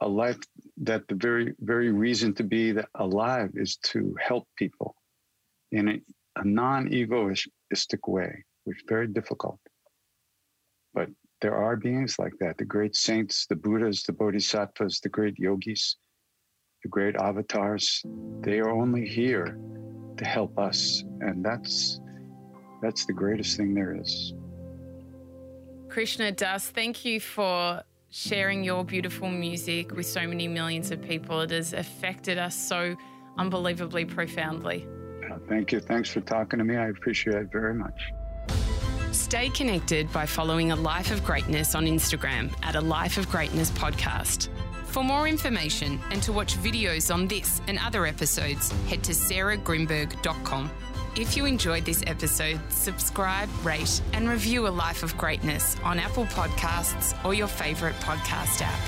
a 0.00 0.08
life 0.08 0.38
that 0.78 1.06
the 1.08 1.14
very 1.14 1.54
very 1.60 1.90
reason 1.90 2.34
to 2.34 2.44
be 2.44 2.74
alive 2.94 3.50
is 3.54 3.76
to 3.76 4.14
help 4.20 4.48
people 4.56 4.94
in 5.72 5.88
a, 5.88 6.00
a 6.36 6.44
non-egoistic 6.44 8.08
way, 8.08 8.44
which 8.64 8.78
is 8.78 8.84
very 8.88 9.06
difficult. 9.06 9.60
But 10.94 11.08
there 11.40 11.54
are 11.54 11.76
beings 11.76 12.18
like 12.18 12.32
that, 12.40 12.58
the 12.58 12.64
great 12.64 12.96
saints, 12.96 13.46
the 13.46 13.56
Buddhas, 13.56 14.02
the 14.02 14.12
Bodhisattvas, 14.12 15.00
the 15.00 15.08
great 15.08 15.38
yogis, 15.38 15.96
the 16.82 16.88
great 16.88 17.16
avatars. 17.16 18.02
They 18.40 18.58
are 18.60 18.70
only 18.70 19.06
here 19.06 19.58
to 20.16 20.24
help 20.24 20.58
us. 20.58 21.04
And 21.20 21.44
that's 21.44 22.00
that's 22.82 23.04
the 23.06 23.12
greatest 23.12 23.56
thing 23.56 23.74
there 23.74 23.94
is. 24.00 24.34
Krishna 25.88 26.32
Das, 26.32 26.68
thank 26.68 27.04
you 27.04 27.20
for 27.20 27.82
sharing 28.10 28.64
your 28.64 28.84
beautiful 28.84 29.30
music 29.30 29.92
with 29.94 30.06
so 30.06 30.26
many 30.26 30.48
millions 30.48 30.90
of 30.90 31.00
people. 31.00 31.40
It 31.40 31.50
has 31.50 31.72
affected 31.72 32.38
us 32.38 32.54
so 32.54 32.96
unbelievably 33.38 34.06
profoundly. 34.06 34.86
Uh, 35.30 35.38
thank 35.48 35.72
you. 35.72 35.80
Thanks 35.80 36.10
for 36.10 36.20
talking 36.20 36.58
to 36.58 36.64
me. 36.64 36.76
I 36.76 36.88
appreciate 36.88 37.36
it 37.36 37.52
very 37.52 37.74
much. 37.74 38.12
Stay 39.12 39.48
connected 39.50 40.12
by 40.12 40.26
following 40.26 40.72
A 40.72 40.76
Life 40.76 41.10
of 41.10 41.24
Greatness 41.24 41.74
on 41.74 41.86
Instagram 41.86 42.52
at 42.62 42.76
A 42.76 42.80
Life 42.80 43.16
of 43.16 43.28
Greatness 43.28 43.70
Podcast. 43.70 44.48
For 44.84 45.04
more 45.04 45.28
information 45.28 46.00
and 46.10 46.20
to 46.24 46.32
watch 46.32 46.56
videos 46.56 47.14
on 47.14 47.28
this 47.28 47.60
and 47.68 47.78
other 47.78 48.06
episodes, 48.06 48.72
head 48.88 49.04
to 49.04 49.12
sarahgrynberg.com. 49.12 50.70
If 51.16 51.36
you 51.36 51.44
enjoyed 51.44 51.84
this 51.84 52.04
episode, 52.06 52.60
subscribe, 52.68 53.48
rate, 53.64 54.00
and 54.12 54.28
review 54.28 54.68
A 54.68 54.70
Life 54.70 55.02
of 55.02 55.18
Greatness 55.18 55.76
on 55.82 55.98
Apple 55.98 56.26
Podcasts 56.26 57.16
or 57.24 57.34
your 57.34 57.48
favourite 57.48 57.96
podcast 57.96 58.62
app. 58.62 58.78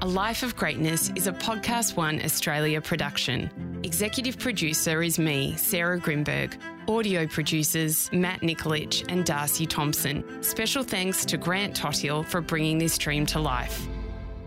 A 0.00 0.06
Life 0.06 0.42
of 0.42 0.56
Greatness 0.56 1.10
is 1.16 1.26
a 1.26 1.32
Podcast 1.32 1.96
One 1.96 2.18
Australia 2.22 2.80
production. 2.80 3.50
Executive 3.82 4.38
producer 4.38 5.02
is 5.02 5.18
me, 5.18 5.54
Sarah 5.56 6.00
Grynberg. 6.00 6.54
Audio 6.88 7.26
producers 7.26 8.08
Matt 8.12 8.40
Nikolic 8.40 9.04
and 9.10 9.26
Darcy 9.26 9.66
Thompson. 9.66 10.42
Special 10.42 10.82
thanks 10.82 11.26
to 11.26 11.36
Grant 11.36 11.76
Tothill 11.76 12.22
for 12.22 12.40
bringing 12.40 12.78
this 12.78 12.96
dream 12.96 13.26
to 13.26 13.38
life. 13.38 13.86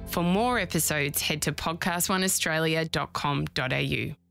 For 0.07 0.23
more 0.23 0.57
episodes, 0.57 1.21
head 1.21 1.43
to 1.43 1.51
podcastoneaustralia.com.au. 1.51 4.26